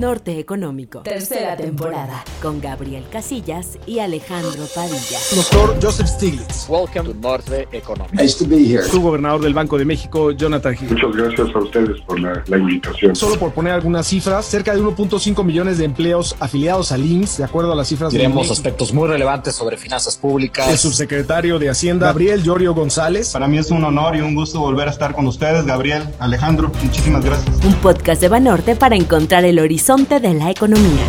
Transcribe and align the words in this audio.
Norte 0.00 0.38
Económico. 0.38 1.02
Tercera 1.02 1.58
temporada. 1.58 2.24
Con 2.40 2.58
Gabriel 2.58 3.04
Casillas 3.12 3.78
y 3.84 3.98
Alejandro 3.98 4.64
Padilla. 4.74 5.18
Doctor 5.36 5.76
Joseph 5.82 6.06
Stiglitz. 6.06 6.66
Welcome 6.70 7.12
to 7.12 7.14
Norte 7.20 7.68
Económico. 7.70 8.14
Nice 8.14 8.42
to 8.42 8.48
be 8.48 8.64
here. 8.66 8.82
Su 8.82 9.02
gobernador 9.02 9.42
del 9.42 9.52
Banco 9.52 9.76
de 9.76 9.84
México, 9.84 10.30
Jonathan 10.30 10.74
Hill. 10.74 10.88
Muchas 10.88 11.14
gracias 11.14 11.54
a 11.54 11.58
ustedes 11.58 12.00
por 12.00 12.18
la, 12.18 12.42
la 12.46 12.56
invitación. 12.56 13.14
Solo 13.14 13.38
por 13.38 13.52
poner 13.52 13.74
algunas 13.74 14.06
cifras, 14.06 14.46
cerca 14.46 14.74
de 14.74 14.80
1.5 14.80 15.44
millones 15.44 15.76
de 15.76 15.84
empleos 15.84 16.34
afiliados 16.40 16.92
al 16.92 17.04
IMSS, 17.04 17.36
de 17.36 17.44
acuerdo 17.44 17.72
a 17.72 17.76
las 17.76 17.88
cifras 17.88 18.10
de 18.10 18.24
aspectos 18.24 18.94
muy 18.94 19.06
relevantes 19.06 19.54
sobre 19.54 19.76
finanzas 19.76 20.16
públicas. 20.16 20.66
el 20.66 20.78
subsecretario 20.78 21.58
de 21.58 21.68
Hacienda, 21.68 22.06
Gabriel 22.06 22.42
Llorio 22.42 22.72
González. 22.72 23.32
Para 23.32 23.48
mí 23.48 23.58
es 23.58 23.70
un 23.70 23.84
honor 23.84 24.16
y 24.16 24.22
un 24.22 24.34
gusto 24.34 24.60
volver 24.60 24.88
a 24.88 24.92
estar 24.92 25.14
con 25.14 25.26
ustedes, 25.26 25.66
Gabriel, 25.66 26.04
Alejandro. 26.18 26.72
Muchísimas 26.82 27.22
gracias. 27.22 27.62
Un 27.66 27.74
podcast 27.74 28.22
de 28.22 28.28
Banorte 28.30 28.76
para 28.76 28.96
encontrar 28.96 29.44
el 29.44 29.58
horizonte 29.58 29.89
de 29.90 30.34
la 30.34 30.52
economía. 30.52 31.04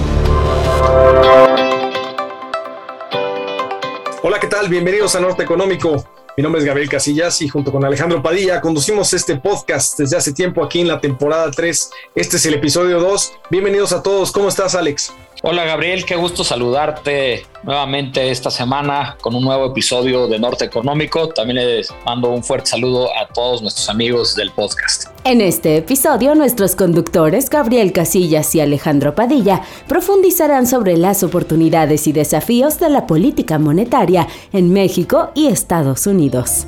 Hola, 4.23 4.39
¿qué 4.39 4.47
tal? 4.47 4.69
Bienvenidos 4.69 5.15
a 5.15 5.19
Norte 5.19 5.43
Económico. 5.43 6.03
Mi 6.35 6.41
nombre 6.41 6.61
es 6.61 6.65
Gabriel 6.65 6.89
Casillas 6.89 7.43
y 7.43 7.47
junto 7.47 7.71
con 7.71 7.85
Alejandro 7.85 8.23
Padilla 8.23 8.59
conducimos 8.59 9.13
este 9.13 9.35
podcast 9.35 9.99
desde 9.99 10.17
hace 10.17 10.33
tiempo 10.33 10.63
aquí 10.63 10.81
en 10.81 10.87
la 10.87 10.99
temporada 10.99 11.51
3. 11.51 11.91
Este 12.15 12.37
es 12.37 12.45
el 12.47 12.55
episodio 12.55 12.99
2. 12.99 13.33
Bienvenidos 13.51 13.93
a 13.93 14.01
todos. 14.01 14.31
¿Cómo 14.31 14.49
estás, 14.49 14.73
Alex? 14.73 15.13
Hola 15.43 15.63
Gabriel, 15.63 16.03
qué 16.03 16.15
gusto 16.15 16.43
saludarte 16.43 17.45
nuevamente 17.63 18.31
esta 18.31 18.49
semana 18.49 19.17
con 19.21 19.35
un 19.35 19.43
nuevo 19.43 19.67
episodio 19.67 20.27
de 20.27 20.39
Norte 20.39 20.65
Económico. 20.65 21.29
También 21.29 21.57
les 21.57 21.93
mando 22.05 22.29
un 22.29 22.43
fuerte 22.43 22.71
saludo 22.71 23.09
a 23.15 23.27
todos 23.27 23.61
nuestros 23.61 23.89
amigos 23.89 24.35
del 24.35 24.51
podcast. 24.51 25.07
En 25.23 25.41
este 25.41 25.77
episodio, 25.77 26.35
nuestros 26.35 26.75
conductores 26.75 27.49
Gabriel 27.49 27.91
Casillas 27.93 28.53
y 28.55 28.61
Alejandro 28.61 29.15
Padilla 29.15 29.61
profundizarán 29.87 30.67
sobre 30.67 30.97
las 30.97 31.23
oportunidades 31.23 32.07
y 32.07 32.11
desafíos 32.11 32.79
de 32.79 32.89
la 32.89 33.07
política 33.07 33.59
monetaria 33.59 34.27
en 34.51 34.73
México 34.73 35.31
y 35.35 35.47
Estados 35.47 36.07
Unidos 36.07 36.65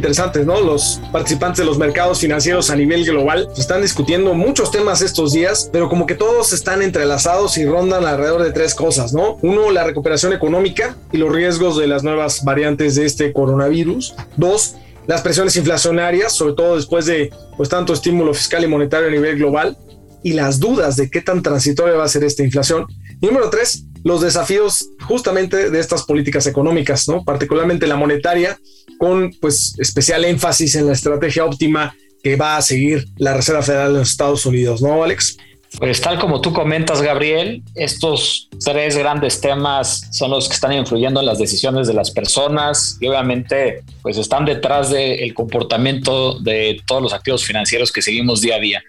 interesantes, 0.00 0.46
¿no? 0.46 0.58
Los 0.60 0.98
participantes 1.12 1.58
de 1.58 1.66
los 1.66 1.76
mercados 1.76 2.20
financieros 2.20 2.70
a 2.70 2.76
nivel 2.76 3.04
global 3.04 3.48
están 3.56 3.82
discutiendo 3.82 4.32
muchos 4.32 4.70
temas 4.70 5.02
estos 5.02 5.32
días, 5.32 5.68
pero 5.70 5.90
como 5.90 6.06
que 6.06 6.14
todos 6.14 6.54
están 6.54 6.80
entrelazados 6.80 7.58
y 7.58 7.66
rondan 7.66 8.06
alrededor 8.06 8.42
de 8.42 8.52
tres 8.52 8.74
cosas, 8.74 9.12
¿no? 9.12 9.36
Uno, 9.42 9.70
la 9.70 9.84
recuperación 9.84 10.32
económica 10.32 10.96
y 11.12 11.18
los 11.18 11.30
riesgos 11.30 11.76
de 11.76 11.86
las 11.86 12.02
nuevas 12.02 12.42
variantes 12.44 12.94
de 12.94 13.04
este 13.04 13.34
coronavirus. 13.34 14.14
Dos, 14.38 14.76
las 15.06 15.20
presiones 15.20 15.54
inflacionarias, 15.56 16.32
sobre 16.32 16.54
todo 16.54 16.76
después 16.76 17.04
de 17.04 17.30
pues 17.58 17.68
tanto 17.68 17.92
estímulo 17.92 18.32
fiscal 18.32 18.64
y 18.64 18.68
monetario 18.68 19.08
a 19.08 19.10
nivel 19.10 19.36
global 19.36 19.76
y 20.22 20.32
las 20.32 20.60
dudas 20.60 20.96
de 20.96 21.10
qué 21.10 21.20
tan 21.20 21.42
transitoria 21.42 21.94
va 21.94 22.04
a 22.04 22.08
ser 22.08 22.24
esta 22.24 22.42
inflación. 22.42 22.86
Número 23.20 23.50
tres, 23.50 23.84
los 24.04 24.20
desafíos 24.20 24.90
justamente 25.06 25.70
de 25.70 25.80
estas 25.80 26.04
políticas 26.04 26.46
económicas, 26.46 27.08
¿no? 27.08 27.24
particularmente 27.24 27.86
la 27.86 27.96
monetaria, 27.96 28.58
con 28.98 29.30
pues 29.40 29.74
especial 29.78 30.24
énfasis 30.24 30.74
en 30.74 30.86
la 30.86 30.92
estrategia 30.92 31.44
óptima 31.44 31.94
que 32.22 32.36
va 32.36 32.56
a 32.56 32.62
seguir 32.62 33.06
la 33.16 33.34
Reserva 33.34 33.62
Federal 33.62 33.92
de 33.92 34.00
los 34.00 34.10
Estados 34.10 34.44
Unidos, 34.44 34.82
¿no, 34.82 35.02
Alex? 35.02 35.36
Pues 35.78 36.00
tal 36.00 36.18
como 36.18 36.40
tú 36.40 36.52
comentas, 36.52 37.00
Gabriel, 37.00 37.62
estos 37.76 38.48
tres 38.64 38.96
grandes 38.96 39.40
temas 39.40 40.08
son 40.10 40.32
los 40.32 40.48
que 40.48 40.54
están 40.54 40.72
influyendo 40.72 41.20
en 41.20 41.26
las 41.26 41.38
decisiones 41.38 41.86
de 41.86 41.94
las 41.94 42.10
personas 42.10 42.98
y 43.00 43.06
obviamente 43.06 43.84
pues 44.02 44.18
están 44.18 44.44
detrás 44.44 44.90
del 44.90 45.32
comportamiento 45.32 46.40
de 46.40 46.80
todos 46.86 47.00
los 47.00 47.12
activos 47.12 47.44
financieros 47.44 47.92
que 47.92 48.02
seguimos 48.02 48.40
día 48.40 48.56
a 48.56 48.58
día. 48.58 48.82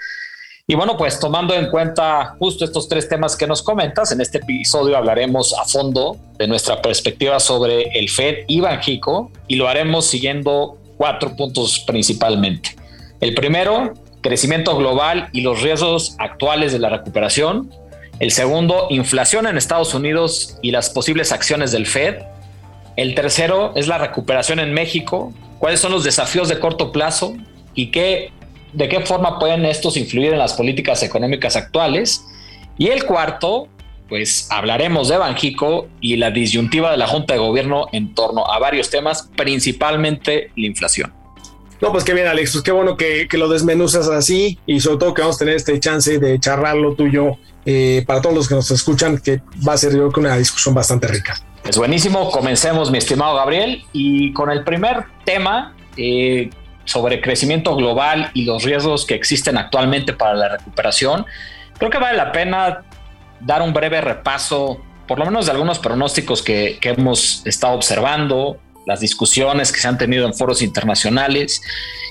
Y 0.71 0.75
bueno, 0.75 0.95
pues 0.95 1.19
tomando 1.19 1.53
en 1.53 1.69
cuenta 1.69 2.37
justo 2.39 2.63
estos 2.63 2.87
tres 2.87 3.09
temas 3.09 3.35
que 3.35 3.45
nos 3.45 3.61
comentas, 3.61 4.13
en 4.13 4.21
este 4.21 4.37
episodio 4.37 4.95
hablaremos 4.95 5.53
a 5.53 5.65
fondo 5.65 6.15
de 6.37 6.47
nuestra 6.47 6.81
perspectiva 6.81 7.41
sobre 7.41 7.89
el 7.99 8.09
Fed 8.09 8.45
y 8.47 8.61
Banjico 8.61 9.33
y 9.49 9.57
lo 9.57 9.67
haremos 9.67 10.05
siguiendo 10.05 10.77
cuatro 10.95 11.35
puntos 11.35 11.81
principalmente. 11.85 12.73
El 13.19 13.33
primero, 13.33 13.95
crecimiento 14.21 14.77
global 14.77 15.27
y 15.33 15.41
los 15.41 15.61
riesgos 15.61 16.15
actuales 16.19 16.71
de 16.71 16.79
la 16.79 16.87
recuperación. 16.87 17.69
El 18.21 18.31
segundo, 18.31 18.87
inflación 18.91 19.47
en 19.47 19.57
Estados 19.57 19.93
Unidos 19.93 20.55
y 20.61 20.71
las 20.71 20.89
posibles 20.89 21.33
acciones 21.33 21.73
del 21.73 21.85
Fed. 21.85 22.19
El 22.95 23.13
tercero 23.13 23.73
es 23.75 23.89
la 23.89 23.97
recuperación 23.97 24.57
en 24.61 24.73
México. 24.73 25.33
¿Cuáles 25.59 25.81
son 25.81 25.91
los 25.91 26.05
desafíos 26.05 26.47
de 26.47 26.59
corto 26.59 26.93
plazo 26.93 27.33
y 27.75 27.91
qué 27.91 28.31
de 28.73 28.89
qué 28.89 29.01
forma 29.01 29.39
pueden 29.39 29.65
estos 29.65 29.97
influir 29.97 30.33
en 30.33 30.39
las 30.39 30.53
políticas 30.53 31.03
económicas 31.03 31.55
actuales. 31.55 32.25
Y 32.77 32.87
el 32.87 33.05
cuarto, 33.05 33.67
pues 34.09 34.47
hablaremos 34.49 35.09
de 35.09 35.17
Banjico 35.17 35.87
y 35.99 36.17
la 36.17 36.31
disyuntiva 36.31 36.91
de 36.91 36.97
la 36.97 37.07
Junta 37.07 37.33
de 37.33 37.39
Gobierno 37.39 37.87
en 37.91 38.13
torno 38.13 38.45
a 38.45 38.59
varios 38.59 38.89
temas, 38.89 39.29
principalmente 39.35 40.51
la 40.55 40.67
inflación. 40.67 41.13
No, 41.81 41.91
pues 41.91 42.03
qué 42.03 42.13
bien, 42.13 42.27
Alex, 42.27 42.51
pues 42.51 42.63
qué 42.63 42.71
bueno 42.71 42.95
que, 42.95 43.27
lo 43.31 43.49
desmenuzas 43.49 44.07
así 44.07 44.59
y 44.67 44.79
sobre 44.79 44.97
todo 44.97 45.13
que 45.15 45.21
vamos 45.21 45.37
a 45.37 45.39
tener 45.39 45.55
este 45.55 45.79
chance 45.79 46.19
de 46.19 46.39
charlarlo 46.39 46.93
tú 46.93 47.07
y 47.07 47.13
yo 47.13 47.37
eh, 47.65 48.03
para 48.05 48.21
todos 48.21 48.35
los 48.35 48.47
que 48.47 48.53
nos 48.53 48.69
escuchan, 48.69 49.17
que 49.17 49.41
va 49.67 49.73
a 49.73 49.77
ser 49.77 49.91
yo 49.91 49.97
creo 49.97 50.11
que 50.11 50.19
una 50.19 50.37
discusión 50.37 50.75
bastante 50.75 51.07
rica. 51.07 51.41
Es 51.67 51.77
buenísimo, 51.77 52.29
comencemos 52.29 52.91
mi 52.91 52.99
estimado 52.99 53.35
Gabriel 53.35 53.83
y 53.93 54.31
con 54.33 54.51
el 54.51 54.63
primer 54.63 55.05
tema 55.25 55.75
eh, 55.97 56.51
sobre 56.91 57.21
crecimiento 57.21 57.73
global 57.75 58.31
y 58.33 58.43
los 58.43 58.63
riesgos 58.63 59.05
que 59.05 59.15
existen 59.15 59.57
actualmente 59.57 60.11
para 60.11 60.33
la 60.33 60.49
recuperación, 60.49 61.25
creo 61.77 61.89
que 61.89 61.97
vale 61.97 62.17
la 62.17 62.33
pena 62.33 62.83
dar 63.39 63.61
un 63.61 63.71
breve 63.71 64.01
repaso, 64.01 64.81
por 65.07 65.17
lo 65.17 65.25
menos 65.25 65.45
de 65.45 65.53
algunos 65.53 65.79
pronósticos 65.79 66.41
que, 66.41 66.77
hemos 66.81 67.45
estado 67.45 67.75
observando, 67.75 68.57
las 68.85 68.99
discusiones 68.99 69.71
que 69.71 69.79
se 69.79 69.87
han 69.87 69.97
tenido 69.97 70.25
en 70.25 70.33
foros 70.33 70.61
internacionales. 70.61 71.61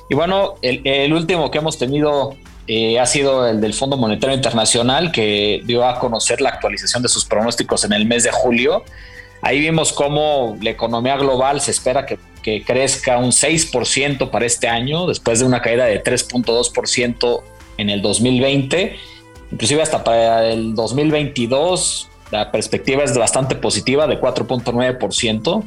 Y 0.09 0.15
bueno, 0.15 0.55
el, 0.63 1.13
último 1.13 1.51
que 1.51 1.59
hemos 1.59 1.79
tenido 1.79 2.37
eh, 2.67 2.99
ha 2.99 3.07
sido 3.07 3.47
el 3.47 3.61
del 3.61 3.75
Fondo 3.75 3.99
Monetario 3.99 4.35
Internacional, 4.35 5.13
que 5.13 5.61
dio 5.65 5.87
a 5.87 5.99
conocer 5.99 6.41
la 6.41 6.51
actualización 6.51 7.03
de 7.03 7.09
sus 7.09 7.27
pronósticos 7.27 7.85
en 7.85 7.93
el 7.93 8.07
mes 8.07 8.25
de 8.25 8.31
julio. 8.31 8.85
Ahí 9.43 9.61
vimos 9.61 9.93
cómo 9.93 10.57
la 10.61 10.71
economía 10.71 11.17
global 11.17 11.61
se 11.61 11.71
espera 11.71 12.07
que 12.07 12.19
que 12.43 12.63
crezca 12.65 13.19
un 13.19 13.31
6% 13.31 14.31
para 14.31 14.47
este 14.47 14.69
año, 14.69 15.07
después 15.07 15.41
de 15.41 15.47
una 15.47 15.61
caída 15.61 15.85
de 15.85 16.03
3.2% 16.03 17.43
en 17.77 17.91
el 17.91 18.03
2020. 18.03 18.97
Inclusive 19.53 19.83
hasta 19.83 20.05
para 20.05 20.47
el 20.47 20.75
2022 20.75 22.09
la 22.31 22.53
perspectiva 22.53 23.03
es 23.03 23.17
bastante 23.17 23.57
positiva 23.57 24.07
de 24.07 24.21
4.9%. 24.21 25.65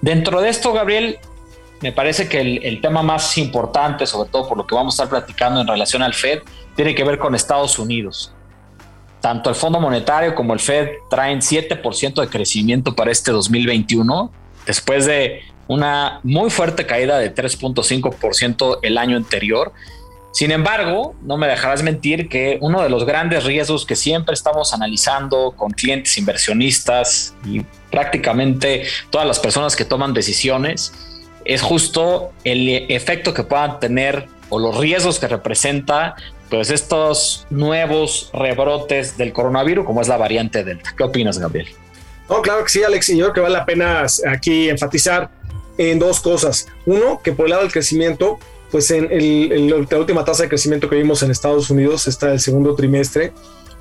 Dentro 0.00 0.40
de 0.40 0.48
esto, 0.48 0.72
Gabriel, 0.72 1.18
me 1.80 1.92
parece 1.92 2.28
que 2.28 2.40
el, 2.40 2.64
el, 2.64 2.80
tema 2.80 3.02
más 3.02 3.38
importante, 3.38 4.06
sobre 4.06 4.28
todo 4.28 4.48
por 4.48 4.58
lo 4.58 4.66
que 4.66 4.74
vamos 4.74 4.98
a 4.98 5.04
estar 5.04 5.08
platicando 5.08 5.60
en 5.60 5.66
relación 5.66 6.02
al 6.02 6.14
Fed, 6.14 6.40
tiene 6.74 6.94
que 6.94 7.04
ver 7.04 7.18
con 7.18 7.34
Estados 7.34 7.78
Unidos. 7.78 8.32
Tanto 9.20 9.50
el 9.50 9.54
Fondo 9.54 9.78
Monetario 9.78 10.34
como 10.34 10.52
el 10.52 10.58
Fed 10.58 10.88
traen 11.08 11.40
7% 11.40 12.20
de 12.20 12.28
crecimiento 12.28 12.94
para 12.96 13.12
este 13.12 13.30
2021, 13.30 14.32
después 14.66 15.06
de 15.06 15.42
una 15.68 16.20
muy 16.22 16.50
fuerte 16.50 16.86
caída 16.86 17.18
de 17.18 17.34
3.5% 17.34 18.78
el 18.82 18.98
año 18.98 19.16
anterior. 19.16 19.72
Sin 20.32 20.50
embargo, 20.50 21.14
no 21.22 21.36
me 21.36 21.46
dejarás 21.46 21.82
mentir 21.82 22.28
que 22.28 22.58
uno 22.62 22.82
de 22.82 22.88
los 22.88 23.04
grandes 23.04 23.44
riesgos 23.44 23.84
que 23.84 23.96
siempre 23.96 24.34
estamos 24.34 24.72
analizando 24.72 25.52
con 25.56 25.72
clientes 25.72 26.16
inversionistas 26.16 27.34
y 27.44 27.60
prácticamente 27.90 28.84
todas 29.10 29.26
las 29.26 29.38
personas 29.38 29.76
que 29.76 29.84
toman 29.84 30.14
decisiones 30.14 30.92
es 31.44 31.60
justo 31.60 32.32
el 32.44 32.90
efecto 32.90 33.34
que 33.34 33.42
puedan 33.42 33.78
tener 33.78 34.26
o 34.48 34.58
los 34.58 34.78
riesgos 34.78 35.18
que 35.18 35.28
representa 35.28 36.14
pues 36.48 36.70
estos 36.70 37.46
nuevos 37.50 38.30
rebrotes 38.34 39.16
del 39.16 39.32
coronavirus 39.32 39.86
como 39.86 40.00
es 40.00 40.08
la 40.08 40.16
variante 40.16 40.64
Delta. 40.64 40.94
¿Qué 40.96 41.02
opinas, 41.02 41.38
Gabriel? 41.38 41.68
No, 42.28 42.40
claro 42.40 42.62
que 42.64 42.70
sí, 42.70 42.82
Alex, 42.82 43.08
y 43.10 43.18
yo 43.18 43.24
creo 43.24 43.34
que 43.34 43.40
vale 43.40 43.56
la 43.58 43.66
pena 43.66 44.06
aquí 44.30 44.68
enfatizar 44.68 45.30
en 45.78 45.98
dos 45.98 46.20
cosas. 46.20 46.66
Uno, 46.86 47.20
que 47.22 47.32
por 47.32 47.46
el 47.46 47.50
lado 47.50 47.62
del 47.62 47.72
crecimiento, 47.72 48.38
pues 48.70 48.90
en, 48.90 49.08
el, 49.10 49.68
la 49.68 49.98
última 49.98 50.24
tasa 50.24 50.44
de 50.44 50.48
crecimiento 50.48 50.88
que 50.88 50.96
vimos 50.96 51.22
en 51.22 51.30
Estados 51.30 51.70
Unidos, 51.70 52.08
está 52.08 52.32
el 52.32 52.40
segundo 52.40 52.74
trimestre, 52.74 53.32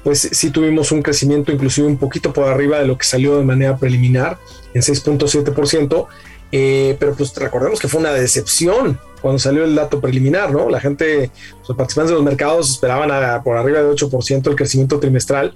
pues 0.04 0.30
sí 0.32 0.50
tuvimos 0.50 0.92
un 0.92 1.02
crecimiento 1.02 1.52
inclusive 1.52 1.88
un 1.88 1.98
poquito 1.98 2.34
por 2.34 2.48
arriba 2.48 2.80
de 2.80 2.88
lo 2.88 2.98
que 2.98 3.06
salió 3.06 3.38
de 3.38 3.44
manera 3.44 3.78
preliminar, 3.78 4.38
en 4.74 4.82
6.7%, 4.82 6.08
eh, 6.54 6.98
pero 7.00 7.14
pues 7.14 7.34
recordemos 7.36 7.80
que 7.80 7.88
fue 7.88 8.02
una 8.02 8.12
decepción 8.12 9.00
cuando 9.22 9.40
salió 9.40 9.64
el 9.64 9.76
dato 9.76 10.02
preliminar, 10.02 10.52
¿no? 10.52 10.70
La 10.70 10.82
gente, 10.82 11.32
los 11.68 11.78
participantes 11.78 12.10
de 12.10 12.16
los 12.16 12.24
mercados 12.24 12.72
esperaban 12.72 13.44
por 13.44 13.56
arriba 13.56 13.82
de 13.82 13.90
8% 13.90 14.50
el 14.50 14.56
crecimiento 14.56 15.00
trimestral 15.00 15.54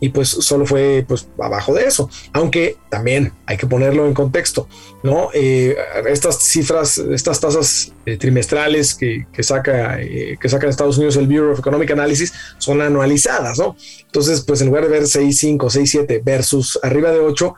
y 0.00 0.08
pues 0.08 0.28
solo 0.28 0.66
fue 0.66 1.04
pues 1.06 1.28
abajo 1.38 1.74
de 1.74 1.84
eso, 1.84 2.08
aunque 2.32 2.76
también 2.88 3.32
hay 3.46 3.56
que 3.56 3.66
ponerlo 3.66 4.06
en 4.06 4.14
contexto, 4.14 4.66
¿no? 5.02 5.28
Eh, 5.34 5.76
estas 6.08 6.42
cifras, 6.42 6.98
estas 6.98 7.38
tasas 7.38 7.92
eh, 8.06 8.16
trimestrales 8.16 8.94
que, 8.94 9.26
saca, 9.42 10.00
eh, 10.00 10.38
que 10.40 10.48
en 10.48 10.68
Estados 10.68 10.96
Unidos 10.96 11.16
el 11.16 11.26
Bureau 11.26 11.52
of 11.52 11.58
Economic 11.58 11.90
Analysis 11.90 12.32
son 12.58 12.80
anualizadas, 12.80 13.58
¿no? 13.58 13.76
Entonces, 14.06 14.40
pues 14.40 14.60
en 14.62 14.68
lugar 14.68 14.84
de 14.84 14.90
ver 14.90 15.02
6.5, 15.02 15.58
6.7 15.58 16.22
versus 16.24 16.78
arriba 16.82 17.10
de 17.12 17.20
8, 17.20 17.54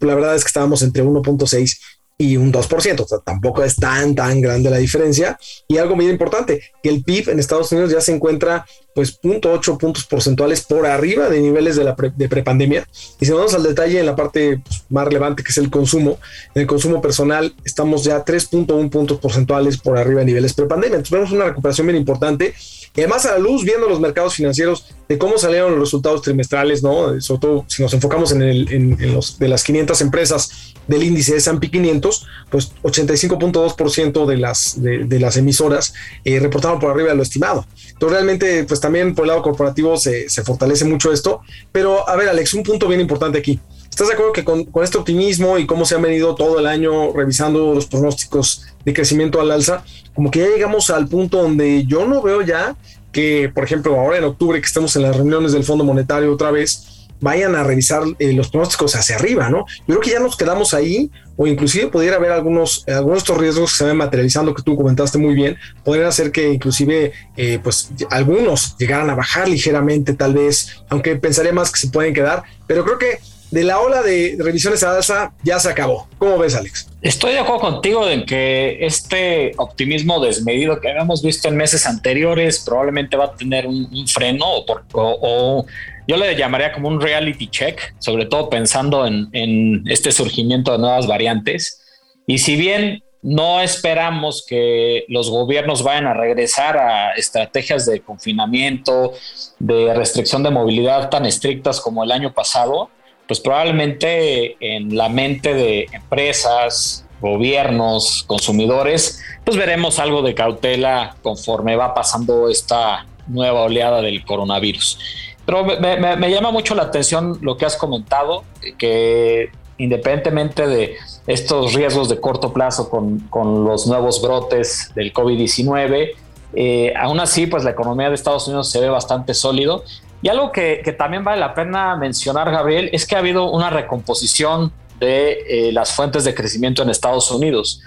la 0.00 0.14
verdad 0.14 0.34
es 0.34 0.42
que 0.42 0.48
estábamos 0.48 0.82
entre 0.82 1.02
1.6 1.04 1.78
y 2.20 2.36
un 2.36 2.52
2%. 2.52 3.00
O 3.00 3.08
sea, 3.08 3.18
tampoco 3.18 3.64
es 3.64 3.76
tan, 3.76 4.14
tan 4.14 4.42
grande 4.42 4.68
la 4.68 4.76
diferencia. 4.76 5.38
Y 5.66 5.78
algo 5.78 5.96
muy 5.96 6.06
importante, 6.06 6.62
que 6.82 6.90
el 6.90 7.02
PIB 7.02 7.30
en 7.30 7.38
Estados 7.38 7.72
Unidos 7.72 7.90
ya 7.90 8.02
se 8.02 8.12
encuentra 8.14 8.66
pues 8.94 9.18
0.8 9.22 9.78
puntos 9.78 10.04
porcentuales 10.04 10.62
por 10.62 10.84
arriba 10.84 11.30
de 11.30 11.40
niveles 11.40 11.76
de 11.76 11.84
la 11.84 11.96
de 12.14 12.28
prepandemia. 12.28 12.86
Y 13.18 13.24
si 13.24 13.32
vamos 13.32 13.54
al 13.54 13.62
detalle 13.62 14.00
en 14.00 14.04
la 14.04 14.16
parte 14.16 14.60
pues, 14.62 14.84
más 14.90 15.06
relevante 15.06 15.42
que 15.42 15.50
es 15.50 15.56
el 15.56 15.70
consumo, 15.70 16.18
en 16.54 16.60
el 16.60 16.68
consumo 16.68 17.00
personal 17.00 17.54
estamos 17.64 18.04
ya 18.04 18.22
3.1 18.22 18.90
puntos 18.90 19.18
porcentuales 19.18 19.78
por 19.78 19.96
arriba 19.96 20.20
de 20.20 20.26
niveles 20.26 20.52
prepandemia. 20.52 20.96
Entonces 20.96 21.12
vemos 21.12 21.32
una 21.32 21.46
recuperación 21.46 21.86
bien 21.86 21.96
importante 21.96 22.54
y 22.96 23.00
además 23.00 23.24
a 23.26 23.32
la 23.32 23.38
luz, 23.38 23.64
viendo 23.64 23.88
los 23.88 24.00
mercados 24.00 24.34
financieros, 24.34 24.86
de 25.08 25.18
cómo 25.18 25.38
salieron 25.38 25.72
los 25.72 25.80
resultados 25.80 26.22
trimestrales, 26.22 26.82
¿no? 26.82 27.20
Sobre 27.20 27.40
todo 27.40 27.64
si 27.68 27.82
nos 27.82 27.92
enfocamos 27.94 28.32
en, 28.32 28.42
el, 28.42 28.72
en, 28.72 29.14
los 29.14 29.38
de 29.38 29.48
las 29.48 29.64
500 29.64 30.00
empresas 30.02 30.74
del 30.86 31.02
índice 31.02 31.32
de 31.32 31.38
S&P 31.38 31.70
500, 31.70 32.26
pues 32.48 32.72
85.2% 32.82 34.26
de 34.26 34.36
las, 34.36 34.80
de, 34.80 35.20
las 35.20 35.36
emisoras 35.36 35.94
eh, 36.24 36.38
reportaron 36.40 36.78
por 36.78 36.90
arriba 36.90 37.10
de 37.10 37.16
lo 37.16 37.22
estimado. 37.22 37.66
Entonces 37.90 38.12
realmente, 38.12 38.64
pues 38.64 38.80
también 38.80 39.14
por 39.14 39.24
el 39.24 39.28
lado 39.28 39.42
corporativo 39.42 39.96
se, 39.96 40.28
se 40.28 40.42
fortalece 40.42 40.84
mucho 40.84 41.12
esto. 41.12 41.40
Pero 41.72 42.08
a 42.08 42.16
ver, 42.16 42.28
Alex, 42.28 42.54
un 42.54 42.62
punto 42.62 42.88
bien 42.88 43.00
importante 43.00 43.38
aquí. 43.38 43.60
¿Estás 44.00 44.08
de 44.08 44.14
acuerdo 44.14 44.32
que 44.32 44.44
con, 44.44 44.82
este 44.82 44.96
optimismo 44.96 45.58
y 45.58 45.66
cómo 45.66 45.84
se 45.84 45.94
han 45.94 46.00
venido 46.00 46.34
todo 46.34 46.58
el 46.58 46.66
año 46.66 47.12
revisando 47.12 47.74
los 47.74 47.84
pronósticos 47.84 48.64
de 48.82 48.94
crecimiento 48.94 49.42
al 49.42 49.50
alza, 49.50 49.84
como 50.14 50.30
que 50.30 50.38
ya 50.38 50.46
llegamos 50.46 50.88
al 50.88 51.06
punto 51.06 51.42
donde 51.42 51.84
yo 51.84 52.06
no 52.06 52.22
veo 52.22 52.40
ya 52.40 52.74
que, 53.12 53.52
por 53.54 53.62
ejemplo, 53.62 54.00
ahora 54.00 54.16
en 54.16 54.24
octubre 54.24 54.58
que 54.58 54.66
estemos 54.66 54.96
en 54.96 55.02
las 55.02 55.14
reuniones 55.14 55.52
del 55.52 55.64
Fondo 55.64 55.84
Monetario 55.84 56.32
otra 56.32 56.50
vez, 56.50 57.08
vayan 57.20 57.54
a 57.54 57.62
revisar 57.62 58.02
eh, 58.18 58.32
los 58.32 58.48
pronósticos 58.48 58.96
hacia 58.96 59.16
arriba, 59.16 59.50
¿no? 59.50 59.66
Yo 59.80 59.84
creo 59.88 60.00
que 60.00 60.10
ya 60.12 60.20
nos 60.20 60.34
quedamos 60.34 60.72
ahí 60.72 61.10
o 61.36 61.46
inclusive 61.46 61.88
pudiera 61.88 62.16
haber 62.16 62.32
algunos, 62.32 62.84
algunos 62.88 63.16
de 63.16 63.18
estos 63.18 63.36
riesgos 63.36 63.72
que 63.72 63.78
se 63.80 63.84
ven 63.84 63.98
materializando 63.98 64.54
que 64.54 64.62
tú 64.62 64.76
comentaste 64.76 65.18
muy 65.18 65.34
bien, 65.34 65.58
podrían 65.84 66.08
hacer 66.08 66.32
que 66.32 66.50
inclusive 66.50 67.12
eh, 67.36 67.58
pues 67.62 67.90
algunos 68.08 68.78
llegaran 68.78 69.10
a 69.10 69.14
bajar 69.14 69.46
ligeramente 69.46 70.14
tal 70.14 70.32
vez, 70.32 70.82
aunque 70.88 71.16
pensaría 71.16 71.52
más 71.52 71.70
que 71.70 71.80
se 71.80 71.88
pueden 71.88 72.14
quedar, 72.14 72.44
pero 72.66 72.82
creo 72.82 72.96
que 72.96 73.18
de 73.50 73.64
la 73.64 73.80
ola 73.80 74.02
de 74.02 74.36
revisiones 74.38 74.82
a 74.82 74.96
alza 74.96 75.32
ya 75.42 75.58
se 75.58 75.68
acabó. 75.68 76.08
¿Cómo 76.18 76.38
ves, 76.38 76.54
Alex? 76.54 76.88
Estoy 77.02 77.32
de 77.32 77.40
acuerdo 77.40 77.60
contigo 77.60 78.08
en 78.08 78.24
que 78.24 78.78
este 78.84 79.52
optimismo 79.56 80.20
desmedido 80.20 80.80
que 80.80 80.88
habíamos 80.88 81.22
visto 81.22 81.48
en 81.48 81.56
meses 81.56 81.86
anteriores 81.86 82.60
probablemente 82.60 83.16
va 83.16 83.26
a 83.26 83.34
tener 83.34 83.66
un, 83.66 84.06
freno 84.06 84.46
o, 84.92 85.66
yo 86.06 86.16
le 86.16 86.36
llamaría 86.36 86.72
como 86.72 86.88
un 86.88 87.00
reality 87.00 87.48
check, 87.48 87.94
sobre 87.98 88.26
todo 88.26 88.50
pensando 88.50 89.06
en, 89.06 89.28
en 89.32 89.84
este 89.86 90.12
surgimiento 90.12 90.72
de 90.72 90.78
nuevas 90.78 91.06
variantes. 91.06 91.80
Y 92.26 92.38
si 92.38 92.56
bien 92.56 93.02
no 93.22 93.60
esperamos 93.60 94.44
que 94.46 95.04
los 95.08 95.30
gobiernos 95.30 95.82
vayan 95.82 96.06
a 96.06 96.14
regresar 96.14 96.78
a 96.78 97.12
estrategias 97.12 97.84
de 97.86 98.00
confinamiento, 98.00 99.12
de 99.58 99.92
restricción 99.94 100.42
de 100.42 100.50
movilidad 100.50 101.10
tan 101.10 101.26
estrictas 101.26 101.80
como 101.80 102.02
el 102.02 102.12
año 102.12 102.32
pasado, 102.32 102.90
pues 103.30 103.38
probablemente 103.38 104.56
en 104.58 104.96
la 104.96 105.08
mente 105.08 105.54
de 105.54 105.86
empresas, 105.92 107.06
gobiernos, 107.20 108.24
consumidores, 108.26 109.22
pues 109.44 109.56
veremos 109.56 110.00
algo 110.00 110.20
de 110.22 110.34
cautela 110.34 111.14
conforme 111.22 111.76
va 111.76 111.94
pasando 111.94 112.48
esta 112.48 113.06
nueva 113.28 113.60
oleada 113.62 114.02
del 114.02 114.24
coronavirus. 114.24 114.98
Pero 115.46 115.64
me, 115.64 116.28
llama 116.28 116.50
mucho 116.50 116.74
la 116.74 116.82
atención 116.82 117.38
lo 117.40 117.56
que 117.56 117.66
has 117.66 117.76
comentado, 117.76 118.42
que 118.76 119.50
independientemente 119.78 120.66
de 120.66 120.96
estos 121.28 121.74
riesgos 121.74 122.08
de 122.08 122.20
corto 122.20 122.52
plazo 122.52 122.90
con, 122.90 123.20
con 123.30 123.62
los 123.62 123.86
nuevos 123.86 124.20
brotes 124.20 124.90
del 124.96 125.12
COVID-19, 125.12 126.14
eh, 126.54 126.92
aún 126.98 127.20
así, 127.20 127.46
pues 127.46 127.62
la 127.62 127.70
economía 127.70 128.08
de 128.08 128.16
Estados 128.16 128.48
Unidos 128.48 128.68
se 128.72 128.80
ve 128.80 128.88
bastante 128.88 129.34
sólido 129.34 129.84
y 130.22 130.28
algo 130.28 130.52
que, 130.52 130.82
también 130.98 131.24
vale 131.24 131.40
la 131.40 131.54
pena 131.54 131.96
mencionar, 131.96 132.50
Gabriel, 132.50 132.90
es 132.92 133.06
que 133.06 133.16
ha 133.16 133.18
habido 133.18 133.50
una 133.50 133.70
recomposición 133.70 134.72
de 134.98 135.38
eh, 135.48 135.72
las 135.72 135.92
fuentes 135.92 136.24
de 136.24 136.34
crecimiento 136.34 136.82
en 136.82 136.90
Estados 136.90 137.30
Unidos. 137.30 137.80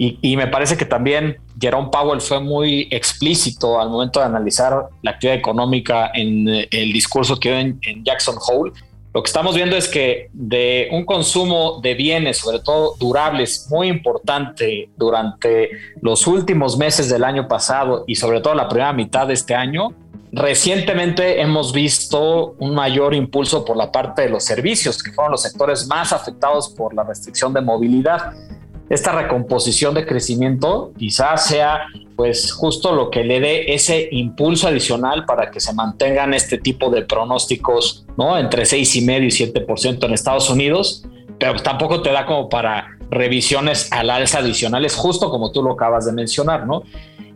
Y, 0.00 0.36
me 0.36 0.46
parece 0.46 0.76
que 0.76 0.84
también 0.84 1.38
Jerome 1.60 1.88
Powell 1.90 2.20
fue 2.20 2.38
muy 2.38 2.86
explícito 2.92 3.80
al 3.80 3.90
momento 3.90 4.20
de 4.20 4.26
analizar 4.26 4.84
la 5.02 5.10
actividad 5.10 5.36
económica 5.36 6.12
en 6.14 6.48
eh, 6.48 6.68
el 6.70 6.92
discurso 6.92 7.40
que 7.40 7.50
dio 7.50 7.58
en 7.58 8.04
Jackson 8.04 8.36
Hole. 8.46 8.72
Lo 9.14 9.22
que 9.24 9.28
estamos 9.28 9.56
viendo 9.56 9.74
es 9.74 9.88
que 9.88 10.28
de 10.32 10.88
un 10.92 11.04
consumo 11.04 11.80
de 11.82 11.94
bienes, 11.94 12.38
sobre 12.38 12.60
todo 12.60 12.94
durables, 13.00 13.66
muy 13.70 13.88
importante 13.88 14.90
durante 14.96 15.70
los 16.02 16.26
últimos 16.28 16.76
meses 16.78 17.08
del 17.08 17.24
año 17.24 17.48
pasado 17.48 18.04
y 18.06 18.14
sobre 18.14 18.40
todo 18.40 18.54
la 18.54 18.68
primera 18.68 18.92
mitad 18.92 19.26
de 19.26 19.34
este 19.34 19.54
año, 19.56 19.94
Recientemente 20.32 21.40
hemos 21.40 21.72
visto 21.72 22.54
un 22.58 22.74
mayor 22.74 23.14
impulso 23.14 23.64
por 23.64 23.76
la 23.76 23.90
parte 23.90 24.22
de 24.22 24.28
los 24.28 24.44
servicios, 24.44 25.02
que 25.02 25.12
fueron 25.12 25.32
los 25.32 25.42
sectores 25.42 25.86
más 25.86 26.12
afectados 26.12 26.68
por 26.68 26.94
la 26.94 27.02
restricción 27.02 27.52
de 27.54 27.62
movilidad. 27.62 28.32
Esta 28.90 29.12
recomposición 29.12 29.94
de 29.94 30.06
crecimiento 30.06 30.92
quizás 30.98 31.46
sea 31.46 31.86
pues 32.18 32.50
justo 32.52 32.92
lo 32.92 33.10
que 33.10 33.22
le 33.22 33.38
dé 33.38 33.72
ese 33.72 34.08
impulso 34.10 34.66
adicional 34.66 35.24
para 35.24 35.52
que 35.52 35.60
se 35.60 35.72
mantengan 35.72 36.34
este 36.34 36.58
tipo 36.58 36.90
de 36.90 37.02
pronósticos, 37.02 38.04
¿no? 38.16 38.36
Entre 38.36 38.64
6,5 38.64 39.22
y 39.22 39.52
7% 39.52 40.04
en 40.04 40.12
Estados 40.12 40.50
Unidos, 40.50 41.04
pero 41.38 41.54
tampoco 41.60 42.02
te 42.02 42.10
da 42.10 42.26
como 42.26 42.48
para 42.48 42.98
revisiones 43.08 43.92
al 43.92 44.10
alza 44.10 44.38
adicionales, 44.38 44.96
justo 44.96 45.30
como 45.30 45.52
tú 45.52 45.62
lo 45.62 45.74
acabas 45.74 46.06
de 46.06 46.12
mencionar, 46.12 46.66
¿no? 46.66 46.82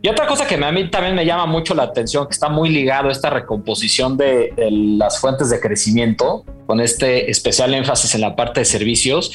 Y 0.05 0.09
otra 0.09 0.27
cosa 0.27 0.45
que 0.45 0.55
a 0.55 0.71
mí 0.73 0.89
también 0.89 1.15
me 1.15 1.25
llama 1.25 1.45
mucho 1.45 1.73
la 1.73 1.83
atención, 1.83 2.27
que 2.27 2.33
está 2.33 2.49
muy 2.49 2.67
ligado 2.67 3.07
a 3.07 3.11
esta 3.13 3.29
recomposición 3.29 4.17
de, 4.17 4.53
las 4.59 5.17
fuentes 5.17 5.49
de 5.49 5.61
crecimiento, 5.61 6.43
con 6.65 6.81
este 6.81 7.31
especial 7.31 7.73
énfasis 7.73 8.13
en 8.13 8.19
la 8.19 8.35
parte 8.35 8.59
de 8.59 8.65
servicios, 8.65 9.31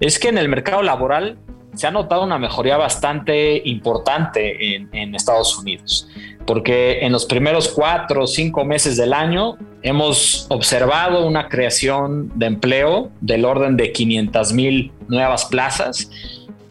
es 0.00 0.18
que 0.18 0.28
en 0.28 0.36
el 0.36 0.50
mercado 0.50 0.82
laboral 0.82 1.38
se 1.74 1.86
ha 1.86 1.90
notado 1.90 2.24
una 2.24 2.38
mejoría 2.38 2.76
bastante 2.76 3.62
importante 3.64 4.74
en, 4.74 4.90
en, 4.92 5.14
Estados 5.14 5.56
Unidos, 5.56 6.06
porque 6.46 7.06
en 7.06 7.10
los 7.10 7.24
primeros 7.24 7.68
cuatro 7.68 8.24
o 8.24 8.26
cinco 8.26 8.66
meses 8.66 8.98
del 8.98 9.14
año 9.14 9.56
hemos 9.82 10.44
observado 10.50 11.26
una 11.26 11.48
creación 11.48 12.30
de 12.34 12.46
empleo 12.46 13.10
del 13.22 13.46
orden 13.46 13.78
de 13.78 13.92
500 13.92 14.52
mil 14.52 14.92
nuevas 15.08 15.46
plazas 15.46 16.10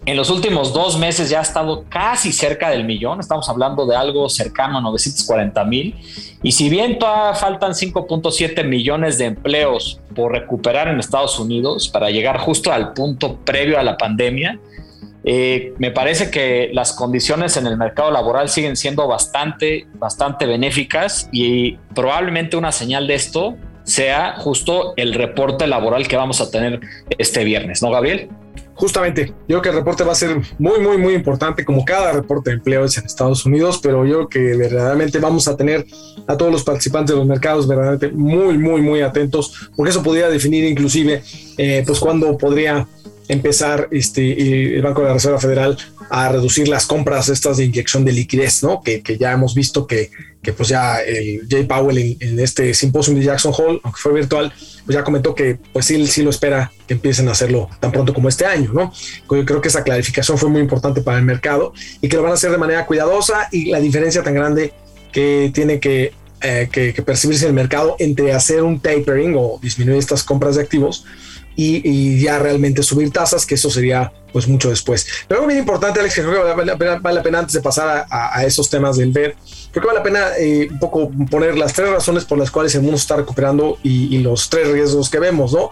en 0.06 0.18
los 0.18 0.32
últimos 0.32 0.74
dos 0.74 0.98
meses 0.98 1.30
ya 1.30 1.40
ha 1.40 1.44
estado 1.44 1.86
casi 1.88 2.32
cerca 2.32 2.72
del 2.72 2.86
millón, 2.86 3.20
estamos 3.20 3.48
hablando 3.50 3.86
de 3.86 3.96
algo 3.96 4.28
cercano 4.30 4.80
a 4.80 4.82
940 4.82 5.64
mil. 5.66 5.96
Y 6.42 6.54
si 6.54 6.70
bien 6.70 6.98
todavía 6.98 7.36
faltan 7.36 7.74
5.7 7.74 8.64
millones 8.66 9.20
de 9.20 9.26
empleos 9.26 10.02
por 10.16 10.32
recuperar 10.32 10.88
en 10.88 11.00
Estados 11.00 11.40
Unidos 11.40 11.88
para 11.88 12.10
llegar 12.10 12.40
justo 12.40 12.72
al 12.72 12.94
punto 12.94 13.38
previo 13.46 13.80
a 13.80 13.84
la 13.84 13.96
pandemia, 13.98 14.60
eh, 15.24 15.76
me 15.78 15.92
parece 15.92 16.32
que 16.32 16.72
las 16.74 16.94
condiciones 16.94 17.56
en 17.56 17.68
el 17.68 17.78
mercado 17.78 18.10
laboral 18.10 18.50
siguen 18.50 18.76
siendo 18.76 19.08
bastante, 19.08 19.86
bastante 19.94 20.48
benéficas 20.48 21.30
y 21.32 21.74
probablemente 21.94 22.58
una 22.58 22.72
señal 22.72 23.06
de 23.06 23.14
esto 23.14 23.56
sea 23.84 24.36
justo 24.40 24.94
el 24.98 25.14
reporte 25.14 25.68
laboral 25.68 26.08
que 26.08 26.16
vamos 26.16 26.42
a 26.42 26.50
tener 26.50 26.80
este 27.20 27.44
viernes, 27.44 27.84
¿no, 27.84 27.92
Gabriel? 27.92 28.30
Justamente, 28.76 29.34
yo 29.48 29.60
creo 29.60 29.62
que 29.62 29.70
el 29.70 29.76
reporte 29.76 30.04
va 30.04 30.14
a 30.14 30.16
ser 30.16 30.42
muy, 30.58 30.80
muy, 30.80 30.98
muy 30.98 31.14
importante, 31.14 31.64
como 31.64 31.86
cada 31.86 32.14
reporte 32.14 32.50
de 32.50 32.56
empleo 32.56 32.86
es 32.86 32.98
en 32.98 33.06
Estados 33.06 33.46
Unidos, 33.46 33.80
pero 33.82 34.06
yo 34.06 34.28
creo 34.28 34.30
que 34.30 34.58
verdaderamente 34.58 35.20
vamos 35.20 35.48
a 35.48 35.56
tener 35.56 35.86
a 36.26 36.38
todos 36.38 36.52
los 36.52 36.64
participantes 36.64 37.14
de 37.14 37.20
los 37.20 37.28
mercados 37.28 37.68
verdaderamente 37.68 38.10
muy, 38.12 38.58
muy, 38.58 38.82
muy 38.82 39.02
atentos, 39.02 39.70
porque 39.76 39.92
eso 39.92 40.02
podría 40.02 40.30
definir 40.30 40.64
inclusive, 40.64 41.22
eh, 41.58 41.84
pues, 41.86 42.00
cuándo 42.00 42.38
podría 42.38 42.88
empezar 43.32 43.88
este, 43.92 44.76
el 44.76 44.82
Banco 44.82 45.02
de 45.02 45.08
la 45.08 45.14
Reserva 45.14 45.40
Federal 45.40 45.78
a 46.10 46.30
reducir 46.30 46.68
las 46.68 46.86
compras 46.86 47.30
estas 47.30 47.58
de 47.58 47.66
inyección 47.66 48.04
de 48.04 48.12
liquidez, 48.12 48.62
¿no? 48.64 48.82
Que, 48.84 49.02
que 49.02 49.18
ya 49.18 49.32
hemos 49.32 49.56
visto 49.56 49.88
que, 49.88 50.12
que, 50.42 50.52
pues 50.52 50.68
ya 50.68 51.00
el 51.02 51.48
Jay 51.50 51.64
Powell 51.64 52.18
en, 52.20 52.40
este 52.40 52.74
simposio 52.74 53.16
de 53.16 53.24
Jackson 53.24 53.54
Hole, 53.58 53.80
aunque 53.84 54.00
fue 54.02 54.14
virtual, 54.14 54.52
pues 54.86 54.96
ya 54.98 55.04
comentó 55.04 55.34
que 55.34 55.58
pues 55.72 55.86
sí, 55.86 56.06
sí 56.08 56.24
lo 56.24 56.30
espera 56.30 56.72
que 56.86 56.96
empiecen 56.96 57.30
a 57.30 57.32
hacerlo 57.32 57.70
tan 57.80 57.94
pronto 57.94 58.14
como 58.14 58.28
este 58.28 58.46
año, 58.46 58.74
¿no? 58.74 58.92
Yo 59.30 59.46
creo 59.46 59.62
que 59.62 59.70
esa 59.70 59.84
clarificación 59.84 60.38
fue 60.38 60.50
muy 60.50 60.60
importante 60.60 61.02
para 61.02 61.18
el 61.18 61.24
mercado 61.24 61.74
y 62.02 62.10
que 62.10 62.18
lo 62.18 62.24
van 62.24 62.34
a 62.34 62.36
hacer 62.36 62.52
de 62.52 62.58
manera 62.58 62.86
cuidadosa 62.86 63.48
y 63.52 63.72
la 63.72 63.80
diferencia 63.80 64.24
tan 64.24 64.34
grande 64.34 64.74
que 65.14 65.52
tiene 65.54 65.80
que 65.80 66.14
eh, 66.44 66.70
que, 66.72 66.94
percibirse 67.04 67.46
en 67.46 67.50
el 67.50 67.54
mercado 67.54 67.96
entre 68.00 68.34
hacer 68.34 68.64
un 68.64 68.80
tapering 68.80 69.36
o 69.38 69.60
disminuir 69.62 70.00
estas 70.00 70.24
compras 70.24 70.56
de 70.56 70.64
activos 70.64 71.06
y, 71.62 72.20
ya 72.22 72.40
realmente 72.40 72.84
subir 72.84 73.12
tasas, 73.12 73.46
que 73.46 73.56
eso 73.56 73.70
sería 73.70 74.12
pues 74.32 74.48
mucho 74.48 74.70
después. 74.70 75.06
Pero 75.28 75.40
algo 75.40 75.48
bien 75.48 75.60
importante, 75.60 76.00
Alex, 76.00 76.16
que 76.16 76.22
creo 76.22 76.46
que 76.46 76.54
vale, 76.54 76.96
la 77.16 77.24
pena 77.24 77.40
antes 77.40 77.54
de 77.54 77.62
pasar 77.62 78.06
a, 78.10 78.44
esos 78.46 78.70
temas 78.70 78.98
del 78.98 79.12
BED, 79.12 79.34
creo 79.72 79.82
que 79.82 79.88
vale 79.88 80.00
la 80.00 80.04
pena 80.04 80.28
eh, 80.40 80.68
un 80.72 80.80
poco 80.80 81.12
poner 81.30 81.58
las 81.58 81.74
tres 81.74 81.90
razones 81.90 82.26
por 82.26 82.38
las 82.38 82.50
cuales 82.50 82.74
el 82.76 82.82
mundo 82.82 82.98
está 82.98 83.16
recuperando 83.16 83.78
y, 83.84 84.20
los 84.20 84.50
tres 84.50 84.68
riesgos 84.68 85.10
que 85.10 85.20
vemos, 85.20 85.54
¿no? 85.54 85.72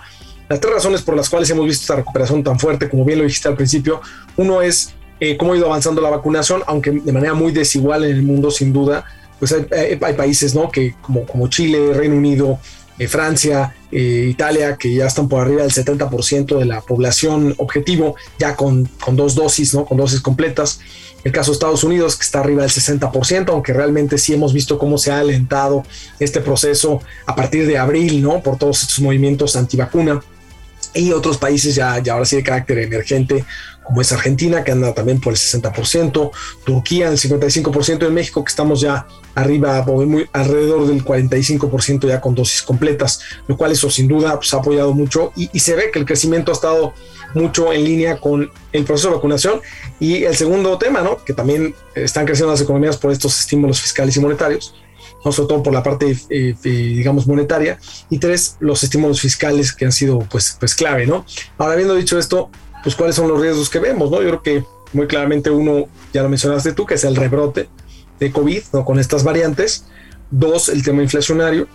Las 0.49 0.59
tres 0.59 0.73
razones 0.73 1.03
por 1.03 1.15
las 1.15 1.29
cuales 1.29 1.49
hemos 1.51 1.65
visto 1.65 1.83
esta 1.83 1.95
recuperación 1.95 2.43
tan 2.43 2.59
fuerte, 2.59 2.89
como 2.89 3.05
bien 3.05 3.19
lo 3.19 3.25
dijiste 3.25 3.47
al 3.47 3.55
principio, 3.55 4.01
uno 4.37 4.61
es 4.61 4.93
eh, 5.19 5.37
cómo 5.37 5.53
ha 5.53 5.57
ido 5.57 5.67
avanzando 5.67 6.01
la 6.01 6.09
vacunación, 6.09 6.63
aunque 6.65 6.91
de 6.91 7.11
manera 7.11 7.35
muy 7.35 7.51
desigual 7.51 8.05
en 8.05 8.11
el 8.11 8.23
mundo, 8.23 8.49
sin 8.49 8.73
duda, 8.73 9.05
pues 9.37 9.53
hay, 9.53 9.95
países, 10.15 10.55
¿no? 10.55 10.71
Que 10.71 10.95
como, 11.01 11.25
como 11.25 11.47
Chile, 11.47 11.93
Reino 11.93 12.15
Unido, 12.15 12.59
eh, 12.97 13.07
Francia, 13.07 13.75
eh, 13.91 14.27
Italia, 14.29 14.77
que 14.77 14.93
ya 14.93 15.07
están 15.07 15.27
por 15.27 15.41
arriba 15.41 15.63
del 15.63 15.71
70% 15.71 16.57
de 16.57 16.65
la 16.65 16.81
población 16.81 17.55
objetivo, 17.57 18.15
ya 18.37 18.55
con, 18.55 18.85
con, 18.99 19.15
dos 19.15 19.35
dosis, 19.35 19.73
¿no? 19.73 19.85
Con 19.85 19.97
dosis 19.97 20.21
completas. 20.21 20.79
El 21.23 21.31
caso 21.31 21.51
de 21.51 21.55
Estados 21.55 21.83
Unidos, 21.83 22.15
que 22.15 22.23
está 22.23 22.39
arriba 22.39 22.61
del 22.61 22.71
60%, 22.71 23.49
aunque 23.49 23.73
realmente 23.73 24.17
sí 24.17 24.33
hemos 24.33 24.53
visto 24.53 24.77
cómo 24.77 24.97
se 24.97 25.11
ha 25.11 25.19
alentado 25.19 25.83
este 26.19 26.39
proceso 26.39 27.01
a 27.25 27.35
partir 27.35 27.65
de 27.67 27.77
abril, 27.77 28.21
¿no? 28.21 28.41
Por 28.41 28.57
todos 28.57 28.81
estos 28.81 28.99
movimientos 28.99 29.55
antivacuna. 29.55 30.21
Y 30.93 31.11
otros 31.11 31.37
países 31.37 31.75
ya, 31.75 31.99
ya 31.99 32.13
ahora 32.13 32.25
sí 32.25 32.37
de 32.37 32.43
carácter 32.43 32.79
emergente, 32.79 33.45
como 33.89 34.01
es 34.01 34.11
Argentina, 34.11 34.63
que 34.63 34.71
anda 34.71 34.93
también 34.93 35.19
por 35.19 35.33
el 35.33 35.39
60%, 35.39 36.29
Turquía 36.63 37.09
el 37.09 37.17
55%, 37.17 38.05
en 38.05 38.13
México, 38.13 38.43
que 38.43 38.49
estamos 38.49 38.81
ya 38.81 39.07
arriba, 39.33 39.81
muy, 39.81 40.29
alrededor 40.31 40.85
del 40.85 41.03
45% 41.03 42.07
ya 42.07 42.21
con 42.21 42.35
dosis 42.35 42.61
completas, 42.61 43.19
lo 43.47 43.57
cual 43.57 43.71
eso 43.71 43.89
sin 43.89 44.07
duda 44.07 44.35
pues, 44.35 44.53
ha 44.53 44.57
apoyado 44.57 44.93
mucho 44.93 45.31
y, 45.35 45.47
se 45.59 45.75
ve 45.75 45.89
que 45.91 45.97
el 45.97 46.05
crecimiento 46.05 46.51
ha 46.51 46.53
estado 46.53 46.93
mucho 47.33 47.73
en 47.73 47.83
línea 47.83 48.19
con 48.19 48.51
el 48.73 48.83
proceso 48.85 49.09
de 49.09 49.15
vacunación. 49.15 49.59
Y 49.99 50.23
el 50.23 50.35
segundo 50.35 50.77
tema, 50.77 51.01
¿no? 51.01 51.23
que 51.25 51.33
también 51.33 51.73
están 51.95 52.27
creciendo 52.27 52.51
las 52.51 52.61
economías 52.61 52.95
por 52.95 53.11
estos 53.11 53.39
estímulos 53.39 53.81
fiscales 53.81 54.15
y 54.15 54.19
monetarios, 54.19 54.75
no 55.25 55.31
sobre 55.31 55.49
todo 55.49 55.63
por 55.63 55.73
la 55.73 55.81
parte, 55.81 56.11
eh, 56.11 56.53
eh, 56.63 56.69
digamos, 56.69 57.25
monetaria, 57.25 57.79
y 58.11 58.19
tres, 58.19 58.55
los 58.59 58.83
estímulos 58.83 59.19
fiscales 59.19 59.73
que 59.73 59.85
han 59.85 59.91
sido, 59.91 60.19
pues, 60.29 60.57
pues 60.59 60.75
clave, 60.75 61.07
¿no? 61.07 61.25
Ahora, 61.57 61.73
habiendo 61.73 61.95
dicho 61.95 62.19
esto, 62.19 62.51
pues 62.83 62.95
cuáles 62.95 63.15
son 63.15 63.27
los 63.27 63.39
riesgos 63.39 63.69
que 63.69 63.79
vemos, 63.79 64.09
¿no? 64.11 64.21
Yo 64.21 64.29
creo 64.29 64.41
que 64.41 64.63
muy 64.93 65.07
claramente 65.07 65.49
uno, 65.49 65.87
ya 66.13 66.23
lo 66.23 66.29
mencionaste 66.29 66.73
tú, 66.73 66.85
que 66.85 66.95
es 66.95 67.03
el 67.03 67.15
rebrote 67.15 67.69
de 68.19 68.31
COVID, 68.31 68.63
¿no? 68.73 68.85
Con 68.85 68.99
estas 68.99 69.23
variantes. 69.23 69.85
Dos, 70.31 70.69
el 70.69 70.83
tema 70.83 71.01
inflacionario. 71.01 71.67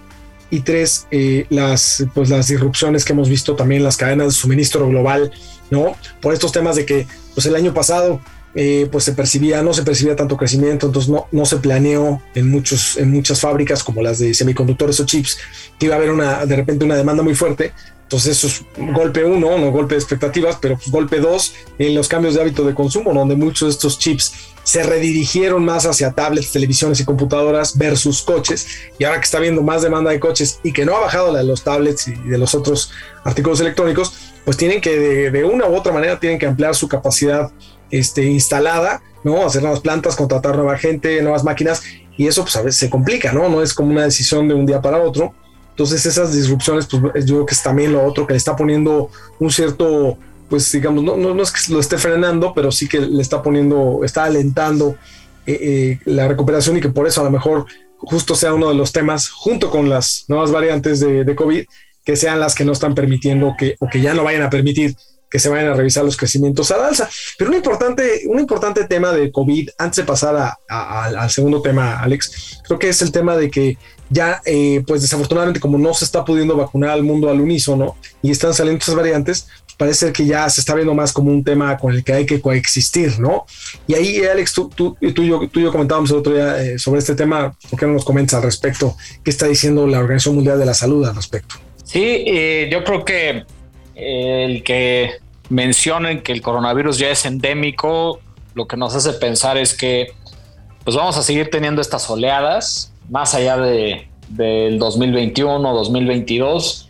Y 0.51 0.61
tres, 0.61 1.07
eh, 1.11 1.47
las, 1.51 2.05
pues 2.15 2.29
las 2.29 2.47
disrupciones 2.49 3.05
que 3.05 3.13
hemos 3.13 3.29
visto 3.29 3.57
también 3.57 3.81
en 3.81 3.85
las 3.85 3.97
cadenas 3.97 4.29
de 4.29 4.33
suministro 4.33 4.89
global, 4.89 5.33
¿no? 5.71 5.97
Por 6.21 6.33
estos 6.33 6.53
temas 6.53 6.77
de 6.77 6.85
que, 6.87 7.07
pues 7.35 7.47
el 7.47 7.57
año 7.57 7.75
pasado, 7.75 8.21
eh, 8.55 8.89
pues 8.93 9.03
se 9.03 9.13
percibía, 9.13 9.63
no 9.63 9.75
se 9.75 9.83
percibía 9.83 10.15
tanto 10.15 10.37
crecimiento, 10.37 10.87
entonces 10.87 11.11
no, 11.11 11.27
no 11.33 11.45
se 11.45 11.57
planeó 11.57 12.23
en, 12.37 12.51
muchos, 12.51 12.97
en 12.97 13.11
muchas 13.11 13.41
fábricas 13.41 13.83
como 13.83 14.01
las 14.01 14.21
de 14.21 14.33
semiconductores 14.33 15.01
o 15.01 15.07
chips 15.07 15.39
que 15.77 15.87
iba 15.87 15.97
a 15.97 15.99
haber 15.99 16.11
una, 16.11 16.47
de 16.47 16.55
repente 16.55 16.85
una 16.85 16.95
demanda 16.95 17.25
muy 17.25 17.35
fuerte 17.35 17.73
entonces 18.15 18.45
eso 18.45 18.47
es 18.47 18.93
golpe 18.95 19.25
uno, 19.25 19.59
no 19.59 19.73
golpe 19.73 19.97
de 19.97 20.01
expectativas, 20.01 20.57
pero 20.61 20.77
pues 20.77 20.89
golpe 20.89 21.19
dos 21.19 21.53
en 21.81 21.97
los 21.97 22.07
cambios 22.07 22.35
de 22.35 22.43
hábito 22.43 22.63
de 22.63 22.73
consumo, 22.73 23.13
donde 23.13 23.35
muchos 23.35 23.67
de 23.67 23.71
estos 23.73 23.99
chips 23.99 24.33
se 24.63 24.85
redirigieron 24.85 25.65
más 25.65 25.85
hacia 25.85 26.13
tablets, 26.13 26.53
televisiones 26.53 27.01
y 27.01 27.05
computadoras 27.05 27.77
versus 27.77 28.23
coches. 28.23 28.69
Y 29.01 29.05
ahora 29.05 29.19
que 29.19 29.25
está 29.25 29.39
habiendo 29.39 29.63
más 29.63 29.83
demanda 29.83 30.13
de 30.13 30.21
coches 30.21 30.61
y 30.63 30.73
que 30.73 30.85
no 30.85 30.95
ha 30.95 31.01
bajado 31.01 31.33
la 31.33 31.41
de 31.41 31.45
los 31.45 31.65
tablets 31.65 32.07
y 32.07 32.15
de 32.15 32.39
los 32.39 32.55
otros 32.55 32.93
artículos 33.25 33.59
electrónicos, 33.59 34.15
pues 34.45 34.57
tienen 34.57 34.81
que 34.81 34.97
de, 35.31 35.45
una 35.45 35.67
u 35.67 35.75
otra 35.75 35.93
manera 35.93 36.21
tienen 36.21 36.39
que 36.39 36.47
ampliar 36.47 36.77
su 36.77 36.87
capacidad 36.87 37.51
este, 37.91 38.27
instalada, 38.27 39.03
¿no? 39.25 39.45
Hacer 39.45 39.63
nuevas 39.63 39.81
plantas, 39.81 40.15
contratar 40.15 40.55
nueva 40.55 40.79
gente, 40.79 41.21
nuevas 41.21 41.43
máquinas. 41.43 41.83
Y 42.17 42.29
eso 42.29 42.43
pues 42.43 42.55
a 42.55 42.63
veces 42.63 42.79
se 42.79 42.89
complica, 42.89 43.33
¿no? 43.33 43.49
No 43.49 43.61
es 43.61 43.75
como 43.75 43.91
una 43.91 44.05
decisión 44.05 44.47
de 44.47 44.55
un 44.55 44.67
día 44.67 44.81
para 44.81 45.03
otro 45.03 45.35
entonces 45.75 46.07
esas 46.07 46.33
disrupciones, 46.33 46.87
pues 46.87 47.27
yo 47.27 47.35
creo 47.35 47.47
que 47.47 47.55
es 47.55 47.63
también 47.63 47.93
lo 47.93 48.05
otro 48.05 48.29
que 48.29 48.35
le 48.35 48.37
está 48.37 48.55
poniendo 48.55 49.11
un 49.41 49.51
cierto, 49.51 50.17
pues 50.49 50.71
digamos, 50.71 51.03
no, 51.03 51.17
no, 51.17 51.43
es 51.43 51.51
que 51.51 51.73
lo 51.73 51.81
esté 51.81 51.99
frenando, 51.99 52.55
pero 52.55 52.71
sí 52.71 52.89
que 52.89 53.01
le 53.01 53.21
está 53.21 53.43
poniendo, 53.43 54.03
está 54.05 54.23
alentando 54.23 54.97
eh, 55.47 55.59
eh, 55.61 56.01
la 56.05 56.29
recuperación 56.29 56.77
y 56.77 56.81
que 56.81 56.91
por 56.91 57.09
eso 57.09 57.23
a 57.23 57.25
lo 57.25 57.33
mejor 57.33 57.67
justo 57.99 58.37
sea 58.37 58.55
uno 58.55 58.69
de 58.69 58.77
los 58.77 58.93
temas, 58.93 59.29
junto 59.29 59.69
con 59.69 59.91
las 59.91 60.27
nuevas 60.29 60.53
variantes 60.53 61.01
de, 61.01 61.35
COVID, 61.35 61.65
que 62.05 62.15
sean 62.15 62.39
las 62.39 62.55
que 62.55 62.65
no 62.65 62.71
están 62.71 62.95
permitiendo 62.95 63.57
que, 63.59 63.75
o 63.81 63.89
que 63.89 64.01
ya 64.01 64.15
no 64.15 64.23
vayan 64.23 64.43
a 64.43 64.51
permitir 64.51 64.95
que 65.29 65.41
se 65.41 65.49
vayan 65.49 65.73
a 65.73 65.75
revisar 65.75 66.05
los 66.05 66.17
crecimientos 66.17 66.71
al 66.71 66.85
alza. 66.85 67.11
Pero 67.37 67.51
un 67.51 67.57
importante, 67.57 68.23
un 68.29 68.39
importante 68.39 68.85
tema 68.85 69.11
de 69.11 69.33
COVID, 69.33 69.71
antes 69.79 69.97
de 69.97 70.05
pasar 70.05 70.53
al 70.69 71.31
segundo 71.31 71.61
tema, 71.61 71.99
Alex, 71.99 72.61
creo 72.65 72.79
que 72.79 72.91
es 72.91 73.03
el 73.03 73.11
tema 73.11 73.37
de 73.37 73.51
que 73.51 73.77
ya, 74.15 74.41
eh, 74.47 74.83
pues 74.87 75.03
desafortunadamente, 75.03 75.61
como 75.61 75.77
no 75.77 75.93
se 75.93 76.05
está 76.05 76.25
pudiendo 76.25 76.57
vacunar 76.57 76.91
al 76.91 77.03
mundo 77.03 77.29
al 77.29 77.41
unísono 77.41 77.97
y 78.23 78.31
están 78.31 78.55
saliendo 78.55 78.81
esas 78.81 78.95
variantes, 78.95 79.49
parece 79.77 80.13
que 80.13 80.25
ya 80.25 80.49
se 80.49 80.61
está 80.61 80.75
viendo 80.75 80.95
más 80.95 81.13
como 81.13 81.33
un 81.33 81.43
tema 81.43 81.77
con 81.77 81.93
el 81.93 82.05
que 82.05 82.13
hay 82.13 82.25
que 82.25 82.41
coexistir, 82.41 83.19
¿no? 83.19 83.45
Y 83.89 83.95
ahí, 83.95 84.25
Alex, 84.25 84.53
tú, 84.53 84.71
tú, 84.73 84.97
tú, 85.15 85.23
y, 85.23 85.29
yo, 85.29 85.49
tú 85.49 85.61
yo 85.61 85.73
comentábamos 85.73 86.11
el 86.13 86.19
otro 86.19 86.33
día 86.33 86.63
eh, 86.63 86.79
sobre 86.79 87.01
este 87.01 87.17
tema, 87.17 87.57
¿por 87.69 87.79
qué 87.79 87.87
no 87.87 87.95
nos 87.95 88.05
comentas 88.05 88.35
al 88.35 88.45
respecto? 88.45 88.97
¿Qué 89.25 89.31
está 89.31 89.47
diciendo 89.47 89.85
la 89.89 89.99
Organización 89.99 90.37
Mundial 90.37 90.61
de 90.61 90.67
la 90.67 90.75
Salud 90.75 91.05
al 91.05 91.17
respecto? 91.17 91.57
Sí, 91.83 92.25
eh, 92.27 92.69
yo 92.71 92.85
creo 92.85 93.05
que 93.05 93.45
el 93.97 94.63
que 94.63 95.11
mencionen 95.49 96.23
que 96.23 96.33
el 96.33 96.41
coronavirus 96.41 96.99
ya 96.99 97.11
es 97.11 97.25
endémico, 97.25 98.21
lo 98.55 98.69
que 98.69 98.77
nos 98.77 98.95
hace 98.95 99.13
pensar 99.15 99.59
es 99.59 99.75
que 99.75 100.13
pues 100.85 100.97
vamos 100.97 101.17
a 101.17 101.23
seguir 101.23 101.51
teniendo 101.51 101.81
estas 101.81 102.09
oleadas 102.09 102.94
más 103.09 103.35
allá 103.35 103.57
de, 103.57 104.09
del 104.29 104.79
2021, 104.79 105.73
2022 105.73 106.89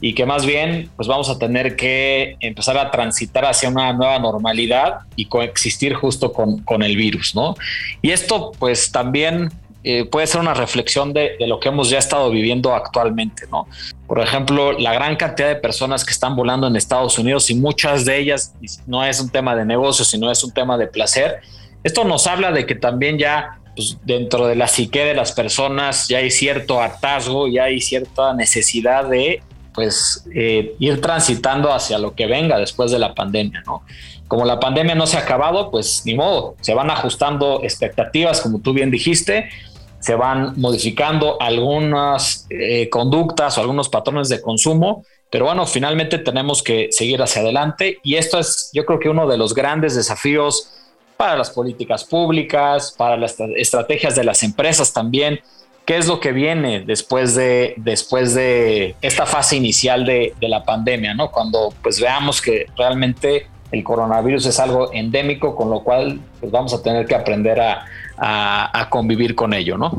y 0.00 0.14
que 0.14 0.26
más 0.26 0.44
bien 0.44 0.90
pues 0.96 1.08
vamos 1.08 1.30
a 1.30 1.38
tener 1.38 1.76
que 1.76 2.36
empezar 2.40 2.76
a 2.76 2.90
transitar 2.90 3.46
hacia 3.46 3.68
una 3.68 3.92
nueva 3.92 4.18
normalidad 4.18 4.98
y 5.16 5.26
coexistir 5.26 5.94
justo 5.94 6.32
con, 6.32 6.58
con 6.58 6.82
el 6.82 6.96
virus, 6.96 7.34
¿no? 7.34 7.54
Y 8.02 8.10
esto 8.10 8.52
pues 8.58 8.92
también 8.92 9.50
eh, 9.82 10.04
puede 10.04 10.26
ser 10.26 10.40
una 10.40 10.54
reflexión 10.54 11.12
de, 11.12 11.36
de, 11.38 11.46
lo 11.46 11.60
que 11.60 11.68
hemos 11.68 11.90
ya 11.90 11.98
estado 11.98 12.30
viviendo 12.30 12.74
actualmente, 12.74 13.46
¿no? 13.50 13.66
Por 14.06 14.20
ejemplo, 14.20 14.72
la 14.72 14.92
gran 14.92 15.16
cantidad 15.16 15.48
de 15.48 15.56
personas 15.56 16.04
que 16.04 16.12
están 16.12 16.36
volando 16.36 16.66
en 16.66 16.76
Estados 16.76 17.18
Unidos 17.18 17.48
y 17.50 17.54
muchas 17.54 18.04
de 18.04 18.18
ellas 18.18 18.54
no 18.86 19.04
es 19.04 19.20
un 19.20 19.30
tema 19.30 19.56
de 19.56 19.64
negocio, 19.64 20.04
sino 20.04 20.30
es 20.30 20.44
un 20.44 20.52
tema 20.52 20.76
de 20.76 20.86
placer. 20.86 21.40
Esto 21.82 22.04
nos 22.04 22.26
habla 22.26 22.52
de 22.52 22.66
que 22.66 22.74
también 22.74 23.18
ya 23.18 23.58
pues, 23.74 23.98
dentro 24.04 24.46
de 24.46 24.56
la 24.56 24.68
psique 24.68 25.04
de 25.04 25.14
las 25.14 25.32
personas 25.32 26.08
ya 26.08 26.18
hay 26.18 26.30
cierto 26.30 26.80
hartazgo, 26.80 27.48
ya 27.48 27.64
hay 27.64 27.80
cierta 27.80 28.34
necesidad 28.34 29.08
de 29.08 29.42
pues 29.74 30.24
eh, 30.32 30.76
ir 30.78 31.00
transitando 31.00 31.72
hacia 31.72 31.98
lo 31.98 32.14
que 32.14 32.26
venga 32.26 32.58
después 32.58 32.92
de 32.92 32.98
la 33.00 33.12
pandemia, 33.14 33.62
¿no? 33.66 33.82
Como 34.28 34.44
la 34.44 34.60
pandemia 34.60 34.94
no 34.94 35.06
se 35.06 35.16
ha 35.16 35.20
acabado, 35.20 35.70
pues 35.70 36.02
ni 36.06 36.14
modo, 36.14 36.54
se 36.60 36.74
van 36.74 36.90
ajustando 36.90 37.60
expectativas, 37.62 38.40
como 38.40 38.60
tú 38.60 38.72
bien 38.72 38.90
dijiste, 38.90 39.50
se 39.98 40.14
van 40.14 40.54
modificando 40.60 41.40
algunas 41.40 42.46
eh, 42.50 42.88
conductas 42.88 43.58
o 43.58 43.60
algunos 43.62 43.88
patrones 43.88 44.28
de 44.28 44.40
consumo, 44.40 45.04
pero 45.30 45.46
bueno, 45.46 45.66
finalmente 45.66 46.18
tenemos 46.18 46.62
que 46.62 46.88
seguir 46.90 47.20
hacia 47.20 47.42
adelante 47.42 47.98
y 48.02 48.14
esto 48.14 48.38
es 48.38 48.70
yo 48.72 48.84
creo 48.84 49.00
que 49.00 49.08
uno 49.08 49.26
de 49.26 49.36
los 49.36 49.54
grandes 49.54 49.96
desafíos 49.96 50.70
para 51.16 51.36
las 51.36 51.50
políticas 51.50 52.04
públicas, 52.04 52.94
para 52.96 53.16
las 53.16 53.36
estrategias 53.56 54.14
de 54.16 54.24
las 54.24 54.42
empresas 54.42 54.92
también. 54.92 55.40
¿Qué 55.84 55.98
es 55.98 56.08
lo 56.08 56.18
que 56.18 56.32
viene 56.32 56.80
después 56.80 57.34
de, 57.34 57.74
después 57.76 58.34
de 58.34 58.96
esta 59.02 59.26
fase 59.26 59.56
inicial 59.56 60.06
de, 60.06 60.34
la 60.40 60.64
pandemia? 60.64 61.14
¿no? 61.14 61.30
Cuando 61.30 61.74
pues 61.82 62.00
veamos 62.00 62.40
que 62.40 62.66
realmente 62.76 63.46
el 63.70 63.84
coronavirus 63.84 64.46
es 64.46 64.58
algo 64.58 64.92
endémico, 64.92 65.54
con 65.54 65.68
lo 65.68 65.82
cual 65.82 66.20
pues, 66.40 66.50
vamos 66.50 66.72
a 66.72 66.82
tener 66.82 67.06
que 67.06 67.14
aprender 67.14 67.60
a, 67.60 68.88
convivir 68.90 69.34
con 69.34 69.52
ello, 69.52 69.76
¿no? 69.76 69.98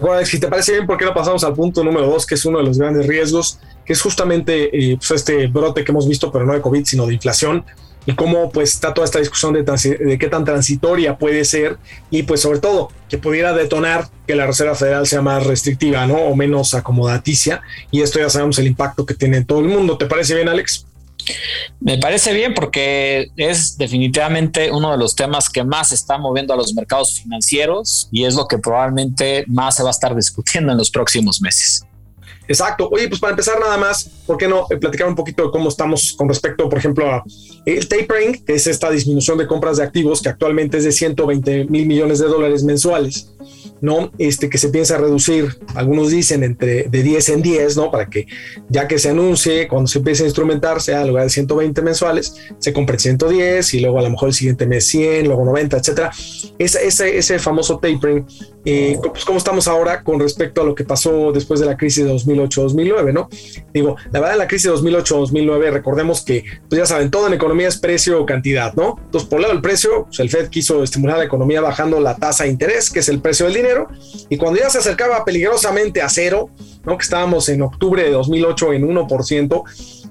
Bueno, 0.00 0.24
si 0.26 0.38
te 0.38 0.48
parece 0.48 0.72
bien, 0.72 0.86
¿por 0.86 0.96
qué 0.96 1.04
no 1.04 1.14
pasamos 1.14 1.42
al 1.44 1.54
punto 1.54 1.82
número 1.82 2.06
dos, 2.06 2.26
que 2.26 2.34
es 2.34 2.44
uno 2.44 2.58
de 2.58 2.64
los 2.64 2.78
grandes 2.78 3.06
riesgos, 3.06 3.60
que 3.84 3.92
es 3.92 4.02
justamente 4.02 4.70
eh, 4.76 4.96
pues, 4.96 5.10
este 5.12 5.46
brote 5.46 5.84
que 5.84 5.92
hemos 5.92 6.08
visto, 6.08 6.30
pero 6.30 6.44
no 6.44 6.52
de 6.52 6.60
COVID, 6.60 6.84
sino 6.84 7.06
de 7.06 7.14
inflación, 7.14 7.64
y 8.06 8.14
cómo 8.14 8.50
pues 8.50 8.74
está 8.74 8.94
toda 8.94 9.04
esta 9.04 9.18
discusión 9.18 9.52
de, 9.52 10.18
qué 10.18 10.28
tan 10.28 10.44
transitoria 10.44 11.18
puede 11.18 11.44
ser 11.44 11.76
y 12.10 12.22
pues 12.22 12.40
sobre 12.40 12.58
todo 12.58 12.90
que 13.08 13.18
pudiera 13.18 13.52
detonar 13.52 14.08
que 14.26 14.34
la 14.34 14.46
Reserva 14.46 14.74
Federal 14.74 15.06
sea 15.06 15.22
más 15.22 15.46
restrictiva, 15.46 16.06
¿no? 16.06 16.16
O 16.16 16.34
menos 16.34 16.74
acomodaticia 16.74 17.60
y 17.90 18.02
esto 18.02 18.18
ya 18.18 18.30
sabemos 18.30 18.58
el 18.58 18.66
impacto 18.66 19.04
que 19.04 19.14
tiene 19.14 19.38
en 19.38 19.46
todo 19.46 19.60
el 19.60 19.66
mundo. 19.66 19.98
¿Te 19.98 20.06
parece 20.06 20.34
bien, 20.34 20.48
Alex? 20.48 20.86
Me 21.80 21.98
parece 21.98 22.32
bien 22.32 22.54
porque 22.54 23.30
es 23.36 23.76
definitivamente 23.76 24.70
uno 24.70 24.92
de 24.92 24.98
los 24.98 25.14
temas 25.14 25.48
que 25.50 25.62
más 25.64 25.92
está 25.92 26.16
moviendo 26.18 26.54
a 26.54 26.56
los 26.56 26.74
mercados 26.74 27.20
financieros 27.20 28.08
y 28.10 28.24
es 28.24 28.34
lo 28.34 28.46
que 28.46 28.58
probablemente 28.58 29.44
más 29.46 29.76
se 29.76 29.82
va 29.82 29.90
a 29.90 29.92
estar 29.92 30.14
discutiendo 30.14 30.72
en 30.72 30.78
los 30.78 30.90
próximos 30.90 31.40
meses. 31.40 31.84
Exacto. 32.48 32.88
Oye, 32.90 33.08
pues 33.08 33.20
para 33.20 33.32
empezar 33.32 33.60
nada 33.60 33.76
más, 33.76 34.10
¿por 34.26 34.38
qué 34.38 34.48
no 34.48 34.66
eh, 34.70 34.78
platicar 34.78 35.06
un 35.06 35.14
poquito 35.14 35.44
de 35.44 35.50
cómo 35.50 35.68
estamos 35.68 36.14
con 36.16 36.28
respecto, 36.28 36.68
por 36.68 36.78
ejemplo, 36.78 37.06
a 37.06 37.22
el 37.66 37.86
tapering, 37.86 38.42
que 38.44 38.54
es 38.54 38.66
esta 38.66 38.90
disminución 38.90 39.36
de 39.36 39.46
compras 39.46 39.76
de 39.76 39.84
activos 39.84 40.22
que 40.22 40.30
actualmente 40.30 40.78
es 40.78 40.84
de 40.84 40.92
120 40.92 41.66
mil 41.66 41.86
millones 41.86 42.18
de 42.18 42.26
dólares 42.26 42.64
mensuales? 42.64 43.30
¿No? 43.80 44.10
Este 44.18 44.48
que 44.48 44.58
se 44.58 44.68
piensa 44.68 44.98
reducir, 44.98 45.58
algunos 45.74 46.10
dicen 46.10 46.42
entre 46.42 46.84
de 46.84 47.02
10 47.02 47.28
en 47.30 47.42
10, 47.42 47.76
¿no? 47.76 47.90
Para 47.90 48.08
que 48.08 48.26
ya 48.68 48.88
que 48.88 48.98
se 48.98 49.10
anuncie, 49.10 49.68
cuando 49.68 49.86
se 49.88 49.98
empiece 49.98 50.24
a 50.24 50.26
instrumentar, 50.26 50.80
sea 50.80 51.02
en 51.02 51.08
lugar 51.08 51.24
de 51.24 51.30
120 51.30 51.82
mensuales, 51.82 52.34
se 52.58 52.72
compre 52.72 52.98
110 52.98 53.74
y 53.74 53.80
luego 53.80 53.98
a 53.98 54.02
lo 54.02 54.10
mejor 54.10 54.28
el 54.28 54.34
siguiente 54.34 54.66
mes 54.66 54.86
100, 54.86 55.26
luego 55.26 55.44
90, 55.44 55.76
etcétera. 55.76 56.10
Ese, 56.58 56.86
ese, 56.86 57.18
ese 57.18 57.38
famoso 57.38 57.78
tapering, 57.78 58.26
eh, 58.64 58.98
pues 59.00 59.24
cómo 59.24 59.38
estamos 59.38 59.68
ahora 59.68 60.02
con 60.02 60.20
respecto 60.20 60.62
a 60.62 60.64
lo 60.64 60.74
que 60.74 60.84
pasó 60.84 61.32
después 61.32 61.60
de 61.60 61.66
la 61.66 61.76
crisis 61.76 62.04
de 62.04 62.12
2008-2009, 62.12 63.12
¿no? 63.12 63.28
Digo, 63.72 63.96
la 64.12 64.20
verdad, 64.20 64.36
la 64.36 64.48
crisis 64.48 64.70
de 64.70 64.76
2008-2009, 64.76 65.70
recordemos 65.70 66.22
que, 66.22 66.44
pues 66.68 66.78
ya 66.78 66.86
saben, 66.86 67.10
todo 67.10 67.26
en 67.28 67.34
economía 67.34 67.68
es 67.68 67.78
precio 67.78 68.20
o 68.20 68.26
cantidad, 68.26 68.74
¿no? 68.74 68.96
Entonces, 69.04 69.28
por 69.28 69.40
lado 69.40 69.52
el 69.52 69.60
precio, 69.60 70.04
pues 70.06 70.20
el 70.20 70.30
Fed 70.30 70.48
quiso 70.48 70.82
estimular 70.82 71.18
la 71.18 71.24
economía 71.24 71.60
bajando 71.60 72.00
la 72.00 72.16
tasa 72.16 72.44
de 72.44 72.50
interés, 72.50 72.90
que 72.90 73.00
es 73.00 73.08
el 73.08 73.20
precio 73.20 73.27
del 73.30 73.54
dinero, 73.54 73.88
y 74.28 74.36
cuando 74.36 74.60
ya 74.60 74.70
se 74.70 74.78
acercaba 74.78 75.24
peligrosamente 75.24 76.02
a 76.02 76.08
cero, 76.08 76.50
¿no? 76.84 76.96
que 76.96 77.02
estábamos 77.02 77.48
en 77.48 77.62
octubre 77.62 78.02
de 78.02 78.10
2008 78.10 78.72
en 78.72 78.88
1%, 78.88 79.62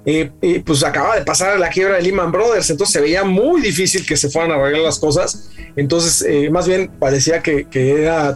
eh, 0.05 0.31
eh, 0.41 0.63
pues 0.65 0.83
acaba 0.83 1.17
de 1.17 1.25
pasar 1.25 1.59
la 1.59 1.69
quiebra 1.69 1.95
de 1.95 2.03
Lehman 2.03 2.31
Brothers, 2.31 2.69
entonces 2.69 2.93
se 2.93 3.01
veía 3.01 3.23
muy 3.23 3.61
difícil 3.61 4.05
que 4.05 4.15
se 4.15 4.29
fueran 4.29 4.51
a 4.51 4.55
arreglar 4.55 4.83
las 4.83 4.99
cosas, 4.99 5.49
entonces 5.75 6.21
eh, 6.27 6.49
más 6.49 6.67
bien 6.67 6.89
parecía 6.99 7.41
que, 7.41 7.65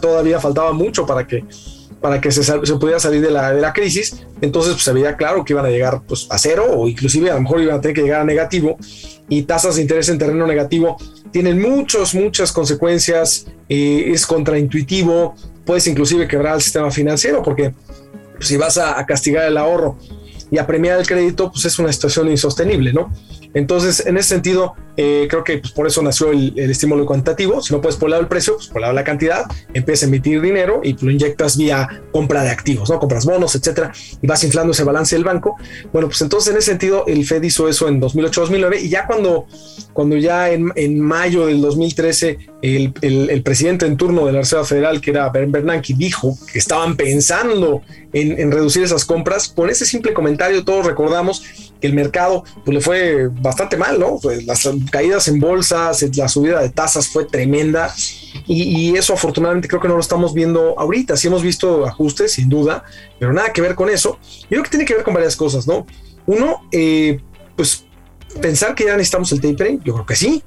todavía 0.00 0.38
faltaba 0.38 0.72
mucho 0.72 1.06
para 1.06 1.26
que 1.26 1.44
para 2.02 2.20
que 2.20 2.32
se, 2.32 2.42
se 2.42 2.56
pudiera 2.74 2.98
salir 2.98 3.22
de 3.22 3.30
la, 3.30 3.54
de 3.54 3.60
la 3.60 3.72
crisis, 3.72 4.26
entonces 4.40 4.72
pues, 4.72 4.82
se 4.82 4.92
veía 4.92 5.16
claro 5.16 5.44
que 5.44 5.52
iban 5.52 5.64
a 5.64 5.70
llegar 5.70 6.02
pues, 6.06 6.26
a 6.28 6.36
cero 6.36 6.66
o 6.68 6.88
inclusive 6.88 7.30
a 7.30 7.34
lo 7.34 7.42
mejor 7.42 7.62
iban 7.62 7.76
a 7.76 7.80
tener 7.80 7.94
que 7.94 8.02
llegar 8.02 8.22
a 8.22 8.24
negativo 8.24 8.76
y 9.28 9.44
tasas 9.44 9.76
de 9.76 9.82
interés 9.82 10.08
en 10.08 10.18
terreno 10.18 10.46
negativo 10.46 10.96
tienen 11.32 11.60
muchas, 11.60 12.14
muchas 12.14 12.52
consecuencias, 12.52 13.46
eh, 13.68 14.10
es 14.12 14.26
contraintuitivo, 14.26 15.34
puedes 15.64 15.86
inclusive 15.86 16.28
quebrar 16.28 16.56
el 16.56 16.62
sistema 16.62 16.90
financiero 16.90 17.42
porque 17.42 17.72
si 18.40 18.56
vas 18.56 18.78
a, 18.78 19.04
castigar 19.06 19.46
el 19.46 19.56
ahorro 19.56 19.96
y 20.52 20.58
a 20.58 20.66
premiar 20.66 21.00
el 21.00 21.06
crédito, 21.06 21.50
pues 21.50 21.64
es 21.64 21.78
una 21.78 21.90
situación 21.90 22.30
insostenible, 22.30 22.92
¿no? 22.92 23.10
Entonces, 23.54 24.04
en 24.06 24.18
ese 24.18 24.28
sentido, 24.28 24.74
eh, 24.98 25.26
creo 25.30 25.42
que 25.42 25.58
pues, 25.58 25.72
por 25.72 25.86
eso 25.86 26.02
nació 26.02 26.30
el, 26.30 26.52
estímulo 26.58 27.06
cuantitativo. 27.06 27.62
Si 27.62 27.72
no 27.72 27.80
puedes 27.80 27.96
por 27.96 28.10
lado 28.10 28.20
el 28.20 28.28
precio, 28.28 28.56
pues 28.56 28.68
por 28.68 28.82
lado 28.82 28.92
la 28.92 29.02
cantidad, 29.02 29.46
empiezas 29.72 30.04
a 30.04 30.06
emitir 30.08 30.42
dinero 30.42 30.82
y 30.84 30.92
lo 31.02 31.10
inyectas 31.10 31.56
vía 31.56 32.02
compra 32.12 32.42
de 32.42 32.50
activos, 32.50 32.90
¿no? 32.90 32.98
Compras 32.98 33.24
bonos, 33.24 33.54
etcétera, 33.54 33.92
y 34.20 34.26
vas 34.26 34.44
inflando 34.44 34.72
ese 34.72 34.84
balance 34.84 35.16
del 35.16 35.24
banco. 35.24 35.56
Bueno, 35.90 36.08
pues 36.08 36.20
entonces 36.20 36.52
en 36.52 36.58
ese 36.58 36.72
sentido, 36.72 37.06
el 37.06 37.24
Fed 37.24 37.42
hizo 37.42 37.66
eso 37.66 37.88
en 37.88 37.98
2008-2009 38.02 38.82
y 38.82 38.90
ya 38.90 39.06
cuando, 39.06 39.46
cuando 39.94 40.18
ya 40.18 40.50
en, 40.50 40.70
en 40.76 41.00
mayo 41.00 41.46
del 41.46 41.62
2013 41.62 42.51
el, 42.62 43.42
presidente 43.42 43.86
en 43.86 43.96
turno 43.96 44.26
de 44.26 44.32
la 44.32 44.38
Reserva 44.40 44.64
Federal, 44.64 45.00
que 45.00 45.10
era 45.10 45.28
Ben 45.28 45.50
Bernanke, 45.50 45.94
dijo 45.94 46.38
que 46.50 46.58
estaban 46.58 46.96
pensando 46.96 47.82
en, 48.12 48.38
en 48.40 48.52
reducir 48.52 48.84
esas 48.84 49.04
compras, 49.04 49.48
con 49.48 49.68
ese 49.68 49.84
simple 49.84 50.12
comentario 50.12 50.64
todos 50.64 50.86
recordamos 50.86 51.42
que 51.82 51.88
el 51.88 51.94
mercado 51.94 52.44
pues, 52.64 52.74
le 52.74 52.80
fue 52.80 53.28
bastante 53.28 53.76
mal, 53.76 53.98
¿no? 53.98 54.18
Pues, 54.22 54.46
las 54.46 54.68
caídas 54.90 55.26
en 55.28 55.40
bolsas, 55.40 56.02
la 56.16 56.28
subida 56.28 56.60
de 56.60 56.70
tasas 56.70 57.08
fue 57.08 57.26
tremenda 57.26 57.92
y, 58.46 58.96
eso 58.96 59.14
afortunadamente 59.14 59.68
creo 59.68 59.80
que 59.80 59.88
no 59.88 59.94
lo 59.94 60.00
estamos 60.00 60.32
viendo 60.32 60.78
ahorita. 60.78 61.16
Sí 61.16 61.26
hemos 61.26 61.42
visto 61.42 61.84
ajustes, 61.84 62.32
sin 62.32 62.48
duda, 62.48 62.84
pero 63.18 63.32
nada 63.32 63.52
que 63.52 63.60
ver 63.60 63.74
con 63.74 63.90
eso. 63.90 64.18
Yo 64.42 64.48
creo 64.48 64.62
que 64.62 64.70
tiene 64.70 64.84
que 64.84 64.94
ver 64.94 65.02
con 65.02 65.12
varias 65.12 65.34
cosas, 65.34 65.66
¿no? 65.66 65.86
Uno, 66.26 66.60
eh, 66.70 67.20
pues 67.56 67.84
pensar 68.40 68.74
que 68.74 68.84
ya 68.84 68.92
necesitamos 68.92 69.32
el 69.32 69.40
tapering, 69.40 69.82
yo 69.82 69.94
creo 69.94 70.06
que 70.06 70.16
sí, 70.16 70.42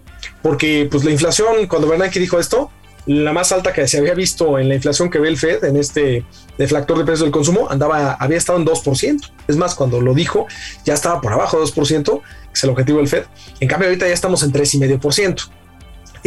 porque 0.46 0.88
pues 0.92 1.04
la 1.04 1.10
inflación, 1.10 1.66
cuando 1.68 1.88
Bernanke 1.88 2.20
dijo 2.20 2.38
esto, 2.38 2.70
la 3.08 3.34
más 3.34 3.52
alta 3.52 3.74
que 3.74 3.88
se 3.88 3.98
había 3.98 4.14
visto 4.14 4.60
en 4.60 4.70
la 4.70 4.76
inflación 4.76 5.10
que 5.10 5.18
ve 5.18 5.28
el 5.28 5.38
Fed, 5.38 5.64
en 5.64 5.76
este 5.76 6.24
deflactor 6.56 7.00
de 7.00 7.04
precios 7.04 7.22
del 7.22 7.32
consumo, 7.32 7.68
andaba, 7.68 8.14
había 8.14 8.38
estado 8.38 8.60
en 8.60 8.66
2%. 8.68 9.32
Es 9.48 9.58
más, 9.58 9.74
cuando 9.74 10.00
lo 10.02 10.14
dijo, 10.14 10.46
ya 10.86 10.94
estaba 10.94 11.20
por 11.20 11.34
abajo 11.34 11.58
de 11.60 11.66
2%, 11.66 12.22
que 12.22 12.54
es 12.54 12.64
el 12.64 12.70
objetivo 12.70 13.00
del 13.00 13.08
Fed. 13.08 13.24
En 13.60 13.68
cambio, 13.68 13.88
ahorita 13.88 14.08
ya 14.08 14.14
estamos 14.14 14.44
en 14.44 14.54
3,5% 14.54 15.50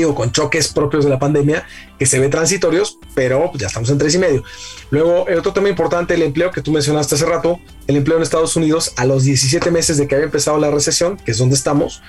digo, 0.03 0.15
con 0.15 0.33
choques 0.33 0.69
propios 0.69 1.05
de 1.05 1.11
la 1.11 1.19
pandemia 1.19 1.67
que 1.99 2.07
se 2.07 2.19
ve 2.21 2.29
transitorios, 2.29 2.99
pero 3.15 3.51
ya 3.55 3.67
estamos 3.67 3.91
en 3.91 3.99
tres 3.99 4.15
y 4.15 4.19
medio. 4.19 4.45
Luego, 4.91 5.27
el 5.29 5.39
otro 5.39 5.53
tema 5.53 5.69
importante, 5.69 6.15
el 6.15 6.23
empleo 6.23 6.51
que 6.51 6.63
tú 6.63 6.73
mencionaste 6.73 7.17
hace 7.17 7.27
rato, 7.27 7.59
el 7.87 7.97
empleo 7.97 8.17
en 8.17 8.23
Estados 8.23 8.55
Unidos 8.57 8.93
a 8.97 9.05
los 9.05 9.25
17 9.25 9.71
meses 9.71 9.97
de 9.97 10.07
que 10.07 10.15
había 10.15 10.27
empezado 10.27 10.59
la 10.59 10.71
recesión, 10.71 11.17
que 11.17 11.33
es 11.33 11.39
donde 11.39 11.57
estamos, 11.57 12.03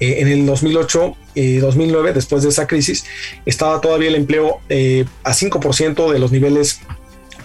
eh, 0.00 0.16
en 0.18 0.28
el 0.28 0.44
2008, 0.44 1.16
y 1.34 1.56
2009, 1.58 2.12
después 2.12 2.42
de 2.42 2.48
esa 2.48 2.66
crisis, 2.66 3.04
estaba 3.44 3.80
todavía 3.80 4.08
el 4.08 4.16
empleo 4.16 4.60
eh, 4.68 5.04
a 5.22 5.32
5% 5.32 6.12
de 6.12 6.18
los 6.18 6.32
niveles 6.32 6.80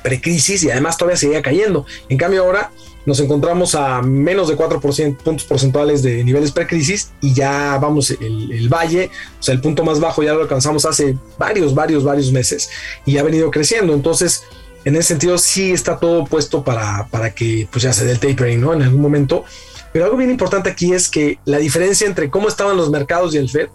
precrisis 0.01 0.63
y 0.63 0.71
además 0.71 0.97
todavía 0.97 1.17
seguía 1.17 1.41
cayendo. 1.41 1.85
En 2.09 2.17
cambio 2.17 2.43
ahora 2.43 2.71
nos 3.05 3.19
encontramos 3.19 3.75
a 3.75 4.01
menos 4.01 4.47
de 4.47 4.55
4 4.55 4.79
puntos 4.79 5.45
porcentuales 5.45 6.03
de 6.03 6.23
niveles 6.23 6.51
precrisis 6.51 7.11
y 7.21 7.33
ya 7.33 7.77
vamos, 7.81 8.11
el, 8.11 8.69
valle, 8.69 9.09
o 9.39 9.43
sea, 9.43 9.53
el 9.53 9.61
punto 9.61 9.83
más 9.83 9.99
bajo 9.99 10.23
ya 10.23 10.33
lo 10.33 10.41
alcanzamos 10.41 10.85
hace 10.85 11.17
varios, 11.37 11.73
varios, 11.73 12.03
varios 12.03 12.31
meses 12.31 12.69
y 13.05 13.17
ha 13.17 13.23
venido 13.23 13.49
creciendo. 13.49 13.93
Entonces, 13.93 14.43
en 14.85 14.95
ese 14.95 15.09
sentido, 15.09 15.37
sí 15.37 15.71
está 15.71 15.97
todo 15.97 16.25
puesto 16.25 16.63
para, 16.63 17.07
para 17.07 17.33
que 17.33 17.67
pues 17.71 17.83
ya 17.83 17.93
se 17.93 18.05
dé 18.05 18.13
el 18.13 18.19
tapering, 18.19 18.61
¿no? 18.61 18.73
En 18.73 18.81
algún 18.81 19.01
momento. 19.01 19.45
Pero 19.93 20.05
algo 20.05 20.17
bien 20.17 20.31
importante 20.31 20.69
aquí 20.69 20.93
es 20.93 21.09
que 21.09 21.37
la 21.45 21.57
diferencia 21.57 22.07
entre 22.07 22.29
cómo 22.29 22.47
estaban 22.47 22.77
los 22.77 22.89
mercados 22.89 23.35
y 23.35 23.37
el 23.37 23.49
Fed 23.49 23.67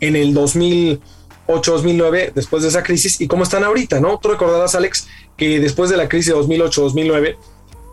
en 0.00 0.14
el 0.14 0.34
2008, 0.34 1.72
2009, 1.72 2.32
después 2.34 2.62
de 2.62 2.68
esa 2.68 2.82
crisis, 2.82 3.20
y 3.20 3.26
cómo 3.26 3.44
están 3.44 3.64
ahorita, 3.64 4.00
¿no? 4.00 4.18
Tú 4.18 4.28
recordarás, 4.28 4.74
Alex, 4.74 5.06
que 5.36 5.60
después 5.60 5.90
de 5.90 5.96
la 5.96 6.08
crisis 6.08 6.28
de 6.28 6.34
2008, 6.34 6.82
2009, 6.82 7.38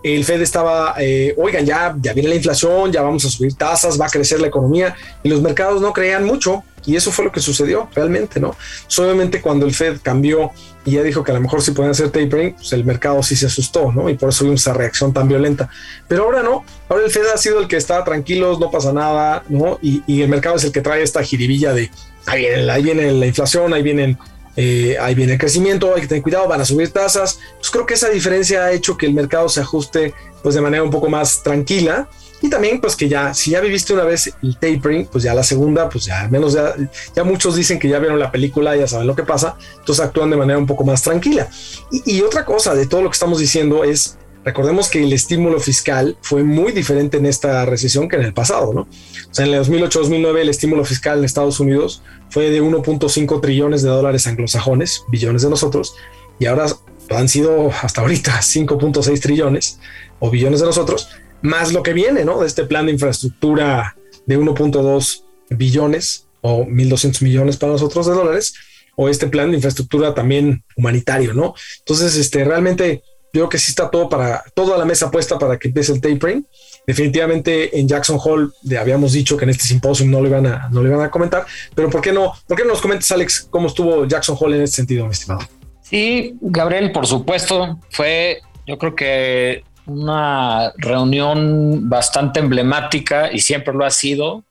el 0.03 0.25
Fed 0.25 0.41
estaba, 0.41 0.95
eh, 0.99 1.33
oigan, 1.37 1.65
ya, 1.65 1.95
ya 1.99 2.13
viene 2.13 2.29
la 2.29 2.35
inflación, 2.35 2.91
ya 2.91 3.01
vamos 3.01 3.25
a 3.25 3.29
subir 3.29 3.53
tasas, 3.53 3.99
va 3.99 4.07
a 4.07 4.09
crecer 4.09 4.39
la 4.39 4.47
economía, 4.47 4.95
y 5.23 5.29
los 5.29 5.41
mercados 5.41 5.81
no 5.81 5.93
creían 5.93 6.25
mucho, 6.25 6.63
y 6.85 6.95
eso 6.95 7.11
fue 7.11 7.25
lo 7.25 7.31
que 7.31 7.39
sucedió 7.39 7.87
realmente, 7.93 8.39
¿no? 8.39 8.55
obviamente 8.97 9.41
cuando 9.41 9.65
el 9.65 9.73
Fed 9.73 9.99
cambió 10.01 10.51
y 10.83 10.91
ya 10.91 11.03
dijo 11.03 11.23
que 11.23 11.31
a 11.31 11.35
lo 11.35 11.41
mejor 11.41 11.61
sí 11.61 11.71
pueden 11.71 11.91
hacer 11.91 12.09
tapering, 12.09 12.55
pues 12.55 12.73
el 12.73 12.83
mercado 12.83 13.21
sí 13.21 13.35
se 13.35 13.45
asustó, 13.45 13.91
¿no? 13.91 14.09
Y 14.09 14.15
por 14.15 14.29
eso 14.29 14.43
vimos 14.45 14.61
esa 14.61 14.73
reacción 14.73 15.13
tan 15.13 15.27
violenta. 15.27 15.69
Pero 16.07 16.23
ahora 16.23 16.41
no, 16.41 16.65
ahora 16.89 17.05
el 17.05 17.11
Fed 17.11 17.27
ha 17.33 17.37
sido 17.37 17.59
el 17.59 17.67
que 17.67 17.77
está 17.77 18.03
tranquilos, 18.03 18.59
no 18.59 18.71
pasa 18.71 18.91
nada, 18.91 19.43
¿no? 19.47 19.77
Y, 19.81 20.01
y 20.07 20.23
el 20.23 20.29
mercado 20.29 20.55
es 20.55 20.63
el 20.63 20.71
que 20.71 20.81
trae 20.81 21.03
esta 21.03 21.21
jiribilla 21.21 21.73
de, 21.73 21.91
ahí 22.25 22.39
viene, 22.41 22.71
ahí 22.71 22.83
viene 22.83 23.11
la 23.11 23.25
inflación, 23.27 23.73
ahí 23.73 23.83
vienen 23.83 24.17
eh, 24.55 24.97
ahí 24.99 25.15
viene 25.15 25.33
el 25.33 25.39
crecimiento, 25.39 25.93
hay 25.95 26.01
que 26.01 26.07
tener 26.07 26.23
cuidado, 26.23 26.47
van 26.47 26.61
a 26.61 26.65
subir 26.65 26.91
tasas. 26.91 27.39
Pues 27.57 27.69
creo 27.69 27.85
que 27.85 27.93
esa 27.93 28.09
diferencia 28.09 28.65
ha 28.65 28.71
hecho 28.71 28.97
que 28.97 29.05
el 29.05 29.13
mercado 29.13 29.49
se 29.49 29.61
ajuste 29.61 30.13
pues 30.43 30.55
de 30.55 30.61
manera 30.61 30.83
un 30.83 30.89
poco 30.89 31.09
más 31.09 31.43
tranquila 31.43 32.09
y 32.41 32.49
también 32.49 32.81
pues 32.81 32.95
que 32.95 33.07
ya, 33.07 33.33
si 33.33 33.51
ya 33.51 33.61
viviste 33.61 33.93
una 33.93 34.03
vez 34.03 34.33
el 34.41 34.55
tapering, 34.55 35.05
pues 35.05 35.23
ya 35.23 35.33
la 35.33 35.43
segunda, 35.43 35.87
pues 35.89 36.05
ya 36.05 36.21
al 36.21 36.31
menos 36.31 36.53
ya, 36.53 36.73
ya 37.15 37.23
muchos 37.23 37.55
dicen 37.55 37.77
que 37.77 37.87
ya 37.87 37.99
vieron 37.99 38.17
la 38.17 38.31
película, 38.31 38.75
ya 38.75 38.87
saben 38.87 39.05
lo 39.05 39.15
que 39.15 39.23
pasa, 39.23 39.55
entonces 39.77 40.03
actúan 40.03 40.31
de 40.31 40.37
manera 40.37 40.57
un 40.57 40.65
poco 40.65 40.83
más 40.83 41.03
tranquila. 41.03 41.47
Y, 41.91 42.17
y 42.17 42.21
otra 42.21 42.43
cosa 42.43 42.73
de 42.73 42.87
todo 42.87 43.03
lo 43.03 43.09
que 43.09 43.13
estamos 43.13 43.37
diciendo 43.37 43.83
es 43.83 44.17
Recordemos 44.43 44.89
que 44.89 45.03
el 45.03 45.13
estímulo 45.13 45.59
fiscal 45.59 46.17
fue 46.21 46.43
muy 46.43 46.71
diferente 46.71 47.17
en 47.17 47.27
esta 47.27 47.63
recesión 47.65 48.09
que 48.09 48.15
en 48.15 48.23
el 48.23 48.33
pasado, 48.33 48.73
¿no? 48.73 48.81
O 48.81 49.33
sea, 49.33 49.45
en 49.45 49.53
el 49.53 49.63
2008-2009 49.63 50.39
el 50.39 50.49
estímulo 50.49 50.83
fiscal 50.83 51.19
en 51.19 51.25
Estados 51.25 51.59
Unidos 51.59 52.01
fue 52.29 52.49
de 52.49 52.61
1.5 52.61 53.41
trillones 53.41 53.83
de 53.83 53.89
dólares 53.89 54.25
anglosajones, 54.25 55.03
billones 55.09 55.43
de 55.43 55.49
nosotros, 55.49 55.95
y 56.39 56.47
ahora 56.47 56.65
han 57.11 57.29
sido 57.29 57.71
hasta 57.83 58.01
ahorita 58.01 58.31
5.6 58.41 59.21
trillones 59.21 59.79
o 60.19 60.31
billones 60.31 60.59
de 60.59 60.65
nosotros, 60.65 61.09
más 61.43 61.71
lo 61.71 61.83
que 61.83 61.93
viene, 61.93 62.25
¿no? 62.25 62.39
De 62.39 62.47
este 62.47 62.65
plan 62.65 62.87
de 62.87 62.93
infraestructura 62.93 63.95
de 64.25 64.39
1.2 64.39 65.23
billones 65.51 66.27
o 66.41 66.65
1.200 66.65 67.21
millones 67.21 67.57
para 67.57 67.73
nosotros 67.73 68.07
de 68.07 68.13
dólares, 68.13 68.55
o 68.95 69.09
este 69.09 69.27
plan 69.27 69.51
de 69.51 69.57
infraestructura 69.57 70.13
también 70.13 70.63
humanitario, 70.75 71.33
¿no? 71.33 71.53
Entonces, 71.79 72.15
este, 72.17 72.43
realmente 72.43 73.03
yo 73.33 73.41
creo 73.41 73.49
que 73.49 73.57
sí 73.57 73.71
está 73.71 73.89
todo 73.89 74.09
para, 74.09 74.43
toda 74.53 74.77
la 74.77 74.85
mesa 74.85 75.09
puesta 75.09 75.39
para 75.39 75.57
que 75.57 75.69
empiece 75.69 75.93
el 75.93 76.01
tapering. 76.01 76.45
Definitivamente 76.85 77.79
en 77.79 77.87
Jackson 77.87 78.19
Hall 78.23 78.53
le 78.63 78.77
habíamos 78.77 79.13
dicho 79.13 79.37
que 79.37 79.45
en 79.45 79.51
este 79.51 79.63
simposio 79.63 80.05
no 80.05 80.21
le 80.21 80.29
iban 80.29 80.45
a, 80.45 80.67
no 80.69 80.81
le 80.81 80.89
iban 80.89 81.01
a 81.01 81.11
comentar, 81.11 81.45
pero 81.75 81.89
¿por 81.89 82.01
qué 82.01 82.11
no? 82.11 82.33
¿Por 82.47 82.57
qué 82.57 82.63
no 82.63 82.69
nos 82.69 82.81
comentas, 82.81 83.11
Alex, 83.11 83.47
cómo 83.49 83.67
estuvo 83.67 84.05
Jackson 84.05 84.35
Hall 84.39 84.53
en 84.53 84.63
este 84.63 84.77
sentido, 84.77 85.05
mi 85.05 85.11
estimado? 85.11 85.41
Sí, 85.81 86.37
Gabriel, 86.41 86.91
por 86.91 87.05
supuesto, 87.05 87.79
fue, 87.89 88.41
yo 88.65 88.77
creo 88.77 88.95
que 88.95 89.63
una 89.85 90.71
reunión 90.77 91.89
bastante 91.89 92.39
emblemática 92.39 93.31
y 93.31 93.39
siempre 93.39 93.73
lo 93.73 93.85
ha 93.85 93.91
sido. 93.91 94.43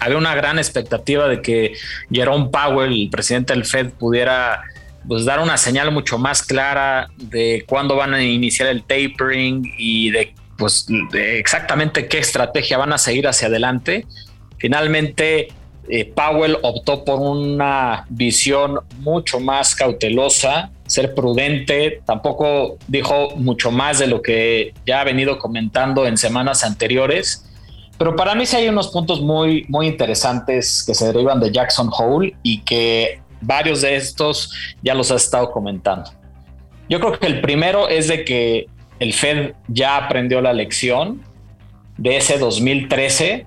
Había 0.00 0.18
una 0.18 0.34
gran 0.34 0.58
expectativa 0.58 1.28
de 1.28 1.42
que 1.42 1.74
Jerome 2.10 2.48
Powell, 2.50 2.92
el 2.92 3.10
presidente 3.10 3.52
del 3.52 3.64
Fed, 3.64 3.90
pudiera 3.90 4.62
pues, 5.06 5.24
dar 5.24 5.40
una 5.40 5.56
señal 5.56 5.90
mucho 5.92 6.18
más 6.18 6.42
clara 6.42 7.08
de 7.16 7.64
cuándo 7.66 7.96
van 7.96 8.14
a 8.14 8.22
iniciar 8.22 8.68
el 8.68 8.82
tapering 8.82 9.62
y 9.78 10.10
de 10.10 10.34
pues 10.56 10.86
exactamente 11.14 12.06
qué 12.06 12.18
estrategia 12.18 12.76
van 12.76 12.92
a 12.92 12.98
seguir 12.98 13.26
hacia 13.26 13.48
adelante. 13.48 14.06
Finalmente, 14.58 15.48
eh, 15.88 16.04
Powell 16.04 16.58
optó 16.62 17.04
por 17.04 17.18
una 17.18 18.04
visión 18.10 18.78
mucho 18.98 19.40
más 19.40 19.74
cautelosa, 19.74 20.70
ser 20.86 21.14
prudente, 21.14 22.02
tampoco 22.04 22.76
dijo 22.86 23.30
mucho 23.36 23.70
más 23.70 23.98
de 23.98 24.06
lo 24.06 24.20
que 24.20 24.74
ya 24.86 25.00
ha 25.00 25.04
venido 25.04 25.38
comentando 25.38 26.06
en 26.06 26.18
semanas 26.18 26.62
anteriores. 26.62 27.46
Pero 27.96 28.14
para 28.14 28.34
mí 28.34 28.46
sí 28.46 28.56
hay 28.56 28.68
unos 28.68 28.88
puntos 28.88 29.20
muy, 29.20 29.64
muy 29.68 29.86
interesantes 29.86 30.84
que 30.86 30.94
se 30.94 31.06
derivan 31.06 31.40
de 31.40 31.50
Jackson 31.50 31.90
Hole 31.90 32.34
y 32.42 32.62
que 32.62 33.20
varios 33.40 33.82
de 33.82 33.96
estos 33.96 34.52
ya 34.82 34.94
los 34.94 35.10
has 35.10 35.24
estado 35.24 35.50
comentando. 35.50 36.10
Yo 36.88 36.98
creo 37.00 37.18
que 37.18 37.26
el 37.26 37.40
primero 37.40 37.88
es 37.88 38.08
de 38.08 38.24
que 38.24 38.66
el 38.98 39.12
Fed 39.14 39.52
ya 39.68 39.96
aprendió 39.96 40.40
la 40.40 40.52
lección 40.52 41.22
de 41.96 42.16
ese 42.16 42.38
2013, 42.38 43.46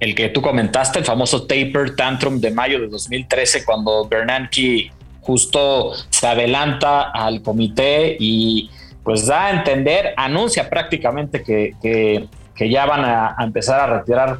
el 0.00 0.14
que 0.14 0.28
tú 0.28 0.42
comentaste, 0.42 0.98
el 0.98 1.04
famoso 1.04 1.46
taper 1.46 1.96
tantrum 1.96 2.40
de 2.40 2.50
mayo 2.50 2.80
de 2.80 2.88
2013, 2.88 3.64
cuando 3.64 4.06
Bernanke 4.06 4.90
justo 5.20 5.92
se 6.10 6.26
adelanta 6.26 7.10
al 7.10 7.42
comité 7.42 8.16
y 8.20 8.70
pues 9.02 9.26
da 9.26 9.46
a 9.46 9.50
entender, 9.50 10.14
anuncia 10.16 10.68
prácticamente 10.68 11.42
que, 11.42 12.28
ya 12.68 12.86
van 12.86 13.04
a, 13.04 13.36
empezar 13.40 13.80
a 13.80 13.98
retirar 13.98 14.38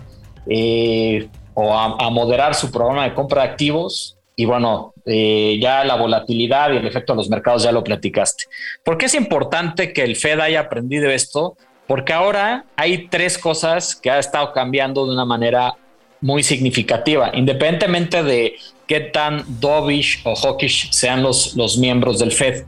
eh, 0.48 1.28
o 1.54 1.72
a, 1.72 2.10
moderar 2.10 2.54
su 2.54 2.70
programa 2.70 3.04
de 3.04 3.14
compra 3.14 3.42
de 3.42 3.48
activos 3.48 4.15
y 4.38 4.44
bueno, 4.44 4.92
eh, 5.06 5.58
ya 5.60 5.82
la 5.84 5.94
volatilidad 5.96 6.70
y 6.70 6.76
el 6.76 6.86
efecto 6.86 7.14
de 7.14 7.16
los 7.16 7.30
mercados 7.30 7.62
ya 7.62 7.72
lo 7.72 7.82
platicaste. 7.82 8.44
¿Por 8.84 8.98
qué 8.98 9.06
es 9.06 9.14
importante 9.14 9.94
que 9.94 10.02
el 10.02 10.14
Fed 10.14 10.38
haya 10.40 10.60
aprendido 10.60 11.10
esto? 11.10 11.56
Porque 11.86 12.12
ahora 12.12 12.66
hay 12.76 13.08
tres 13.08 13.38
cosas 13.38 13.96
que 13.96 14.10
ha 14.10 14.18
estado 14.18 14.52
cambiando 14.52 15.06
de 15.06 15.14
una 15.14 15.24
manera 15.24 15.74
muy 16.20 16.42
significativa, 16.42 17.30
independientemente 17.32 18.22
de 18.22 18.56
qué 18.86 19.00
tan 19.00 19.42
dovish 19.60 20.20
o 20.24 20.34
hawkish 20.34 20.90
sean 20.92 21.22
los, 21.22 21.56
los 21.56 21.78
miembros 21.78 22.18
del 22.18 22.32
Fed. 22.32 22.64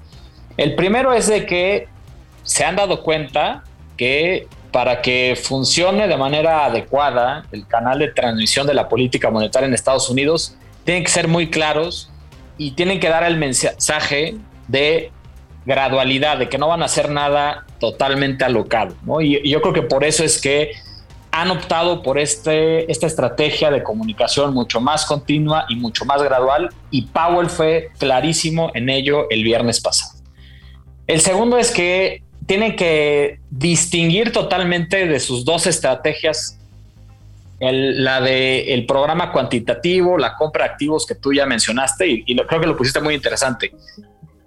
El 0.56 0.74
primero 0.74 1.12
es 1.12 1.26
de 1.26 1.44
que 1.44 1.86
se 2.44 2.64
han 2.64 2.76
dado 2.76 3.02
cuenta 3.02 3.64
que 3.98 4.46
para 4.72 5.02
que 5.02 5.38
funcione 5.40 6.08
de 6.08 6.16
manera 6.16 6.64
adecuada 6.64 7.44
el 7.52 7.66
canal 7.66 7.98
de 7.98 8.08
transmisión 8.08 8.66
de 8.66 8.74
la 8.74 8.88
política 8.88 9.30
monetaria 9.30 9.66
en 9.66 9.74
Estados 9.74 10.08
Unidos, 10.08 10.56
tienen 10.88 11.04
que 11.04 11.10
ser 11.10 11.28
muy 11.28 11.50
claros 11.50 12.10
y 12.56 12.70
tienen 12.70 12.98
que 12.98 13.10
dar 13.10 13.22
el 13.22 13.36
mensaje 13.36 14.36
de 14.68 15.12
gradualidad, 15.66 16.38
de 16.38 16.48
que 16.48 16.56
no 16.56 16.66
van 16.66 16.80
a 16.80 16.86
hacer 16.86 17.10
nada 17.10 17.66
totalmente 17.78 18.42
alocado. 18.42 18.94
Y, 19.20 19.46
yo 19.46 19.60
creo 19.60 19.74
que 19.74 19.82
por 19.82 20.02
eso 20.02 20.24
es 20.24 20.40
que 20.40 20.70
han 21.30 21.50
optado 21.50 22.02
por 22.02 22.18
este, 22.18 22.90
esta 22.90 23.06
estrategia 23.06 23.70
de 23.70 23.82
comunicación 23.82 24.54
mucho 24.54 24.80
más 24.80 25.04
continua 25.04 25.66
y 25.68 25.76
mucho 25.76 26.06
más 26.06 26.22
gradual 26.22 26.70
y 26.90 27.02
Powell 27.02 27.50
fue 27.50 27.90
clarísimo 27.98 28.70
en 28.72 28.88
ello 28.88 29.28
el 29.28 29.44
viernes 29.44 29.82
pasado. 29.82 30.12
El 31.06 31.20
segundo 31.20 31.58
es 31.58 31.70
que 31.70 32.22
tienen 32.46 32.76
que 32.76 33.40
distinguir 33.50 34.32
totalmente 34.32 35.06
de 35.06 35.20
sus 35.20 35.44
dos 35.44 35.66
estrategias 35.66 36.57
la 37.60 38.20
de 38.20 38.72
el 38.74 38.86
programa 38.86 39.32
cuantitativo, 39.32 40.16
la 40.16 40.34
compra 40.36 40.64
de 40.64 40.70
activos 40.70 41.06
que 41.06 41.14
tú 41.14 41.32
ya 41.32 41.46
mencionaste 41.46 42.06
y, 42.08 42.36
creo 42.36 42.60
que 42.60 42.66
lo 42.66 42.76
pusiste 42.76 43.00
muy 43.00 43.14
interesante. 43.14 43.72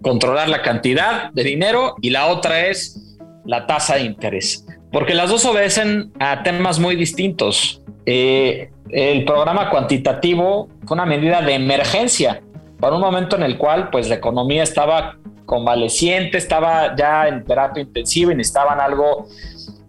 Controlar 0.00 0.48
la 0.48 0.62
cantidad 0.62 1.30
de 1.30 1.44
dinero 1.44 1.94
y 2.00 2.10
la 2.10 2.26
otra 2.26 2.66
es 2.66 3.18
la 3.44 3.66
tasa 3.66 3.96
de 3.96 4.02
interés, 4.02 4.66
porque 4.90 5.14
las 5.14 5.30
dos 5.30 5.44
obedecen 5.44 6.12
a 6.18 6.42
temas 6.42 6.78
muy 6.78 6.96
distintos. 6.96 7.82
Eh, 8.06 8.70
el 8.90 9.24
programa 9.24 9.70
cuantitativo 9.70 10.68
fue 10.86 10.94
una 10.94 11.06
medida 11.06 11.40
de 11.40 11.54
emergencia 11.54 12.42
para 12.80 12.96
un 12.96 13.00
momento 13.00 13.36
en 13.36 13.42
el 13.42 13.58
cual 13.58 13.90
pues 13.90 14.08
la 14.08 14.16
economía 14.16 14.62
estaba 14.62 15.16
convaleciente, 15.46 16.38
estaba 16.38 16.96
ya 16.96 17.28
en 17.28 17.44
terapia 17.44 17.82
intensiva 17.82 18.32
y 18.32 18.36
necesitaban 18.36 18.80
algo 18.80 19.28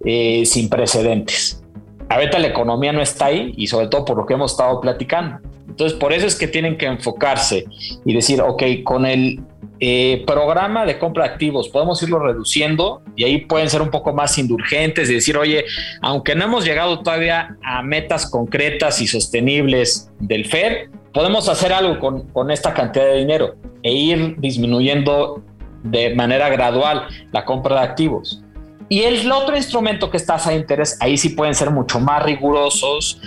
eh, 0.06 0.44
sin 0.46 0.70
precedentes 0.70 1.62
ahorita 2.13 2.39
la 2.39 2.47
economía 2.47 2.93
no 2.93 3.02
está 3.02 3.26
ahí 3.26 3.54
y 3.58 3.67
sobre 3.67 3.88
todo 3.88 4.06
por 4.06 4.17
lo 4.17 4.26
que 4.26 4.34
hemos 4.34 4.52
estado 4.52 4.80
platicando. 4.82 5.39
Entonces, 5.67 5.97
por 5.97 6.13
eso 6.13 6.28
es 6.28 6.36
que 6.36 6.47
tienen 6.47 6.78
que 6.78 6.86
enfocarse 6.86 7.65
y 8.06 8.13
decir, 8.13 8.41
ok, 8.41 8.63
con 8.84 9.06
el 9.06 9.39
eh, 9.80 10.23
programa 10.28 10.86
de 10.86 10.99
compra 10.99 11.26
de 11.26 11.32
activos 11.32 11.67
podemos 11.67 12.02
irlo 12.04 12.19
reduciendo 12.19 13.02
y 13.15 13.23
ahí 13.23 13.39
pueden 13.39 13.69
ser 13.69 13.82
un 13.82 13.89
poco 13.89 14.13
más 14.13 14.38
indulgentes 14.38 15.10
y 15.10 15.15
decir, 15.15 15.36
oye, 15.36 15.65
aunque 16.02 16.36
no 16.36 16.45
hemos 16.45 16.63
llegado 16.63 16.99
todavía 16.99 17.58
a 17.63 17.82
metas 17.82 18.30
concretas 18.30 19.02
y 19.02 19.08
sostenibles 19.08 20.12
del 20.19 20.45
FED, 20.45 20.89
podemos 21.12 21.49
hacer 21.49 21.73
algo 21.73 21.99
con, 21.99 22.30
con 22.30 22.52
esta 22.52 22.73
cantidad 22.73 23.06
de 23.06 23.17
dinero 23.17 23.56
e 23.82 23.91
ir 23.91 24.36
disminuyendo 24.38 25.43
de 25.84 26.15
manera 26.15 26.49
gradual 26.49 27.08
la 27.32 27.43
compra 27.43 27.76
de 27.76 27.82
activos. 27.82 28.43
Y 28.89 29.02
el 29.02 29.32
otro 29.32 29.56
instrumento 29.56 30.10
que 30.10 30.17
es 30.17 30.26
tasa 30.26 30.52
de 30.52 30.58
interés, 30.58 30.98
ahí 31.00 31.17
sí 31.17 31.30
pueden 31.30 31.56
ser 31.56 31.72
mucho 31.72 32.00
más 32.00 32.24
rigurosos 32.24 33.19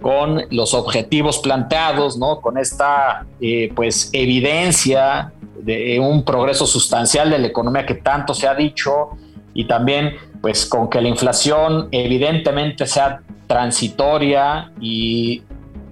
con 0.00 0.42
los 0.50 0.74
objetivos 0.74 1.38
planteados, 1.38 2.18
¿no? 2.18 2.40
Con 2.40 2.58
esta, 2.58 3.24
eh, 3.40 3.72
pues, 3.74 4.10
evidencia 4.12 5.32
de 5.60 6.00
un 6.00 6.24
progreso 6.24 6.66
sustancial 6.66 7.30
de 7.30 7.38
la 7.38 7.46
economía 7.46 7.86
que 7.86 7.94
tanto 7.94 8.34
se 8.34 8.48
ha 8.48 8.54
dicho 8.54 9.10
y 9.54 9.66
también, 9.66 10.16
pues, 10.40 10.66
con 10.66 10.90
que 10.90 11.00
la 11.00 11.08
inflación 11.08 11.88
evidentemente 11.92 12.86
sea 12.86 13.20
transitoria 13.46 14.72
y 14.80 15.42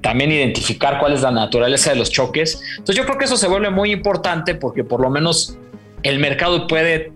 también 0.00 0.32
identificar 0.32 0.98
cuál 0.98 1.12
es 1.12 1.22
la 1.22 1.30
naturaleza 1.30 1.90
de 1.90 1.96
los 1.96 2.10
choques. 2.10 2.60
Entonces 2.78 2.96
yo 2.96 3.04
creo 3.04 3.18
que 3.18 3.26
eso 3.26 3.36
se 3.36 3.48
vuelve 3.48 3.70
muy 3.70 3.92
importante 3.92 4.54
porque 4.54 4.82
por 4.82 5.00
lo 5.00 5.10
menos 5.10 5.56
el 6.02 6.18
mercado 6.18 6.66
puede 6.66 7.12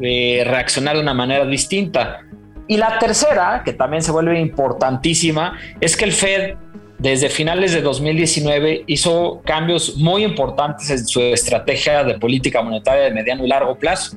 reaccionar 0.00 0.96
de 0.96 1.02
una 1.02 1.14
manera 1.14 1.44
distinta. 1.44 2.20
Y 2.68 2.76
la 2.76 2.98
tercera, 2.98 3.62
que 3.64 3.72
también 3.72 4.02
se 4.02 4.10
vuelve 4.10 4.38
importantísima, 4.40 5.58
es 5.80 5.96
que 5.96 6.04
el 6.04 6.12
Fed 6.12 6.54
desde 6.98 7.28
finales 7.28 7.72
de 7.72 7.82
2019 7.82 8.84
hizo 8.86 9.42
cambios 9.44 9.96
muy 9.96 10.24
importantes 10.24 10.90
en 10.90 11.06
su 11.06 11.20
estrategia 11.20 12.02
de 12.04 12.18
política 12.18 12.62
monetaria 12.62 13.04
de 13.04 13.10
mediano 13.10 13.44
y 13.44 13.48
largo 13.48 13.76
plazo. 13.76 14.16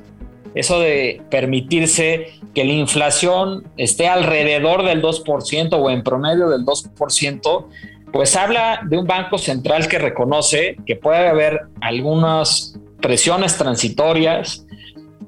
Eso 0.54 0.80
de 0.80 1.22
permitirse 1.30 2.32
que 2.54 2.64
la 2.64 2.72
inflación 2.72 3.64
esté 3.76 4.08
alrededor 4.08 4.84
del 4.84 5.02
2% 5.02 5.68
o 5.72 5.90
en 5.90 6.02
promedio 6.02 6.48
del 6.48 6.64
2%, 6.64 7.66
pues 8.12 8.34
habla 8.34 8.80
de 8.88 8.98
un 8.98 9.06
banco 9.06 9.38
central 9.38 9.86
que 9.86 9.98
reconoce 9.98 10.76
que 10.86 10.96
puede 10.96 11.28
haber 11.28 11.60
algunas 11.80 12.74
presiones 13.00 13.56
transitorias, 13.56 14.66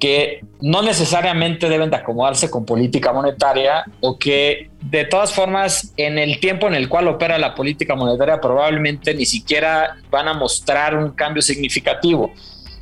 que 0.02 0.40
no 0.60 0.82
necesariamente 0.82 1.68
deben 1.68 1.88
de 1.88 1.96
acomodarse 1.96 2.50
con 2.50 2.64
política 2.64 3.12
monetaria 3.12 3.84
o 4.00 4.18
que 4.18 4.68
de 4.80 5.04
todas 5.04 5.32
formas 5.32 5.94
en 5.96 6.18
el 6.18 6.40
tiempo 6.40 6.66
en 6.66 6.74
el 6.74 6.88
cual 6.88 7.06
opera 7.06 7.38
la 7.38 7.54
política 7.54 7.94
monetaria 7.94 8.40
probablemente 8.40 9.14
ni 9.14 9.24
siquiera 9.24 9.98
van 10.10 10.26
a 10.26 10.34
mostrar 10.34 10.96
un 10.96 11.12
cambio 11.12 11.40
significativo. 11.40 12.32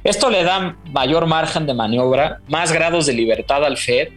Esto 0.03 0.31
le 0.31 0.45
da 0.45 0.79
mayor 0.93 1.27
margen 1.27 1.67
de 1.67 1.75
maniobra, 1.75 2.39
más 2.49 2.73
grados 2.73 3.05
de 3.05 3.13
libertad 3.13 3.67
al 3.67 3.77
Fed 3.77 4.09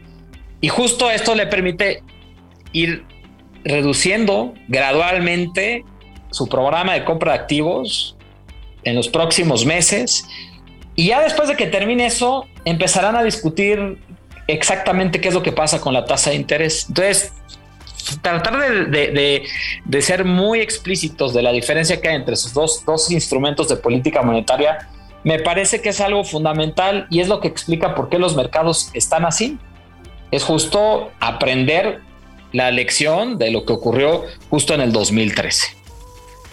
y 0.61 0.69
justo 0.69 1.11
esto 1.11 1.35
le 1.35 1.45
permite 1.47 2.03
ir 2.71 3.05
reduciendo 3.65 4.53
gradualmente 4.69 5.83
su 6.31 6.47
programa 6.47 6.93
de 6.93 7.03
compra 7.03 7.33
de 7.33 7.39
activos 7.39 8.15
en 8.85 8.95
los 8.95 9.09
próximos 9.09 9.65
meses 9.65 10.25
y 10.95 11.07
ya 11.07 11.21
después 11.21 11.47
de 11.49 11.55
que 11.55 11.67
termine 11.67 12.05
eso, 12.05 12.47
empezarán 12.65 13.15
a 13.15 13.23
discutir 13.23 13.97
exactamente 14.47 15.19
qué 15.19 15.29
es 15.29 15.33
lo 15.33 15.41
que 15.41 15.51
pasa 15.51 15.81
con 15.81 15.93
la 15.93 16.05
tasa 16.05 16.29
de 16.29 16.35
interés. 16.35 16.85
Entonces, 16.87 17.33
tratar 18.21 18.89
de, 18.89 20.01
ser 20.01 20.25
muy 20.25 20.59
explícitos 20.59 21.33
de 21.33 21.41
la 21.41 21.51
diferencia 21.51 21.99
que 21.99 22.09
hay 22.09 22.15
entre 22.15 22.33
esos 22.35 22.53
dos, 22.53 23.11
instrumentos 23.11 23.69
de 23.69 23.77
política 23.77 24.21
monetaria, 24.21 24.89
me 25.23 25.39
parece 25.39 25.81
que 25.81 25.89
es 25.89 26.01
algo 26.01 26.23
fundamental 26.23 27.07
y 27.09 27.21
es 27.21 27.27
lo 27.27 27.39
que 27.39 27.47
explica 27.47 27.95
por 27.95 28.09
qué 28.09 28.19
los 28.19 28.35
mercados 28.35 28.89
están 28.93 29.25
así. 29.25 29.57
Es 30.31 30.43
justo 30.43 31.11
aprender 31.19 32.01
la 32.51 32.71
lección 32.71 33.37
de 33.37 33.51
lo 33.51 33.65
que 33.65 33.73
ocurrió 33.73 34.23
justo 34.49 34.73
en 34.73 34.81
el 34.81 34.91
2013. 34.91 35.82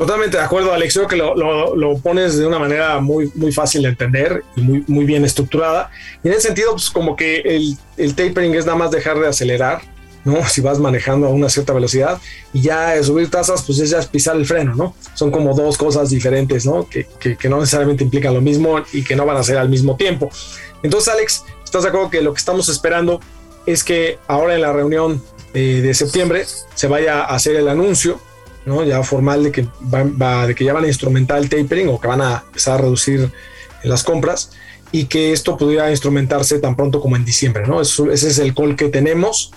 Totalmente 0.01 0.39
de 0.39 0.43
acuerdo, 0.43 0.73
Alex. 0.73 0.95
Creo 0.95 1.07
que 1.07 1.17
lo, 1.17 1.35
lo, 1.77 1.99
pones 1.99 2.39
de 2.39 2.47
una 2.47 2.59
manera 2.59 3.01
muy, 3.01 3.31
muy 3.35 3.53
fácil 3.53 3.83
de 3.83 3.91
entender 3.91 4.43
y 4.57 4.63
muy, 4.63 4.83
muy 4.87 5.05
bien 5.05 5.27
estructurada. 5.27 5.91
Y 6.25 6.29
en 6.29 6.33
ese 6.33 6.47
sentido, 6.47 6.73
pues 6.73 6.89
como 6.89 7.15
que 7.15 7.41
el, 7.41 7.77
el 7.99 8.15
tapering 8.15 8.55
es 8.55 8.65
nada 8.65 8.79
más 8.79 8.91
dejar 8.91 9.21
de 9.21 9.29
acelerar, 9.29 9.83
¿no? 10.25 10.43
Si 10.49 10.63
vas 10.63 10.79
manejando 10.79 11.27
a 11.27 11.29
una 11.29 11.51
cierta 11.51 11.75
velocidad 11.75 12.19
y 12.55 12.63
ya 12.63 12.95
subir 13.03 13.29
tasas, 13.29 13.63
pues 13.63 13.79
es 13.79 13.91
ya 13.91 14.01
pisar 14.01 14.37
el 14.37 14.47
freno, 14.47 14.75
¿no? 14.75 14.95
Son 15.13 15.31
como 15.31 15.55
dos 15.55 15.77
cosas 15.77 16.09
diferentes, 16.09 16.65
¿no? 16.65 16.89
Que, 16.89 17.07
que, 17.21 17.37
que, 17.37 17.51
no 17.51 17.61
necesariamente 17.61 18.03
implican 18.03 18.33
lo 18.33 18.41
mismo 18.41 18.83
y 18.95 19.05
que 19.05 19.15
no 19.15 19.27
van 19.27 19.37
a 19.37 19.43
ser 19.43 19.59
al 19.59 19.69
mismo 19.69 19.97
tiempo. 19.97 20.31
Entonces, 20.83 21.13
Alex, 21.13 21.45
¿estás 21.63 21.83
de 21.83 21.91
acuerdo 21.91 22.09
que 22.09 22.23
lo 22.23 22.33
que 22.33 22.39
estamos 22.39 22.71
esperando 22.71 23.21
es 23.67 23.85
que 23.85 24.19
ahora 24.29 24.55
en 24.55 24.63
la 24.63 24.73
reunión 24.73 25.23
eh, 25.53 25.83
de 25.83 25.93
septiembre 25.93 26.47
se 26.75 26.87
vaya 26.87 27.21
a 27.21 27.35
hacer 27.35 27.57
el 27.57 27.69
anuncio 27.69 28.19
¿no? 28.65 28.85
ya 28.85 29.03
formal 29.03 29.45
de 29.45 29.53
que, 29.53 29.67
va, 29.93 30.47
de 30.47 30.55
que 30.55 30.65
ya 30.65 30.73
van 30.73 30.85
a 30.85 30.89
instrumentar 30.89 31.39
el 31.39 31.49
tapering 31.49 31.89
o 31.89 32.01
que 32.01 32.09
van 32.09 32.21
a 32.21 32.43
empezar 32.47 32.75
a 32.75 32.83
reducir 32.83 33.33
las 33.83 34.05
compras 34.05 34.53
y 34.93 35.05
que 35.05 35.33
esto 35.33 35.57
pudiera 35.57 35.91
instrumentarse 35.91 36.59
tan 36.59 36.77
pronto 36.77 37.01
como 37.01 37.17
en 37.17 37.25
diciembre. 37.25 37.67
¿no? 37.67 37.81
ese 37.81 38.11
es 38.11 38.39
el 38.39 38.55
call 38.55 38.77
que 38.77 38.89
tenemos. 38.89 39.53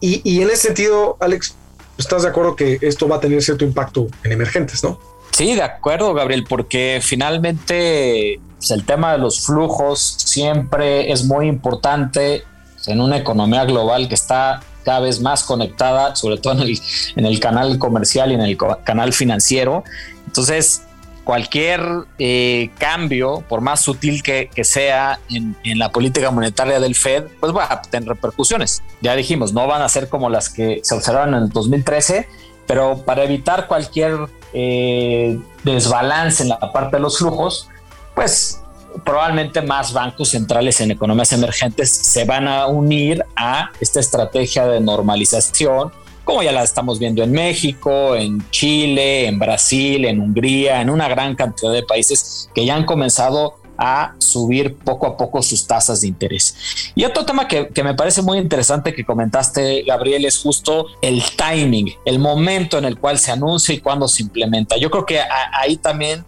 Y, 0.00 0.20
y, 0.24 0.42
en 0.42 0.50
ese 0.50 0.68
sentido, 0.68 1.16
Alex, 1.20 1.54
¿estás 1.96 2.22
de 2.22 2.28
acuerdo 2.28 2.56
que 2.56 2.78
esto 2.82 3.08
va 3.08 3.16
a 3.16 3.20
tener 3.20 3.42
cierto 3.42 3.64
impacto 3.64 4.08
en 4.22 4.32
emergentes? 4.32 4.84
¿no? 4.84 4.98
Sí, 5.30 5.54
de 5.54 5.62
acuerdo, 5.62 6.12
Gabriel, 6.14 6.44
porque 6.48 7.00
finalmente 7.02 8.40
pues, 8.58 8.70
el 8.70 8.84
tema 8.84 9.12
de 9.12 9.18
los 9.18 9.44
flujos 9.44 10.00
siempre 10.18 11.10
es 11.10 11.24
muy 11.24 11.48
importante 11.48 12.44
en 12.86 13.00
una 13.00 13.16
economía 13.16 13.64
global 13.64 14.08
que 14.08 14.14
está 14.14 14.60
cada 14.84 15.00
vez 15.00 15.20
más 15.20 15.42
conectada, 15.42 16.14
sobre 16.14 16.38
todo 16.38 16.54
en 16.54 16.60
el, 16.60 16.80
en 17.16 17.26
el 17.26 17.40
canal 17.40 17.78
comercial 17.78 18.30
y 18.30 18.34
en 18.34 18.42
el 18.42 18.56
canal 18.84 19.12
financiero. 19.12 19.84
Entonces, 20.26 20.82
cualquier 21.24 21.80
eh, 22.18 22.70
cambio, 22.78 23.42
por 23.48 23.60
más 23.60 23.80
sutil 23.80 24.22
que, 24.22 24.48
sea 24.62 25.18
en, 25.30 25.56
la 25.78 25.90
política 25.90 26.30
monetaria 26.30 26.78
del 26.78 26.94
Fed, 26.94 27.24
pues 27.40 27.54
va 27.54 27.64
a 27.64 27.82
tener 27.82 28.08
repercusiones. 28.08 28.82
Ya 29.00 29.16
dijimos, 29.16 29.52
no 29.52 29.66
van 29.66 29.82
a 29.82 29.88
ser 29.88 30.08
como 30.08 30.28
las 30.30 30.50
que 30.50 30.80
se 30.82 30.94
observaron 30.94 31.34
en 31.34 31.44
el 31.44 31.48
2013, 31.48 32.28
pero 32.66 33.02
para 33.04 33.24
evitar 33.24 33.66
cualquier 33.66 34.28
eh, 34.52 35.38
desbalance 35.64 36.42
en 36.42 36.50
la 36.50 36.72
parte 36.72 36.96
de 36.96 37.02
los 37.02 37.18
flujos, 37.18 37.68
pues 38.14 38.60
probablemente 39.04 39.62
más 39.62 39.92
bancos 39.92 40.30
centrales 40.30 40.80
en 40.80 40.90
economías 40.90 41.32
emergentes 41.32 41.90
se 41.90 42.24
van 42.24 42.48
a 42.48 42.66
unir 42.66 43.24
a 43.36 43.70
esta 43.80 44.00
estrategia 44.00 44.66
de 44.66 44.80
normalización, 44.80 45.92
como 46.24 46.42
ya 46.42 46.52
la 46.52 46.62
estamos 46.62 46.98
viendo 46.98 47.22
en 47.22 47.32
México, 47.32 48.16
en 48.16 48.48
Chile, 48.50 49.26
en 49.26 49.38
Brasil, 49.38 50.04
en 50.04 50.20
Hungría, 50.20 50.80
en 50.80 50.90
una 50.90 51.08
gran 51.08 51.34
cantidad 51.34 51.72
de 51.72 51.82
países 51.82 52.48
que 52.54 52.64
ya 52.64 52.76
han 52.76 52.84
comenzado 52.84 53.56
a 53.76 54.14
subir 54.18 54.76
poco 54.76 55.06
a 55.06 55.16
poco 55.16 55.42
sus 55.42 55.66
tasas 55.66 56.00
de 56.00 56.08
interés. 56.08 56.56
Y 56.94 57.04
otro 57.04 57.24
tema 57.24 57.48
que, 57.48 57.68
me 57.82 57.94
parece 57.94 58.22
muy 58.22 58.38
interesante 58.38 58.94
que 58.94 59.04
comentaste, 59.04 59.82
Gabriel, 59.82 60.24
es 60.24 60.38
justo 60.38 60.86
el 61.02 61.22
timing, 61.36 61.92
el 62.04 62.18
momento 62.18 62.78
en 62.78 62.84
el 62.84 62.98
cual 62.98 63.18
se 63.18 63.32
anuncia 63.32 63.74
y 63.74 63.80
cuándo 63.80 64.08
se 64.08 64.22
implementa. 64.22 64.76
Yo 64.76 64.90
creo 64.90 65.04
que 65.04 65.20
ahí 65.52 65.76
también 65.76 66.24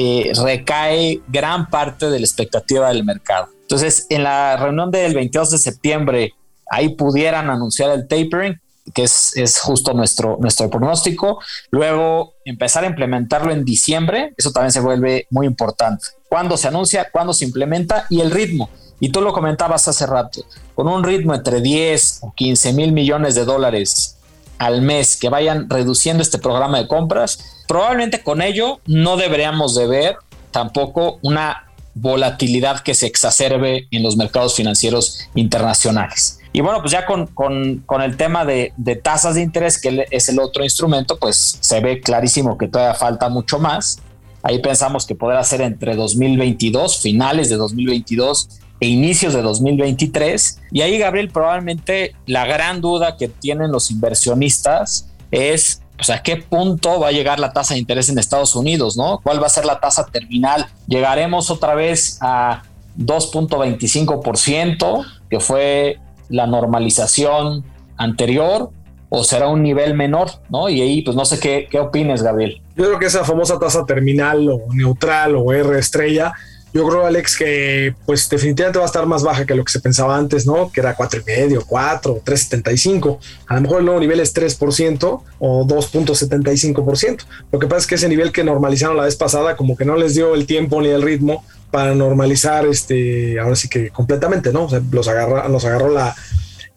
eh, 0.00 0.30
recae 0.44 1.20
gran 1.26 1.68
parte 1.68 2.08
de 2.08 2.20
la 2.20 2.24
expectativa 2.24 2.86
del 2.86 3.02
mercado. 3.02 3.48
Entonces, 3.62 4.06
en 4.10 4.22
la 4.22 4.56
reunión 4.56 4.92
del 4.92 5.12
22 5.12 5.50
de 5.50 5.58
septiembre, 5.58 6.34
ahí 6.70 6.90
pudieran 6.90 7.50
anunciar 7.50 7.90
el 7.90 8.06
tapering, 8.06 8.60
que 8.94 9.02
es, 9.02 9.36
es, 9.36 9.58
justo 9.58 9.94
nuestro, 9.94 10.36
nuestro 10.40 10.70
pronóstico. 10.70 11.40
Luego, 11.72 12.34
empezar 12.44 12.84
a 12.84 12.86
implementarlo 12.86 13.50
en 13.50 13.64
diciembre, 13.64 14.34
eso 14.36 14.52
también 14.52 14.70
se 14.70 14.78
vuelve 14.78 15.26
muy 15.30 15.48
importante. 15.48 16.06
¿Cuándo 16.28 16.56
se 16.56 16.68
anuncia? 16.68 17.08
¿Cuándo 17.10 17.32
se 17.32 17.46
implementa? 17.46 18.06
Y 18.08 18.20
el 18.20 18.30
ritmo. 18.30 18.70
Y 19.00 19.08
tú 19.08 19.20
lo 19.20 19.32
comentabas 19.32 19.88
hace 19.88 20.06
rato, 20.06 20.44
con 20.76 20.86
un 20.86 21.02
ritmo 21.02 21.34
entre 21.34 21.60
10 21.60 22.20
o 22.22 22.32
15 22.36 22.72
mil 22.72 22.92
millones 22.92 23.34
de 23.34 23.44
dólares 23.44 24.16
al 24.58 24.80
mes 24.80 25.16
que 25.16 25.28
vayan 25.28 25.68
reduciendo 25.68 26.22
este 26.22 26.38
programa 26.38 26.78
de 26.78 26.86
compras, 26.86 27.57
probablemente 27.68 28.22
con 28.22 28.42
ello 28.42 28.80
no 28.86 29.16
deberíamos 29.16 29.76
de 29.76 29.86
ver 29.86 30.16
tampoco 30.50 31.18
una 31.22 31.66
volatilidad 31.94 32.80
que 32.80 32.94
se 32.94 33.06
exacerbe 33.06 33.86
en 33.90 34.02
los 34.02 34.16
mercados 34.16 34.54
financieros 34.54 35.28
internacionales. 35.34 36.40
Y 36.52 36.60
bueno, 36.60 36.80
pues 36.80 36.92
ya 36.92 37.04
con, 37.04 37.26
con, 37.26 38.02
el 38.02 38.16
tema 38.16 38.44
de, 38.44 38.72
de, 38.76 38.96
tasas 38.96 39.34
de 39.34 39.42
interés, 39.42 39.80
que 39.80 40.06
es 40.10 40.28
el 40.28 40.38
otro 40.40 40.64
instrumento, 40.64 41.18
pues 41.18 41.58
se 41.60 41.80
ve 41.80 42.00
clarísimo 42.00 42.56
que 42.56 42.68
todavía 42.68 42.94
falta 42.94 43.28
mucho 43.28 43.58
más. 43.58 44.00
Ahí 44.42 44.60
pensamos 44.60 45.06
que 45.06 45.14
podrá 45.14 45.44
ser 45.44 45.60
entre 45.60 45.94
2022, 45.94 47.00
finales 47.00 47.50
de 47.50 47.56
2022 47.56 48.60
e 48.80 48.86
inicios 48.86 49.34
de 49.34 49.42
2023. 49.42 50.60
Y 50.72 50.80
ahí, 50.80 50.98
Gabriel, 50.98 51.30
probablemente 51.30 52.14
la 52.26 52.46
gran 52.46 52.80
duda 52.80 53.16
que 53.16 53.28
tienen 53.28 53.70
los 53.70 53.90
inversionistas 53.90 55.08
es 55.30 55.82
pues, 55.98 56.08
a 56.10 56.22
qué 56.22 56.36
punto 56.36 57.00
va 57.00 57.08
a 57.08 57.12
llegar 57.12 57.40
la 57.40 57.52
tasa 57.52 57.74
de 57.74 57.80
interés 57.80 58.08
en 58.08 58.18
Estados 58.18 58.54
Unidos, 58.54 58.96
¿no? 58.96 59.18
¿Cuál 59.22 59.42
va 59.42 59.46
a 59.46 59.50
ser 59.50 59.64
la 59.64 59.80
tasa 59.80 60.06
terminal? 60.06 60.66
¿Llegaremos 60.86 61.50
otra 61.50 61.74
vez 61.74 62.18
a 62.20 62.62
2.25%, 62.96 65.04
que 65.28 65.40
fue 65.40 65.98
la 66.28 66.46
normalización 66.46 67.64
anterior, 67.96 68.70
o 69.08 69.24
será 69.24 69.48
un 69.48 69.62
nivel 69.62 69.94
menor, 69.94 70.30
¿no? 70.50 70.68
Y 70.68 70.82
ahí, 70.82 71.02
pues 71.02 71.16
no 71.16 71.24
sé 71.24 71.40
qué, 71.40 71.66
qué 71.68 71.80
opines, 71.80 72.22
Gabriel. 72.22 72.62
Yo 72.76 72.84
creo 72.84 73.00
que 73.00 73.06
esa 73.06 73.24
famosa 73.24 73.58
tasa 73.58 73.84
terminal 73.84 74.48
o 74.48 74.72
neutral 74.72 75.34
o 75.34 75.52
R 75.52 75.76
estrella 75.78 76.32
yo 76.78 76.88
creo, 76.88 77.06
Alex, 77.06 77.36
que 77.36 77.92
pues 78.06 78.28
definitivamente 78.28 78.78
va 78.78 78.84
a 78.84 78.86
estar 78.86 79.04
más 79.04 79.24
baja 79.24 79.44
que 79.44 79.56
lo 79.56 79.64
que 79.64 79.72
se 79.72 79.80
pensaba 79.80 80.16
antes, 80.16 80.46
¿no? 80.46 80.70
Que 80.70 80.78
era 80.78 80.94
cuatro 80.94 81.20
y 81.20 81.24
medio, 81.24 81.64
4, 81.66 82.22
3.75. 82.24 83.18
A 83.48 83.56
lo 83.56 83.62
mejor 83.62 83.80
el 83.80 83.86
nuevo 83.86 83.98
nivel 83.98 84.20
es 84.20 84.32
3% 84.32 85.22
o 85.40 85.66
2.75%. 85.66 87.24
Lo 87.50 87.58
que 87.58 87.66
pasa 87.66 87.80
es 87.80 87.86
que 87.88 87.94
ese 87.96 88.08
nivel 88.08 88.30
que 88.30 88.44
normalizaron 88.44 88.96
la 88.96 89.02
vez 89.04 89.16
pasada 89.16 89.56
como 89.56 89.76
que 89.76 89.84
no 89.84 89.96
les 89.96 90.14
dio 90.14 90.36
el 90.36 90.46
tiempo 90.46 90.80
ni 90.80 90.86
el 90.86 91.02
ritmo 91.02 91.44
para 91.72 91.96
normalizar 91.96 92.64
este, 92.66 93.40
ahora 93.40 93.56
sí 93.56 93.68
que 93.68 93.90
completamente, 93.90 94.52
¿no? 94.52 94.66
O 94.66 94.68
sea, 94.68 94.80
los, 94.92 95.08
agarra, 95.08 95.48
los 95.48 95.64
agarró 95.64 95.90
la, 95.90 96.14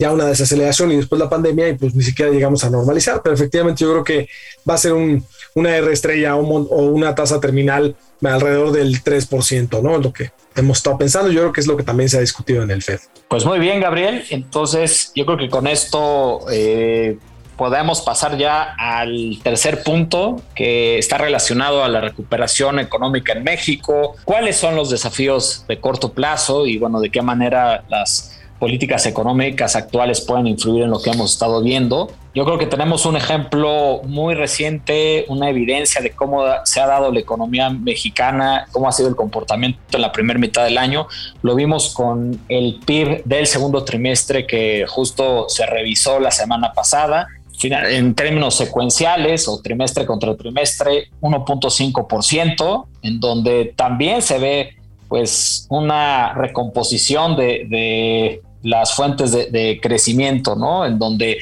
ya 0.01 0.11
una 0.11 0.25
desaceleración 0.25 0.91
y 0.91 0.95
después 0.95 1.19
la 1.19 1.29
pandemia 1.29 1.69
y 1.69 1.75
pues 1.75 1.93
ni 1.93 2.03
siquiera 2.03 2.31
llegamos 2.31 2.63
a 2.63 2.71
normalizar, 2.71 3.21
pero 3.23 3.35
efectivamente 3.35 3.83
yo 3.83 3.91
creo 3.91 4.03
que 4.03 4.29
va 4.67 4.73
a 4.73 4.77
ser 4.77 4.93
un, 4.93 5.23
una 5.53 5.77
R 5.77 5.93
estrella 5.93 6.35
o, 6.35 6.41
una 6.41 7.13
tasa 7.13 7.39
terminal 7.39 7.95
alrededor 8.23 8.71
del 8.71 9.03
3%, 9.03 9.81
¿no? 9.83 9.99
Lo 9.99 10.11
que 10.11 10.31
hemos 10.55 10.77
estado 10.77 10.97
pensando, 10.97 11.31
yo 11.31 11.41
creo 11.41 11.53
que 11.53 11.61
es 11.61 11.67
lo 11.67 11.77
que 11.77 11.83
también 11.83 12.09
se 12.09 12.17
ha 12.17 12.21
discutido 12.21 12.63
en 12.63 12.71
el 12.71 12.81
FED. 12.81 12.99
Pues 13.27 13.45
muy 13.45 13.59
bien, 13.59 13.79
Gabriel. 13.79 14.23
Entonces, 14.31 15.11
yo 15.15 15.27
creo 15.27 15.37
que 15.37 15.49
con 15.49 15.67
esto 15.67 16.47
eh, 16.51 17.19
podemos 17.55 18.01
pasar 18.01 18.39
ya 18.39 18.73
al 18.79 19.37
tercer 19.43 19.83
punto 19.83 20.41
que 20.55 20.97
está 20.97 21.19
relacionado 21.19 21.83
a 21.83 21.89
la 21.89 22.01
recuperación 22.01 22.79
económica 22.79 23.33
en 23.33 23.43
México. 23.43 24.15
¿Cuáles 24.25 24.57
son 24.57 24.75
los 24.75 24.89
desafíos 24.89 25.63
de 25.67 25.79
corto 25.79 26.11
plazo 26.11 26.65
y, 26.65 26.79
bueno, 26.79 26.99
de 26.99 27.11
qué 27.11 27.21
manera 27.21 27.83
las 27.87 28.40
políticas 28.61 29.07
económicas 29.07 29.75
actuales 29.75 30.21
pueden 30.21 30.45
influir 30.45 30.83
en 30.83 30.91
lo 30.91 31.01
que 31.01 31.09
hemos 31.09 31.33
estado 31.33 31.63
viendo. 31.63 32.11
Yo 32.35 32.45
creo 32.45 32.59
que 32.59 32.67
tenemos 32.67 33.07
un 33.07 33.15
ejemplo 33.15 34.01
muy 34.03 34.35
reciente, 34.35 35.25
una 35.29 35.49
evidencia 35.49 35.99
de 35.99 36.11
cómo 36.11 36.43
se 36.63 36.79
ha 36.79 36.85
dado 36.85 37.11
la 37.11 37.19
economía 37.19 37.71
mexicana, 37.71 38.67
cómo 38.71 38.87
ha 38.87 38.91
sido 38.91 39.09
el 39.09 39.15
comportamiento 39.15 39.79
en 39.93 40.01
la 40.03 40.11
primera 40.11 40.37
mitad 40.37 40.63
del 40.63 40.77
año. 40.77 41.07
Lo 41.41 41.55
vimos 41.55 41.91
con 41.91 42.39
el 42.49 42.79
PIB 42.85 43.23
del 43.25 43.47
segundo 43.47 43.83
trimestre 43.83 44.45
que 44.45 44.85
justo 44.87 45.49
se 45.49 45.65
revisó 45.65 46.19
la 46.19 46.29
semana 46.29 46.71
pasada. 46.71 47.29
En 47.63 48.13
términos 48.13 48.53
secuenciales 48.53 49.47
o 49.47 49.59
trimestre 49.59 50.05
contra 50.05 50.37
trimestre, 50.37 51.09
1.5%, 51.19 52.85
en 53.01 53.19
donde 53.19 53.73
también 53.75 54.21
se 54.21 54.37
ve 54.37 54.75
pues 55.09 55.65
una 55.69 56.33
recomposición 56.33 57.35
de 57.35 58.41
las 58.63 58.93
fuentes 58.93 59.31
de, 59.31 59.79
crecimiento, 59.81 60.55
¿no? 60.55 60.85
En 60.85 60.99
donde 60.99 61.37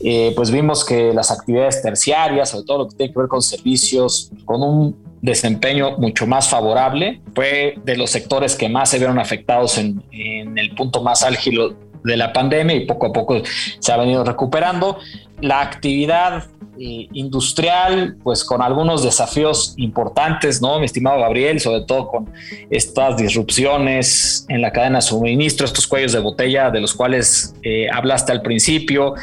eh, 0.00 0.32
pues 0.34 0.50
vimos 0.50 0.84
que 0.84 1.12
las 1.12 1.30
actividades 1.30 1.82
terciarias, 1.82 2.50
sobre 2.50 2.64
todo 2.64 2.78
lo 2.78 2.88
que 2.88 2.96
tiene 2.96 3.12
que 3.12 3.18
ver 3.18 3.28
con 3.28 3.42
servicios, 3.42 4.30
con 4.44 4.62
un 4.62 4.96
desempeño 5.20 5.98
mucho 5.98 6.26
más 6.26 6.48
favorable, 6.48 7.20
fue 7.34 7.74
de 7.84 7.96
los 7.96 8.10
sectores 8.10 8.56
que 8.56 8.68
más 8.68 8.90
se 8.90 8.98
vieron 8.98 9.18
afectados 9.18 9.78
en, 9.78 10.02
en 10.10 10.58
el 10.58 10.74
punto 10.74 11.02
más 11.02 11.22
álgido 11.22 11.76
de 12.04 12.16
la 12.16 12.32
pandemia 12.32 12.76
y 12.76 12.86
poco 12.86 13.06
a 13.06 13.12
poco 13.12 13.42
se 13.78 13.92
ha 13.92 13.96
venido 13.96 14.24
recuperando. 14.24 14.98
La 15.40 15.60
actividad 15.60 16.44
eh, 16.78 17.08
industrial, 17.12 18.16
pues 18.22 18.44
con 18.44 18.62
algunos 18.62 19.02
desafíos 19.02 19.74
importantes, 19.76 20.62
¿no? 20.62 20.78
Mi 20.78 20.86
estimado 20.86 21.20
Gabriel, 21.20 21.60
sobre 21.60 21.82
todo 21.82 22.08
con 22.08 22.32
estas 22.70 23.16
disrupciones 23.16 24.46
en 24.48 24.62
la 24.62 24.72
cadena 24.72 24.98
de 24.98 25.02
suministro, 25.02 25.66
estos 25.66 25.86
cuellos 25.86 26.12
de 26.12 26.20
botella 26.20 26.70
de 26.70 26.80
los 26.80 26.94
cuales 26.94 27.54
eh, 27.62 27.88
hablaste 27.92 28.32
al 28.32 28.42
principio, 28.42 29.14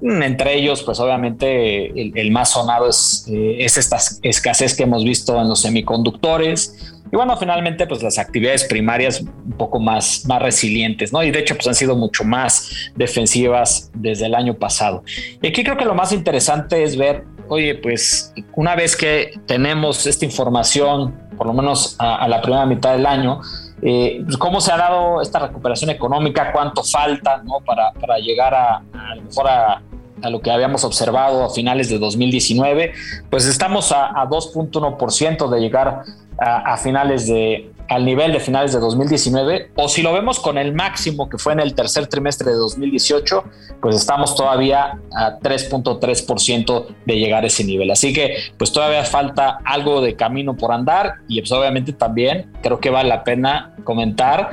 Mm, 0.00 0.22
entre 0.22 0.56
ellos, 0.56 0.82
pues 0.82 0.98
obviamente 0.98 1.86
el, 2.18 2.30
más 2.30 2.52
sonado 2.52 2.88
es, 2.88 3.26
eh, 3.28 3.56
es 3.60 3.76
esta 3.76 3.98
escasez 4.22 4.74
que 4.74 4.84
hemos 4.84 5.04
visto 5.04 5.38
en 5.40 5.48
los 5.48 5.60
semiconductores. 5.60 6.94
Y 7.12 7.16
bueno, 7.16 7.36
finalmente, 7.36 7.86
pues 7.86 8.02
las 8.02 8.18
actividades 8.18 8.64
primarias 8.64 9.20
un 9.20 9.52
poco 9.58 9.80
más, 9.80 10.24
más 10.26 10.40
resilientes, 10.40 11.12
¿no? 11.12 11.22
Y 11.22 11.30
de 11.30 11.40
hecho, 11.40 11.54
pues 11.56 11.66
han 11.66 11.74
sido 11.74 11.96
mucho 11.96 12.24
más 12.24 12.90
defensivas 12.94 13.90
desde 13.94 14.26
el 14.26 14.34
año 14.34 14.54
pasado. 14.54 15.02
Y 15.42 15.48
aquí 15.48 15.64
creo 15.64 15.76
que 15.76 15.84
lo 15.84 15.94
más 15.94 16.12
interesante 16.12 16.82
es 16.82 16.96
ver, 16.96 17.24
oye, 17.48 17.74
pues 17.74 18.32
una 18.54 18.76
vez 18.76 18.96
que 18.96 19.32
tenemos 19.46 20.06
esta 20.06 20.24
información, 20.24 21.18
por 21.36 21.46
lo 21.46 21.52
menos 21.52 21.96
a, 21.98 22.28
la 22.28 22.40
primera 22.40 22.64
mitad 22.64 22.92
del 22.92 23.06
año, 23.06 23.40
eh, 23.82 24.20
pues, 24.24 24.36
cómo 24.36 24.60
se 24.60 24.72
ha 24.72 24.76
dado 24.76 25.20
esta 25.20 25.40
recuperación 25.40 25.90
económica, 25.90 26.52
cuánto 26.52 26.84
falta 26.84 27.42
¿no? 27.42 27.60
para, 27.64 27.92
para 27.92 28.18
llegar 28.18 28.54
a, 28.54 28.76
a, 28.76 29.14
lo 29.16 29.22
mejor 29.22 29.48
a, 29.48 29.82
a 30.22 30.30
lo 30.30 30.40
que 30.40 30.50
habíamos 30.50 30.84
observado 30.84 31.44
a 31.44 31.50
finales 31.50 31.88
de 31.88 31.98
2019, 31.98 32.92
pues 33.30 33.46
estamos 33.46 33.92
a, 33.92 34.12
2.1% 34.28 35.48
de 35.48 35.60
llegar 35.60 36.02
a, 36.38 36.76
finales 36.76 37.26
de 37.26 37.70
al 37.88 38.04
nivel 38.04 38.32
de 38.32 38.38
finales 38.38 38.72
de 38.72 38.78
2019 38.78 39.72
o 39.74 39.88
si 39.88 40.00
lo 40.00 40.12
vemos 40.12 40.38
con 40.38 40.58
el 40.58 40.72
máximo 40.72 41.28
que 41.28 41.38
fue 41.38 41.54
en 41.54 41.60
el 41.60 41.74
tercer 41.74 42.06
trimestre 42.06 42.52
de 42.52 42.56
2018, 42.56 43.44
pues 43.82 43.96
estamos 43.96 44.36
todavía 44.36 45.00
a 45.12 45.38
3.3% 45.40 46.86
de 47.04 47.18
llegar 47.18 47.42
a 47.42 47.48
ese 47.48 47.64
nivel. 47.64 47.90
Así 47.90 48.12
que 48.12 48.36
pues 48.56 48.72
todavía 48.72 49.02
falta 49.04 49.58
algo 49.64 50.00
de 50.00 50.14
camino 50.14 50.56
por 50.56 50.70
andar 50.70 51.14
y 51.26 51.40
pues 51.40 51.50
obviamente 51.50 51.92
también 51.92 52.52
creo 52.62 52.78
que 52.78 52.90
vale 52.90 53.08
la 53.08 53.24
pena 53.24 53.74
comentar 53.82 54.50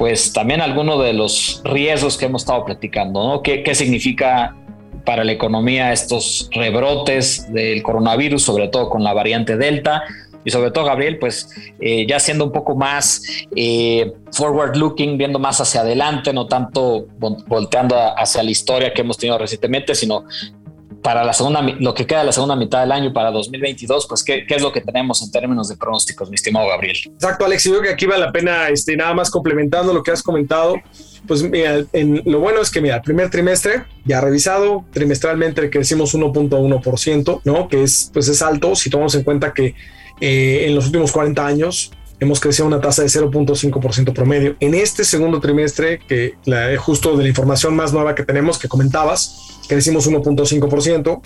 pues 0.00 0.32
también 0.32 0.62
algunos 0.62 1.04
de 1.04 1.12
los 1.12 1.60
riesgos 1.62 2.16
que 2.16 2.24
hemos 2.24 2.40
estado 2.40 2.64
platicando, 2.64 3.22
¿no? 3.22 3.42
¿Qué, 3.42 3.62
qué 3.62 3.74
significa 3.74 4.56
para 5.04 5.24
la 5.24 5.32
economía 5.32 5.92
estos 5.92 6.48
rebrotes 6.52 7.52
del 7.52 7.82
coronavirus, 7.82 8.42
sobre 8.42 8.68
todo 8.68 8.88
con 8.90 9.02
la 9.02 9.12
variante 9.12 9.56
Delta. 9.56 10.04
Y 10.42 10.50
sobre 10.50 10.70
todo, 10.70 10.86
Gabriel, 10.86 11.18
pues 11.18 11.50
eh, 11.80 12.06
ya 12.08 12.18
siendo 12.18 12.44
un 12.44 12.52
poco 12.52 12.74
más 12.74 13.22
eh, 13.54 14.12
forward 14.32 14.76
looking, 14.76 15.18
viendo 15.18 15.38
más 15.38 15.60
hacia 15.60 15.82
adelante, 15.82 16.32
no 16.32 16.46
tanto 16.46 17.08
volteando 17.18 17.96
hacia 18.16 18.42
la 18.42 18.50
historia 18.50 18.94
que 18.94 19.02
hemos 19.02 19.18
tenido 19.18 19.36
recientemente, 19.36 19.94
sino 19.94 20.24
para 21.02 21.24
la 21.24 21.32
segunda, 21.32 21.62
lo 21.62 21.94
que 21.94 22.06
queda 22.06 22.20
de 22.20 22.26
la 22.26 22.32
segunda 22.32 22.56
mitad 22.56 22.80
del 22.80 22.92
año 22.92 23.12
para 23.12 23.30
2022, 23.30 24.06
pues 24.06 24.22
¿qué, 24.22 24.44
qué 24.46 24.56
es 24.56 24.62
lo 24.62 24.72
que 24.72 24.80
tenemos 24.80 25.22
en 25.22 25.30
términos 25.30 25.68
de 25.68 25.76
pronósticos, 25.76 26.28
mi 26.28 26.34
estimado 26.34 26.68
Gabriel. 26.68 26.96
Exacto, 27.06 27.44
Alex, 27.44 27.64
yo 27.64 27.70
creo 27.72 27.82
que 27.82 27.90
aquí 27.90 28.06
vale 28.06 28.26
la 28.26 28.32
pena, 28.32 28.68
este, 28.68 28.96
nada 28.96 29.14
más 29.14 29.30
complementando 29.30 29.92
lo 29.92 30.02
que 30.02 30.10
has 30.10 30.22
comentado, 30.22 30.76
pues 31.26 31.42
mira, 31.42 31.84
en, 31.92 32.22
lo 32.24 32.40
bueno 32.40 32.60
es 32.60 32.70
que 32.70 32.80
mira, 32.80 32.96
el 32.96 33.02
primer 33.02 33.30
trimestre 33.30 33.84
ya 34.04 34.20
revisado, 34.20 34.84
trimestralmente 34.92 35.70
crecimos 35.70 36.14
1.1%, 36.14 37.40
¿no? 37.44 37.68
Que 37.68 37.82
es, 37.82 38.10
pues 38.12 38.28
es 38.28 38.42
alto 38.42 38.74
si 38.74 38.90
tomamos 38.90 39.14
en 39.14 39.22
cuenta 39.22 39.52
que 39.52 39.74
eh, 40.20 40.66
en 40.66 40.74
los 40.74 40.86
últimos 40.86 41.12
40 41.12 41.46
años 41.46 41.92
hemos 42.20 42.38
crecido 42.38 42.66
una 42.66 42.80
tasa 42.80 43.02
de 43.02 43.08
0.5% 43.08 44.12
promedio. 44.12 44.56
En 44.60 44.74
este 44.74 45.04
segundo 45.04 45.40
trimestre, 45.40 45.98
que 45.98 46.34
la, 46.44 46.76
justo 46.76 47.16
de 47.16 47.24
la 47.24 47.28
información 47.28 47.74
más 47.74 47.92
nueva 47.92 48.14
que 48.14 48.22
tenemos, 48.22 48.58
que 48.58 48.68
comentabas, 48.68 49.60
crecimos 49.68 50.08
1.5%. 50.08 51.22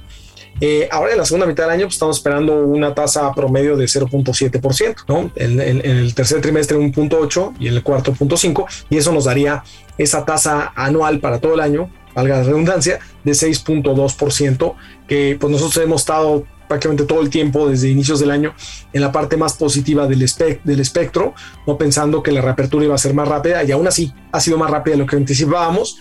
Eh, 0.61 0.89
ahora 0.93 1.13
en 1.13 1.19
la 1.19 1.25
segunda 1.25 1.47
mitad 1.47 1.65
del 1.65 1.73
año 1.73 1.87
pues, 1.87 1.95
estamos 1.95 2.19
esperando 2.19 2.65
una 2.65 2.95
tasa 2.95 3.33
promedio 3.35 3.77
de 3.77 3.87
0.7%, 3.87 4.97
¿no? 5.09 5.33
En, 5.35 5.61
el 5.61 6.15
tercer 6.15 6.41
trimestre 6.41 6.79
1.8 6.79 7.55
y 7.59 7.67
en 7.67 7.75
el 7.75 7.83
cuarto 7.83 8.15
0.5 8.15 8.65
y 8.89 8.97
eso 8.97 9.13
nos 9.13 9.25
daría 9.25 9.65
esa 9.99 10.25
tasa 10.25 10.73
anual 10.77 11.19
para 11.19 11.41
todo 11.41 11.55
el 11.55 11.61
año, 11.61 11.91
valga 12.15 12.39
la 12.39 12.45
redundancia, 12.45 13.01
de 13.25 13.33
6.2%, 13.33 14.75
que 15.09 15.37
pues 15.41 15.51
nosotros 15.51 15.85
hemos 15.85 16.03
estado 16.03 16.45
prácticamente 16.69 17.05
todo 17.05 17.21
el 17.21 17.31
tiempo 17.31 17.69
desde 17.69 17.89
inicios 17.89 18.21
del 18.21 18.31
año 18.31 18.55
en 18.93 19.01
la 19.01 19.13
parte 19.13 19.37
más 19.37 19.55
positiva 19.55 20.07
del, 20.07 20.25
del 20.65 20.81
espectro, 20.81 21.35
no 21.67 21.79
pensando 21.79 22.23
que 22.23 22.33
la 22.33 22.41
reapertura 22.41 22.85
iba 22.85 22.95
a 22.95 22.99
ser 22.99 23.15
más 23.15 23.29
rápida 23.29 23.65
y 23.65 23.73
aún 23.73 23.87
así 23.87 24.13
ha 24.33 24.41
sido 24.41 24.59
más 24.59 24.71
rápida 24.71 24.95
de 24.95 24.99
lo 24.99 25.07
que 25.07 25.17
anticipábamos 25.17 25.99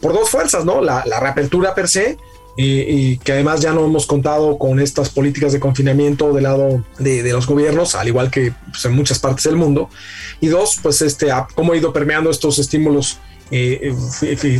por 0.00 0.12
dos 0.12 0.28
fuerzas, 0.28 0.64
¿no? 0.64 0.80
La, 0.80 1.02
reapertura 1.20 1.74
per 1.74 1.88
se, 1.88 2.18
y 2.58 3.18
que 3.18 3.32
además 3.32 3.60
ya 3.60 3.72
no 3.72 3.84
hemos 3.84 4.06
contado 4.06 4.58
con 4.58 4.80
estas 4.80 5.10
políticas 5.10 5.52
de 5.52 5.60
confinamiento 5.60 6.32
del 6.32 6.44
lado 6.44 6.84
de, 6.98 7.30
los 7.32 7.46
gobiernos, 7.46 7.94
al 7.94 8.08
igual 8.08 8.30
que 8.30 8.52
pues, 8.70 8.84
en 8.84 8.92
muchas 8.92 9.18
partes 9.18 9.44
del 9.44 9.56
mundo. 9.56 9.90
Y 10.40 10.48
dos, 10.48 10.78
pues 10.82 11.02
este, 11.02 11.28
cómo 11.54 11.72
ha 11.72 11.76
ido 11.76 11.92
permeando 11.92 12.30
estos 12.30 12.58
estímulos 12.58 13.18
eh, 13.50 13.94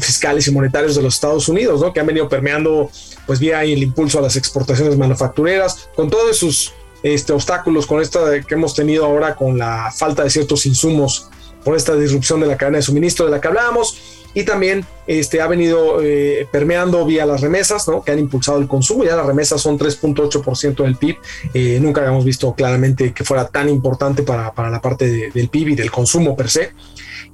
fiscales 0.00 0.46
y 0.46 0.52
monetarios 0.52 0.96
de 0.96 1.02
los 1.02 1.14
Estados 1.14 1.48
Unidos, 1.48 1.80
¿no? 1.80 1.92
que 1.92 2.00
han 2.00 2.06
venido 2.06 2.28
permeando 2.28 2.90
pues 3.26 3.40
vía 3.40 3.64
el 3.64 3.82
impulso 3.82 4.18
a 4.18 4.22
las 4.22 4.36
exportaciones 4.36 4.96
manufactureras, 4.96 5.88
con 5.94 6.08
todos 6.10 6.36
esos 6.36 6.74
este, 7.02 7.32
obstáculos, 7.32 7.86
con 7.86 8.00
esta 8.00 8.40
que 8.40 8.54
hemos 8.54 8.74
tenido 8.74 9.04
ahora 9.04 9.34
con 9.34 9.58
la 9.58 9.92
falta 9.96 10.24
de 10.24 10.30
ciertos 10.30 10.66
insumos 10.66 11.28
por 11.64 11.76
esta 11.76 11.96
disrupción 11.96 12.40
de 12.40 12.46
la 12.46 12.56
cadena 12.56 12.78
de 12.78 12.82
suministro 12.82 13.24
de 13.24 13.32
la 13.32 13.40
que 13.40 13.48
hablábamos 13.48 13.98
y 14.36 14.44
también 14.44 14.84
este, 15.06 15.40
ha 15.40 15.46
venido 15.46 16.02
eh, 16.02 16.46
permeando 16.52 17.06
vía 17.06 17.24
las 17.24 17.40
remesas, 17.40 17.88
¿no? 17.88 18.04
que 18.04 18.12
han 18.12 18.18
impulsado 18.18 18.58
el 18.58 18.68
consumo. 18.68 19.02
Ya 19.02 19.16
las 19.16 19.24
remesas 19.24 19.62
son 19.62 19.78
3.8% 19.78 20.84
del 20.84 20.96
PIB. 20.96 21.16
Eh, 21.54 21.78
nunca 21.80 22.02
habíamos 22.02 22.22
visto 22.22 22.54
claramente 22.54 23.14
que 23.14 23.24
fuera 23.24 23.48
tan 23.48 23.70
importante 23.70 24.22
para, 24.22 24.52
para 24.52 24.68
la 24.68 24.82
parte 24.82 25.30
del 25.30 25.48
PIB 25.48 25.68
y 25.68 25.74
del 25.74 25.90
consumo 25.90 26.36
per 26.36 26.50
se. 26.50 26.72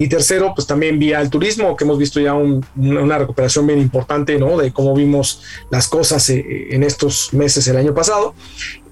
Y 0.02 0.08
tercero, 0.08 0.52
pues 0.52 0.66
también 0.66 0.98
vía 0.98 1.20
el 1.20 1.30
turismo, 1.30 1.76
que 1.76 1.84
hemos 1.84 1.96
visto 1.96 2.18
ya 2.18 2.34
una 2.34 3.18
recuperación 3.18 3.68
bien 3.68 3.78
importante, 3.78 4.36
¿no? 4.36 4.58
De 4.58 4.72
cómo 4.72 4.96
vimos 4.96 5.42
las 5.70 5.86
cosas 5.86 6.28
eh, 6.30 6.74
en 6.74 6.82
estos 6.82 7.32
meses 7.32 7.68
el 7.68 7.76
año 7.76 7.94
pasado. 7.94 8.34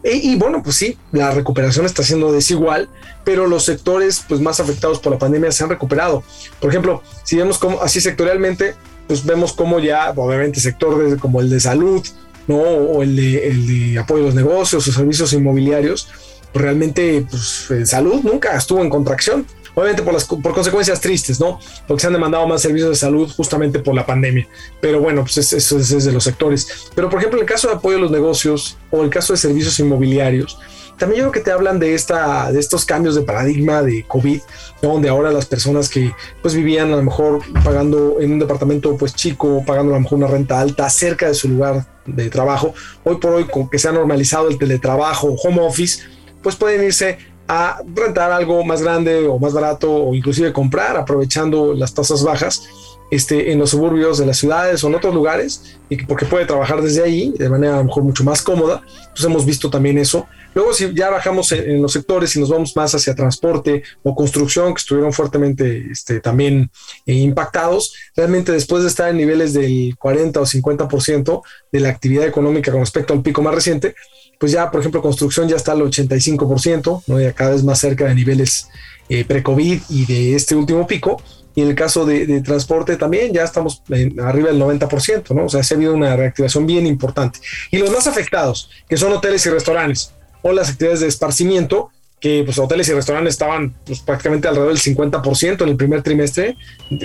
Y, 0.05 0.37
bueno, 0.37 0.63
pues 0.63 0.77
sí, 0.77 0.97
la 1.11 1.33
recuperación 1.33 1.85
está 1.85 2.05
siendo 2.05 2.31
desigual, 2.31 2.89
pero 3.25 3.49
los 3.49 3.65
sectores 3.65 4.25
pues, 4.29 4.41
más 4.41 4.61
afectados 4.61 5.01
por 5.01 5.11
la 5.11 5.19
pandemia 5.19 5.51
se 5.51 5.65
han 5.65 5.71
recuperado. 5.71 6.23
Por 6.61 6.71
ejemplo, 6.71 7.03
si 7.25 7.37
vemos 7.37 7.59
así 7.83 8.01
sectorialmente, 8.01 8.77
pues 9.09 9.27
vemos 9.27 9.53
como 9.53 9.81
ya, 9.81 10.13
obviamente, 10.15 10.61
sectores 10.61 11.19
como 11.19 11.41
el 11.41 11.51
de 11.51 11.59
salud, 11.59 12.07
¿no? 12.47 12.61
O 12.61 13.03
el 13.03 13.17
de, 13.17 13.49
el 13.49 13.67
de 13.67 13.99
apoyo 13.99 14.23
a 14.23 14.27
los 14.27 14.37
negocios 14.37 14.87
o 14.87 14.93
servicios 14.93 15.33
inmobiliarios, 15.33 16.07
pues 16.53 16.65
realmente, 16.65 17.27
pues, 17.29 17.67
en 17.71 17.85
salud 17.85 18.21
nunca 18.23 18.57
estuvo 18.57 18.81
en 18.81 18.91
contracción 18.91 19.45
obviamente 19.75 20.03
por, 20.03 20.15
las, 20.15 20.25
por 20.25 20.53
consecuencias 20.53 21.01
tristes, 21.01 21.41
¿no? 21.41 21.59
Porque 21.87 22.01
se 22.01 22.07
han 22.07 22.13
demandado 22.13 22.47
más 22.47 22.63
servicios 22.63 22.91
de 22.91 22.97
salud 22.97 23.31
justamente 23.31 23.79
por 23.79 23.95
la 23.95 24.07
pandemia. 24.07 24.47
Pero 24.81 25.01
bueno, 25.01 25.23
pues 25.23 25.39
eso 25.53 25.79
es, 25.79 26.05
de 26.05 26.13
los 26.13 26.25
sectores. 26.25 26.91
Pero 26.95 27.09
por 27.09 27.19
ejemplo, 27.19 27.39
en 27.39 27.45
el 27.45 27.51
caso 27.51 27.69
de 27.69 27.75
apoyo 27.75 27.97
a 27.97 28.01
los 28.01 28.11
negocios 28.11 28.77
o 28.91 29.03
el 29.03 29.11
caso 29.11 29.33
de 29.33 29.39
servicios 29.39 29.79
inmobiliarios, 29.79 30.59
también 30.99 31.21
yo 31.21 31.31
creo 31.31 31.33
que 31.33 31.41
te 31.41 31.51
hablan 31.51 31.79
de, 31.79 31.95
esta, 31.95 32.53
de 32.53 32.61
estos 32.61 32.85
cambios 32.85 33.15
de 33.15 33.23
paradigma 33.23 33.83
de 33.83 34.05
COVID, 34.07 34.41
donde 34.83 35.09
ahora 35.09 35.31
las 35.33 35.47
personas 35.47 35.89
que 35.89 36.13
pues 36.43 36.55
vivían 36.55 36.93
a 36.93 36.97
lo 36.97 37.03
mejor 37.03 37.41
pagando 37.65 38.21
en 38.21 38.33
un 38.33 38.39
departamento 38.39 38.99
pues 38.99 39.15
chico, 39.15 39.65
pagando 39.67 39.93
a 39.93 39.97
lo 39.97 40.03
mejor 40.03 40.19
una 40.19 40.27
renta 40.27 40.61
alta 40.61 40.91
cerca 40.91 41.29
de 41.29 41.35
su 41.35 41.49
lugar 41.49 41.87
de 42.05 42.29
trabajo, 42.29 42.75
hoy 43.05 43.17
por 43.17 43.33
hoy 43.33 43.45
con 43.45 43.71
que 43.71 43.79
se 43.79 43.89
ha 43.89 43.93
normalizado 43.93 44.49
el 44.49 44.59
teletrabajo, 44.59 45.35
home 45.43 45.63
office, 45.63 46.03
pues 46.43 46.57
pueden 46.57 46.85
irse 46.85 47.19
a 47.53 47.83
rentar 47.97 48.31
algo 48.31 48.65
más 48.65 48.81
grande 48.81 49.27
o 49.27 49.37
más 49.41 49.53
barato 49.53 49.93
o 49.93 50.15
inclusive 50.15 50.53
comprar 50.53 50.97
aprovechando 50.97 51.75
las 51.75 51.93
tasas 51.93 52.23
bajas 52.23 52.63
este, 53.11 53.51
en 53.51 53.59
los 53.59 53.71
suburbios 53.71 54.19
de 54.19 54.27
las 54.27 54.39
ciudades 54.39 54.85
o 54.85 54.87
en 54.87 54.95
otros 54.95 55.13
lugares 55.13 55.81
y 55.89 55.97
porque 55.97 56.27
puede 56.27 56.47
trabajar 56.47 56.81
desde 56.81 57.03
ahí 57.03 57.35
de 57.37 57.49
manera 57.49 57.75
a 57.75 57.79
lo 57.79 57.87
mejor 57.87 58.05
mucho 58.05 58.23
más 58.23 58.41
cómoda. 58.41 58.83
Pues 59.11 59.25
hemos 59.25 59.45
visto 59.45 59.69
también 59.69 59.99
eso. 59.99 60.29
Luego 60.55 60.73
si 60.73 60.95
ya 60.95 61.11
bajamos 61.11 61.51
en, 61.51 61.83
los 61.83 61.93
sectores 61.93 62.37
y 62.37 62.41
nos 62.41 62.51
vamos 62.51 62.77
más 62.77 62.95
hacia 62.95 63.17
transporte 63.17 63.83
o 64.05 64.15
construcción 64.15 64.73
que 64.73 64.79
estuvieron 64.79 65.13
fuertemente 65.13 65.89
este, 65.91 66.21
también 66.21 66.71
eh, 67.05 67.15
impactados, 67.15 67.93
realmente 68.15 68.53
después 68.53 68.85
de 68.85 68.91
estar 68.91 69.11
en 69.11 69.17
niveles 69.17 69.55
del 69.55 69.97
40 69.99 70.41
o 70.41 70.47
50% 70.47 71.43
de 71.73 71.81
la 71.81 71.89
actividad 71.89 72.29
económica 72.29 72.71
con 72.71 72.81
respecto 72.81 73.13
al 73.13 73.23
pico 73.23 73.43
más 73.43 73.57
reciente, 73.57 73.97
pues 74.41 74.53
ya, 74.53 74.71
por 74.71 74.81
ejemplo, 74.81 75.03
construcción 75.03 75.49
ya 75.49 75.57
está 75.57 75.73
al 75.73 75.83
85%, 75.83 77.03
¿no? 77.07 77.21
ya 77.21 77.35
cada 77.35 77.51
vez 77.51 77.63
más 77.63 77.79
cerca 77.79 78.07
de 78.07 78.15
niveles 78.15 78.69
eh, 79.11 79.23
pre-COVID 79.23 79.83
y 79.91 80.07
de 80.07 80.35
este 80.35 80.57
último 80.57 80.87
pico. 80.87 81.23
Y 81.55 81.61
en 81.61 81.69
el 81.69 81.75
caso 81.75 82.07
de, 82.07 82.41
transporte 82.41 82.97
también 82.97 83.35
ya 83.35 83.45
estamos 83.45 83.83
arriba 84.23 84.49
del 84.49 84.59
90%, 84.59 85.35
¿no? 85.35 85.45
O 85.45 85.49
sea, 85.51 85.63
se 85.63 85.75
ha 85.75 85.77
habido 85.77 85.93
una 85.93 86.17
reactivación 86.17 86.65
bien 86.65 86.87
importante. 86.87 87.41
Y 87.71 87.77
los 87.77 87.91
más 87.91 88.07
afectados, 88.07 88.71
que 88.89 88.97
son 88.97 89.13
hoteles 89.13 89.45
y 89.45 89.51
restaurantes, 89.51 90.13
o 90.41 90.53
las 90.53 90.71
actividades 90.71 91.01
de 91.01 91.09
esparcimiento, 91.09 91.91
que 92.19 92.43
pues 92.45 92.59
hoteles 92.59 92.89
y 92.89 92.95
restaurantes 92.95 93.35
estaban 93.35 93.75
pues, 93.85 94.01
prácticamente 94.01 94.49
alrededor 94.49 94.73
del 94.73 94.81
50% 94.81 95.63
en 95.63 95.69
el 95.69 95.77
primer 95.77 96.03
trimestre 96.03 96.57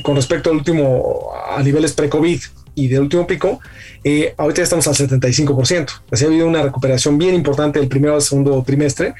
con 0.03 0.15
respecto 0.15 0.51
al 0.51 0.57
último 0.57 1.31
a 1.49 1.61
niveles 1.63 1.91
pre-COVID, 1.91 2.39
y 2.75 2.87
del 2.87 3.01
último 3.01 3.25
pico, 3.25 3.59
eh, 4.03 4.33
ahorita 4.37 4.61
estamos 4.61 4.87
al 4.87 4.95
75%. 4.95 5.89
Así 6.11 6.25
ha 6.25 6.27
habido 6.27 6.45
una 6.45 6.61
recuperación 6.61 7.17
bien 7.17 7.33
importante 7.33 7.79
del 7.79 7.87
primero 7.87 8.15
al 8.15 8.21
segundo 8.21 8.61
trimestre 8.63 9.13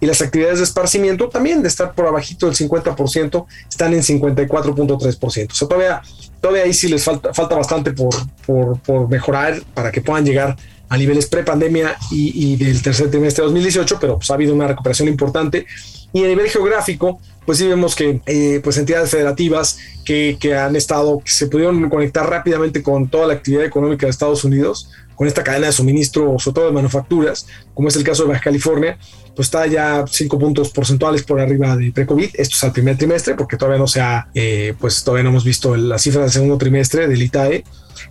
y 0.00 0.06
las 0.06 0.22
actividades 0.22 0.58
de 0.58 0.64
esparcimiento 0.64 1.28
también 1.28 1.60
de 1.62 1.68
estar 1.68 1.92
por 1.94 2.06
abajito 2.06 2.46
del 2.46 2.56
50% 2.56 3.46
están 3.68 3.92
en 3.92 4.00
54.3%. 4.00 5.50
O 5.50 5.54
sea, 5.54 5.68
todavía, 5.68 6.02
todavía 6.40 6.62
ahí 6.64 6.72
sí 6.72 6.88
les 6.88 7.04
falta, 7.04 7.34
falta 7.34 7.54
bastante 7.54 7.92
por, 7.92 8.14
por, 8.46 8.80
por 8.80 9.08
mejorar 9.08 9.60
para 9.74 9.92
que 9.92 10.00
puedan 10.00 10.24
llegar 10.24 10.56
a 10.88 10.96
niveles 10.96 11.26
pre-pandemia 11.26 11.96
y, 12.10 12.52
y, 12.52 12.56
del 12.56 12.82
tercer 12.82 13.10
trimestre 13.10 13.42
de 13.42 13.46
2018, 13.46 13.98
pero 14.00 14.16
pues 14.16 14.30
ha 14.30 14.34
habido 14.34 14.54
una 14.54 14.66
recuperación 14.66 15.08
importante. 15.08 15.66
Y 16.12 16.24
a 16.24 16.26
nivel 16.26 16.48
geográfico, 16.48 17.20
pues 17.46 17.58
sí 17.58 17.66
vemos 17.66 17.94
que 17.94 18.20
eh, 18.26 18.60
pues 18.62 18.76
entidades 18.76 19.10
federativas 19.10 19.78
que, 20.04 20.36
que, 20.40 20.56
han 20.56 20.76
estado, 20.76 21.20
que 21.20 21.30
se 21.30 21.46
pudieron 21.46 21.88
conectar 21.88 22.28
rápidamente 22.28 22.82
con 22.82 23.08
toda 23.08 23.26
la 23.26 23.34
actividad 23.34 23.64
económica 23.64 24.06
de 24.06 24.10
Estados 24.10 24.44
Unidos, 24.44 24.90
con 25.20 25.26
esta 25.26 25.44
cadena 25.44 25.66
de 25.66 25.72
suministro, 25.72 26.38
sobre 26.38 26.54
todo 26.54 26.66
de 26.66 26.72
manufacturas, 26.72 27.46
como 27.74 27.88
es 27.88 27.96
el 27.96 28.04
caso 28.04 28.22
de 28.22 28.30
Baja 28.30 28.40
California, 28.40 28.98
pues 29.36 29.48
está 29.48 29.66
ya 29.66 30.04
cinco 30.10 30.38
puntos 30.38 30.70
porcentuales 30.70 31.22
por 31.22 31.40
arriba 31.40 31.76
de 31.76 31.92
pre-COVID. 31.92 32.30
Esto 32.32 32.56
es 32.56 32.64
al 32.64 32.72
primer 32.72 32.96
trimestre, 32.96 33.34
porque 33.34 33.58
todavía 33.58 33.78
no 33.78 33.86
se 33.86 34.00
ha, 34.00 34.28
eh, 34.34 34.74
pues 34.80 35.04
todavía 35.04 35.24
no 35.24 35.28
hemos 35.28 35.44
visto 35.44 35.76
la 35.76 35.98
cifra 35.98 36.22
del 36.22 36.30
segundo 36.30 36.56
trimestre 36.56 37.06
del 37.06 37.20
ITAE. 37.20 37.64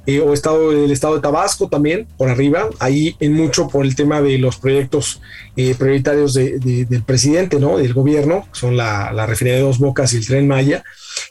Eh, 0.05 0.19
o 0.19 0.33
estado 0.33 0.71
el 0.71 0.91
estado 0.91 1.15
de 1.15 1.21
Tabasco 1.21 1.67
también 1.67 2.07
por 2.17 2.29
arriba, 2.29 2.69
ahí 2.79 3.15
en 3.19 3.33
mucho 3.33 3.67
por 3.67 3.85
el 3.85 3.95
tema 3.95 4.21
de 4.21 4.37
los 4.37 4.57
proyectos 4.57 5.21
eh, 5.55 5.75
prioritarios 5.77 6.33
de, 6.33 6.59
de, 6.59 6.85
del 6.85 7.03
presidente, 7.03 7.59
¿no? 7.59 7.77
Del 7.77 7.93
gobierno, 7.93 8.47
son 8.51 8.77
la, 8.77 9.11
la 9.13 9.25
refinería 9.25 9.59
de 9.59 9.65
Dos 9.65 9.79
Bocas 9.79 10.13
y 10.13 10.17
el 10.17 10.27
Tren 10.27 10.47
Maya. 10.47 10.83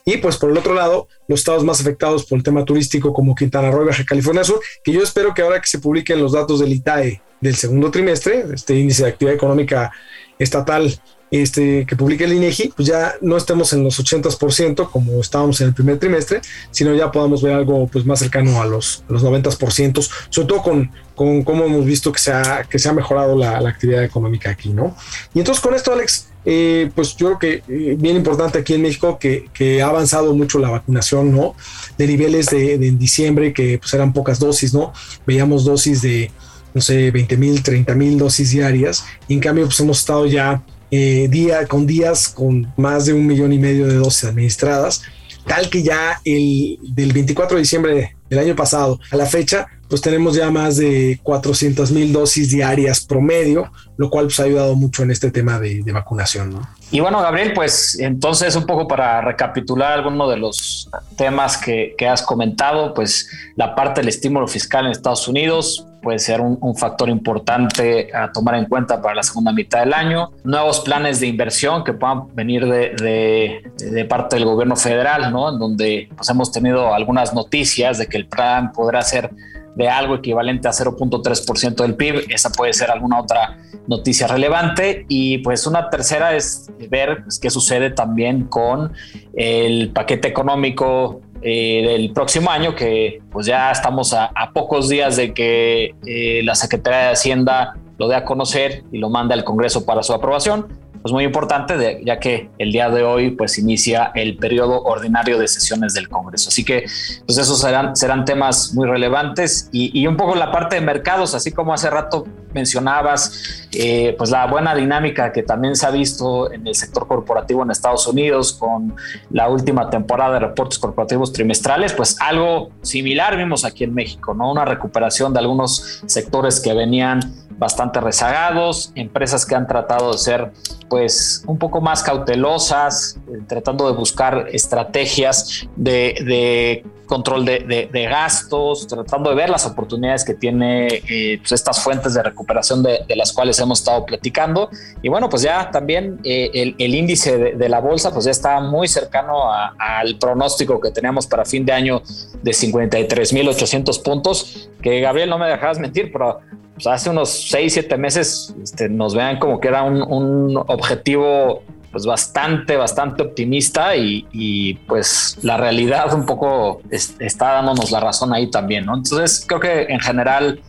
Y 0.05 0.17
pues 0.17 0.37
por 0.37 0.51
el 0.51 0.57
otro 0.57 0.73
lado, 0.73 1.07
los 1.27 1.39
estados 1.39 1.63
más 1.63 1.81
afectados 1.81 2.25
por 2.25 2.37
el 2.37 2.43
tema 2.43 2.65
turístico 2.65 3.13
como 3.13 3.35
Quintana 3.35 3.71
Roo 3.71 3.83
y 3.83 3.87
Baja 3.87 4.05
California 4.05 4.43
Sur, 4.43 4.59
que 4.83 4.91
yo 4.91 5.01
espero 5.01 5.33
que 5.33 5.41
ahora 5.41 5.59
que 5.59 5.67
se 5.67 5.79
publiquen 5.79 6.19
los 6.19 6.33
datos 6.33 6.59
del 6.59 6.73
ITAE 6.73 7.21
del 7.41 7.55
segundo 7.55 7.89
trimestre, 7.89 8.45
este 8.53 8.75
índice 8.75 9.03
de 9.03 9.09
actividad 9.09 9.35
económica 9.35 9.91
estatal 10.37 10.93
este, 11.31 11.85
que 11.85 11.95
publique 11.95 12.23
el 12.23 12.33
INEGI, 12.33 12.73
pues 12.75 12.87
ya 12.87 13.15
no 13.21 13.37
estemos 13.37 13.71
en 13.73 13.83
los 13.83 13.99
80% 13.99 14.89
como 14.89 15.19
estábamos 15.21 15.61
en 15.61 15.67
el 15.67 15.73
primer 15.73 15.99
trimestre, 15.99 16.41
sino 16.71 16.93
ya 16.95 17.11
podamos 17.11 17.41
ver 17.41 17.53
algo 17.53 17.87
pues 17.87 18.05
más 18.05 18.19
cercano 18.19 18.61
a 18.61 18.65
los, 18.65 19.03
a 19.09 19.13
los 19.13 19.23
90%, 19.23 20.09
sobre 20.29 20.47
todo 20.47 20.61
con, 20.63 20.91
con 21.15 21.43
cómo 21.43 21.65
hemos 21.65 21.85
visto 21.85 22.11
que 22.11 22.19
se 22.19 22.31
ha, 22.31 22.63
que 22.69 22.79
se 22.79 22.89
ha 22.89 22.93
mejorado 22.93 23.37
la, 23.37 23.61
la 23.61 23.69
actividad 23.69 24.03
económica 24.03 24.49
aquí, 24.49 24.69
¿no? 24.69 24.95
Y 25.33 25.39
entonces 25.39 25.63
con 25.63 25.75
esto, 25.75 25.93
Alex, 25.93 26.29
eh, 26.45 26.89
pues 26.95 27.15
yo 27.17 27.37
creo 27.37 27.39
que 27.39 27.91
eh, 27.91 27.95
bien 27.99 28.15
importante 28.15 28.59
aquí 28.59 28.73
en 28.73 28.81
México 28.81 29.19
que, 29.19 29.49
que, 29.53 29.81
ha 29.81 29.87
avanzado 29.87 30.33
mucho 30.33 30.57
la 30.57 30.69
vacunación, 30.69 31.31
¿no? 31.35 31.55
De 31.97 32.07
niveles 32.07 32.47
de, 32.47 32.77
de 32.77 32.87
en 32.87 32.97
diciembre 32.97 33.53
que 33.53 33.77
pues 33.77 33.93
eran 33.93 34.13
pocas 34.13 34.39
dosis, 34.39 34.73
¿no? 34.73 34.93
Veíamos 35.27 35.65
dosis 35.65 36.01
de, 36.01 36.31
no 36.73 36.81
sé, 36.81 37.11
20 37.11 37.37
mil, 37.37 37.61
30 37.61 37.93
mil 37.95 38.17
dosis 38.17 38.51
diarias, 38.51 39.05
y 39.27 39.33
en 39.33 39.39
cambio 39.41 39.65
pues 39.65 39.79
hemos 39.81 39.99
estado 39.99 40.25
ya 40.25 40.63
eh, 40.91 41.27
día 41.29 41.67
con 41.67 41.85
días 41.85 42.29
con 42.29 42.71
más 42.77 43.05
de 43.05 43.13
un 43.13 43.25
millón 43.27 43.53
y 43.53 43.59
medio 43.59 43.87
de 43.87 43.95
dosis 43.95 44.25
administradas, 44.25 45.03
tal 45.45 45.69
que 45.69 45.83
ya 45.83 46.19
el 46.25 46.77
del 46.81 47.13
24 47.13 47.55
de 47.55 47.61
diciembre 47.61 48.15
del 48.29 48.39
año 48.39 48.55
pasado 48.55 48.99
a 49.11 49.15
la 49.15 49.25
fecha, 49.25 49.67
pues 49.89 50.01
tenemos 50.01 50.35
ya 50.35 50.51
más 50.51 50.77
de 50.77 51.19
400 51.23 51.91
mil 51.91 52.13
dosis 52.13 52.51
diarias 52.51 53.03
promedio, 53.03 53.71
lo 53.97 54.09
cual 54.09 54.25
pues 54.25 54.39
ha 54.39 54.43
ayudado 54.43 54.75
mucho 54.75 55.01
en 55.01 55.09
este 55.09 55.31
tema 55.31 55.59
de, 55.59 55.81
de 55.83 55.91
vacunación. 55.91 56.51
¿no? 56.51 56.61
Y 56.91 56.99
bueno, 56.99 57.21
Gabriel, 57.21 57.53
pues 57.53 57.97
entonces 57.99 58.55
un 58.55 58.65
poco 58.67 58.87
para 58.87 59.21
recapitular 59.21 59.93
algunos 59.93 60.29
de 60.29 60.37
los 60.37 60.89
temas 61.17 61.57
que, 61.57 61.95
que, 61.97 62.07
has 62.07 62.21
comentado, 62.21 62.93
pues 62.93 63.29
la 63.55 63.75
parte 63.75 64.01
del 64.01 64.09
estímulo 64.09 64.47
fiscal 64.47 64.85
en 64.85 64.91
Estados 64.91 65.27
Unidos 65.27 65.85
puede 66.01 66.19
ser 66.19 66.41
un, 66.41 66.75
factor 66.75 67.09
importante 67.09 68.09
a 68.13 68.31
tomar 68.31 68.55
en 68.55 68.65
cuenta 68.65 69.01
para 69.01 69.15
la 69.15 69.23
segunda 69.23 69.51
mitad 69.51 69.79
del 69.79 69.93
año. 69.93 70.31
Nuevos 70.43 70.79
planes 70.81 71.19
de 71.19 71.27
inversión 71.27 71.83
que 71.83 71.93
puedan 71.93 72.33
venir 72.35 72.65
de 72.65 74.07
parte 74.09 74.35
del 74.37 74.45
gobierno 74.45 74.75
federal, 74.75 75.31
¿no? 75.31 75.53
En 75.53 75.59
donde 75.59 76.09
pues, 76.15 76.29
hemos 76.29 76.51
tenido 76.51 76.93
algunas 76.93 77.33
noticias 77.33 77.97
de 77.97 78.07
que 78.07 78.17
el 78.17 78.27
plan 78.27 78.71
podrá 78.71 79.01
ser 79.01 79.29
de 79.75 79.87
algo 79.87 80.15
equivalente 80.15 80.67
a 80.67 80.71
0.3% 80.71 81.75
del 81.75 81.95
PIB. 81.95 82.25
Esa 82.29 82.49
puede 82.49 82.73
ser 82.73 82.91
alguna 82.91 83.19
otra 83.19 83.57
noticia 83.87 84.27
relevante. 84.27 85.05
Y 85.07 85.39
pues 85.39 85.65
una 85.67 85.89
tercera 85.89 86.35
es 86.35 86.69
ver 86.89 87.23
pues, 87.23 87.39
qué 87.39 87.49
sucede 87.49 87.89
también 87.89 88.43
con 88.43 88.91
el 89.33 89.91
paquete 89.91 90.27
económico 90.27 91.21
eh, 91.41 91.85
del 91.85 92.11
próximo 92.11 92.51
año, 92.51 92.75
que 92.75 93.21
pues 93.31 93.45
ya 93.47 93.71
estamos 93.71 94.13
a, 94.13 94.31
pocos 94.53 94.89
días 94.89 95.15
de 95.15 95.33
que 95.33 95.95
eh, 96.05 96.41
la 96.43 96.55
Secretaría 96.55 96.99
de 96.99 97.11
Hacienda 97.11 97.75
lo 97.97 98.07
dé 98.07 98.15
a 98.15 98.25
conocer 98.25 98.83
y 98.91 98.97
lo 98.97 99.09
mande 99.09 99.33
al 99.33 99.43
Congreso 99.43 99.85
para 99.85 100.03
su 100.03 100.13
aprobación 100.13 100.67
pues 101.01 101.11
muy 101.11 101.23
importante, 101.23 102.01
ya 102.05 102.19
que 102.19 102.49
el 102.57 102.71
día 102.71 102.89
de 102.89 103.03
hoy 103.03 103.31
pues 103.31 103.57
inicia 103.57 104.11
el 104.15 104.37
periodo 104.37 104.81
ordinario 104.83 105.37
de 105.39 105.47
sesiones 105.47 105.93
del 105.93 106.09
Congreso. 106.09 106.49
Así 106.49 106.63
que 106.63 106.85
pues 107.25 107.37
esos 107.37 107.59
serán, 107.59 107.95
serán 107.95 108.25
temas 108.25 108.73
muy 108.73 108.87
relevantes 108.87 109.69
y, 109.71 109.97
y 109.99 110.07
un 110.07 110.17
poco 110.17 110.35
la 110.35 110.51
parte 110.51 110.75
de 110.75 110.81
mercados, 110.81 111.35
así 111.35 111.51
como 111.51 111.73
hace 111.73 111.89
rato 111.89 112.25
mencionabas, 112.53 113.67
eh, 113.71 114.15
pues 114.17 114.31
la 114.31 114.47
buena 114.47 114.73
dinámica 114.75 115.31
que 115.31 115.43
también 115.43 115.75
se 115.75 115.85
ha 115.85 115.91
visto 115.91 116.51
en 116.51 116.67
el 116.67 116.75
sector 116.75 117.07
corporativo 117.07 117.63
en 117.63 117.71
Estados 117.71 118.07
Unidos 118.07 118.53
con 118.53 118.95
la 119.29 119.47
última 119.49 119.89
temporada 119.89 120.33
de 120.33 120.39
reportes 120.39 120.79
corporativos 120.79 121.31
trimestrales, 121.31 121.93
pues 121.93 122.19
algo 122.19 122.71
similar 122.81 123.37
vimos 123.37 123.65
aquí 123.65 123.83
en 123.83 123.93
México, 123.93 124.33
¿no? 124.33 124.51
Una 124.51 124.65
recuperación 124.65 125.33
de 125.33 125.39
algunos 125.39 126.01
sectores 126.05 126.59
que 126.59 126.73
venían 126.73 127.19
bastante 127.59 127.99
rezagados, 127.99 128.91
empresas 128.95 129.45
que 129.45 129.53
han 129.53 129.67
tratado 129.67 130.13
de 130.13 130.17
ser 130.17 130.51
pues 130.89 131.43
un 131.45 131.59
poco 131.59 131.81
más 131.81 132.01
cautelosas, 132.01 133.19
eh, 133.27 133.41
tratando 133.47 133.91
de 133.91 133.95
buscar 133.95 134.47
estrategias 134.51 135.67
de, 135.75 136.15
de 136.25 136.85
control 137.09 137.43
de, 137.43 137.59
de, 137.59 137.89
de, 137.91 138.03
gastos, 138.03 138.87
tratando 138.87 139.31
de 139.31 139.35
ver 139.35 139.49
las 139.49 139.65
oportunidades 139.65 140.23
que 140.23 140.35
tiene 140.35 140.87
eh, 141.09 141.39
pues 141.39 141.51
estas 141.53 141.81
fuentes 141.81 142.13
de 142.13 142.21
recuperación 142.21 142.83
de, 142.83 143.03
las 143.15 143.33
cuales 143.33 143.59
hemos 143.59 143.79
estado 143.79 144.05
platicando. 144.05 144.69
Y 145.01 145.09
bueno, 145.09 145.27
pues 145.27 145.41
ya 145.41 145.71
también 145.71 146.19
eh, 146.23 146.51
el, 146.53 146.75
el, 146.77 146.95
índice 146.95 147.55
de, 147.55 147.69
la 147.69 147.79
bolsa 147.79 148.13
pues 148.13 148.25
ya 148.25 148.31
está 148.31 148.61
muy 148.61 148.87
cercano 148.87 149.51
a, 149.51 149.73
al 149.79 150.17
pronóstico 150.17 150.79
que 150.79 150.91
teníamos 150.91 151.25
para 151.25 151.45
fin 151.45 151.65
de 151.65 151.73
año 151.73 152.03
de 152.43 152.51
53.800 152.51 154.03
puntos, 154.03 154.69
que 154.81 155.01
Gabriel 155.01 155.31
no 155.31 155.39
me 155.39 155.47
dejarás 155.47 155.79
mentir, 155.79 156.11
pero 156.13 156.39
pues 156.79 156.87
hace 156.87 157.09
unos 157.09 157.49
6, 157.49 157.73
7 157.73 157.97
meses 157.97 158.55
este, 158.63 158.87
nos 158.87 159.13
vean 159.13 159.37
como 159.37 159.59
que 159.59 159.67
era 159.67 159.83
un, 159.83 160.55
objetivo 160.55 161.61
pues 161.91 162.05
bastante, 162.05 162.77
bastante 162.77 163.21
optimista 163.21 163.97
y, 163.97 164.79
pues 164.87 165.37
la 165.41 165.57
realidad 165.57 166.13
un 166.13 166.25
poco 166.25 166.81
es, 166.89 167.15
está 167.19 167.53
dándonos 167.53 167.91
la 167.91 167.99
razón 167.99 168.31
ahí 168.33 168.49
también. 168.49 168.83
Entonces 168.83 169.43
creo 169.45 169.59
que 169.59 169.81
en 169.89 169.99
general, 169.99 170.61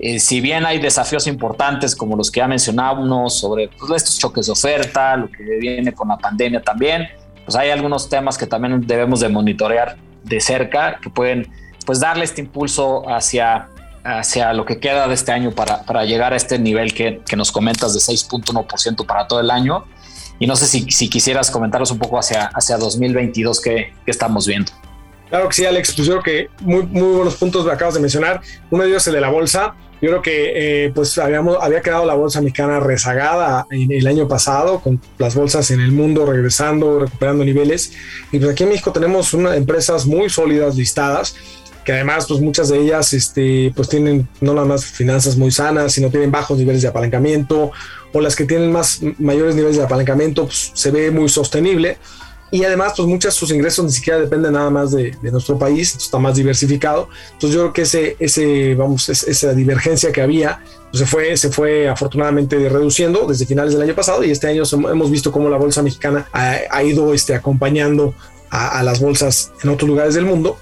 eh, 0.00 0.20
si 0.20 0.40
bien 0.40 0.64
hay 0.64 0.78
desafíos 0.78 1.26
importantes 1.26 1.96
como 1.96 2.16
los 2.16 2.30
que 2.30 2.38
ya 2.38 2.46
mencionábamos 2.46 3.40
sobre 3.40 3.68
pues, 3.68 4.02
estos 4.02 4.20
choques 4.20 4.46
de 4.46 4.52
oferta, 4.52 5.16
lo 5.16 5.28
que 5.28 5.42
viene 5.42 5.92
con 5.92 6.06
la 6.06 6.18
pandemia 6.18 6.62
también, 6.62 7.08
pues 7.44 7.56
hay 7.56 7.70
algunos 7.70 8.08
temas 8.08 8.38
que 8.38 8.46
también 8.46 8.86
debemos 8.86 9.18
de 9.18 9.28
monitorear 9.28 9.96
de 10.22 10.40
cerca 10.40 11.00
que 11.02 11.10
pueden 11.10 11.50
pues 11.84 11.98
darle 11.98 12.22
este 12.24 12.42
impulso 12.42 13.02
hacia 13.08 13.68
hacia 14.04 14.52
lo 14.52 14.64
que 14.64 14.78
queda 14.78 15.06
de 15.08 15.14
este 15.14 15.32
año 15.32 15.52
para, 15.52 15.82
para 15.82 16.04
llegar 16.04 16.32
a 16.32 16.36
este 16.36 16.58
nivel 16.58 16.94
que, 16.94 17.20
que 17.26 17.36
nos 17.36 17.52
comentas 17.52 17.94
de 17.94 18.00
6.1% 18.00 19.06
para 19.06 19.26
todo 19.26 19.40
el 19.40 19.50
año. 19.50 19.84
Y 20.38 20.46
no 20.46 20.56
sé 20.56 20.66
si, 20.66 20.90
si, 20.90 21.08
quisieras 21.08 21.50
comentarnos 21.50 21.90
un 21.90 21.98
poco 21.98 22.18
hacia, 22.18 22.46
hacia 22.46 22.76
2022 22.76 23.60
que, 23.60 23.92
que, 24.04 24.10
estamos 24.10 24.46
viendo. 24.46 24.72
Claro 25.28 25.48
que 25.48 25.54
sí, 25.54 25.64
Alex. 25.64 25.94
Pues 25.94 26.08
yo 26.08 26.20
creo 26.20 26.22
que 26.22 26.64
muy, 26.64 26.82
muy 26.84 27.16
buenos 27.16 27.36
puntos 27.36 27.64
me 27.64 27.72
acabas 27.72 27.94
de 27.94 28.00
mencionar. 28.00 28.40
Uno 28.70 28.82
de 28.82 28.88
ellos 28.88 29.02
es 29.02 29.06
el 29.08 29.14
de 29.14 29.20
la 29.20 29.28
bolsa. 29.28 29.74
Yo 30.00 30.08
creo 30.08 30.22
que 30.22 30.86
eh, 30.86 30.92
pues 30.92 31.16
habíamos, 31.18 31.58
había 31.60 31.80
quedado 31.80 32.04
la 32.04 32.14
bolsa 32.14 32.40
mexicana 32.40 32.80
rezagada 32.80 33.68
en 33.70 33.92
el 33.92 34.04
año 34.08 34.26
pasado, 34.26 34.80
con 34.80 35.00
las 35.18 35.36
bolsas 35.36 35.70
en 35.70 35.80
el 35.80 35.92
mundo 35.92 36.26
regresando, 36.26 36.98
recuperando 36.98 37.44
niveles. 37.44 37.92
Y 38.32 38.40
pues 38.40 38.50
aquí 38.50 38.64
en 38.64 38.70
México 38.70 38.90
tenemos 38.90 39.32
una, 39.32 39.54
empresas 39.54 40.06
muy 40.06 40.28
sólidas 40.28 40.74
listadas 40.74 41.36
que 41.84 41.92
además 41.92 42.26
pues 42.28 42.40
muchas 42.40 42.68
de 42.68 42.78
ellas 42.78 43.12
este, 43.12 43.72
pues 43.74 43.88
tienen 43.88 44.28
no 44.40 44.54
nada 44.54 44.66
más 44.66 44.84
finanzas 44.84 45.36
muy 45.36 45.50
sanas, 45.50 45.92
sino 45.92 46.10
tienen 46.10 46.30
bajos 46.30 46.58
niveles 46.58 46.82
de 46.82 46.88
apalancamiento 46.88 47.72
o 48.12 48.20
las 48.20 48.36
que 48.36 48.44
tienen 48.44 48.70
más 48.70 49.00
mayores 49.18 49.54
niveles 49.54 49.76
de 49.76 49.84
apalancamiento 49.84 50.44
pues, 50.44 50.70
se 50.74 50.90
ve 50.90 51.10
muy 51.10 51.28
sostenible. 51.28 51.98
Y 52.50 52.64
además 52.64 52.92
pues 52.94 53.08
muchas 53.08 53.32
sus 53.32 53.50
ingresos 53.50 53.82
ni 53.86 53.90
siquiera 53.90 54.18
dependen 54.18 54.52
nada 54.52 54.68
más 54.68 54.92
de, 54.92 55.16
de 55.22 55.30
nuestro 55.32 55.58
país, 55.58 55.96
está 55.96 56.18
más 56.18 56.36
diversificado, 56.36 57.08
entonces 57.32 57.54
yo 57.54 57.62
creo 57.62 57.72
que 57.72 57.82
ese, 57.82 58.16
ese 58.18 58.74
vamos, 58.74 59.08
esa 59.08 59.54
divergencia 59.54 60.12
que 60.12 60.20
había 60.20 60.62
pues, 60.90 61.00
se 61.00 61.06
fue, 61.06 61.34
se 61.38 61.48
fue 61.48 61.88
afortunadamente 61.88 62.68
reduciendo 62.68 63.26
desde 63.26 63.46
finales 63.46 63.72
del 63.72 63.80
año 63.80 63.94
pasado 63.94 64.22
y 64.22 64.30
este 64.30 64.48
año 64.48 64.64
hemos 64.70 65.10
visto 65.10 65.32
cómo 65.32 65.48
la 65.48 65.56
bolsa 65.56 65.82
mexicana 65.82 66.28
ha, 66.30 66.58
ha 66.70 66.82
ido 66.82 67.14
este, 67.14 67.34
acompañando 67.34 68.14
a, 68.50 68.80
a 68.80 68.82
las 68.82 69.00
bolsas 69.00 69.50
en 69.62 69.70
otros 69.70 69.88
lugares 69.88 70.12
del 70.12 70.26
mundo 70.26 70.58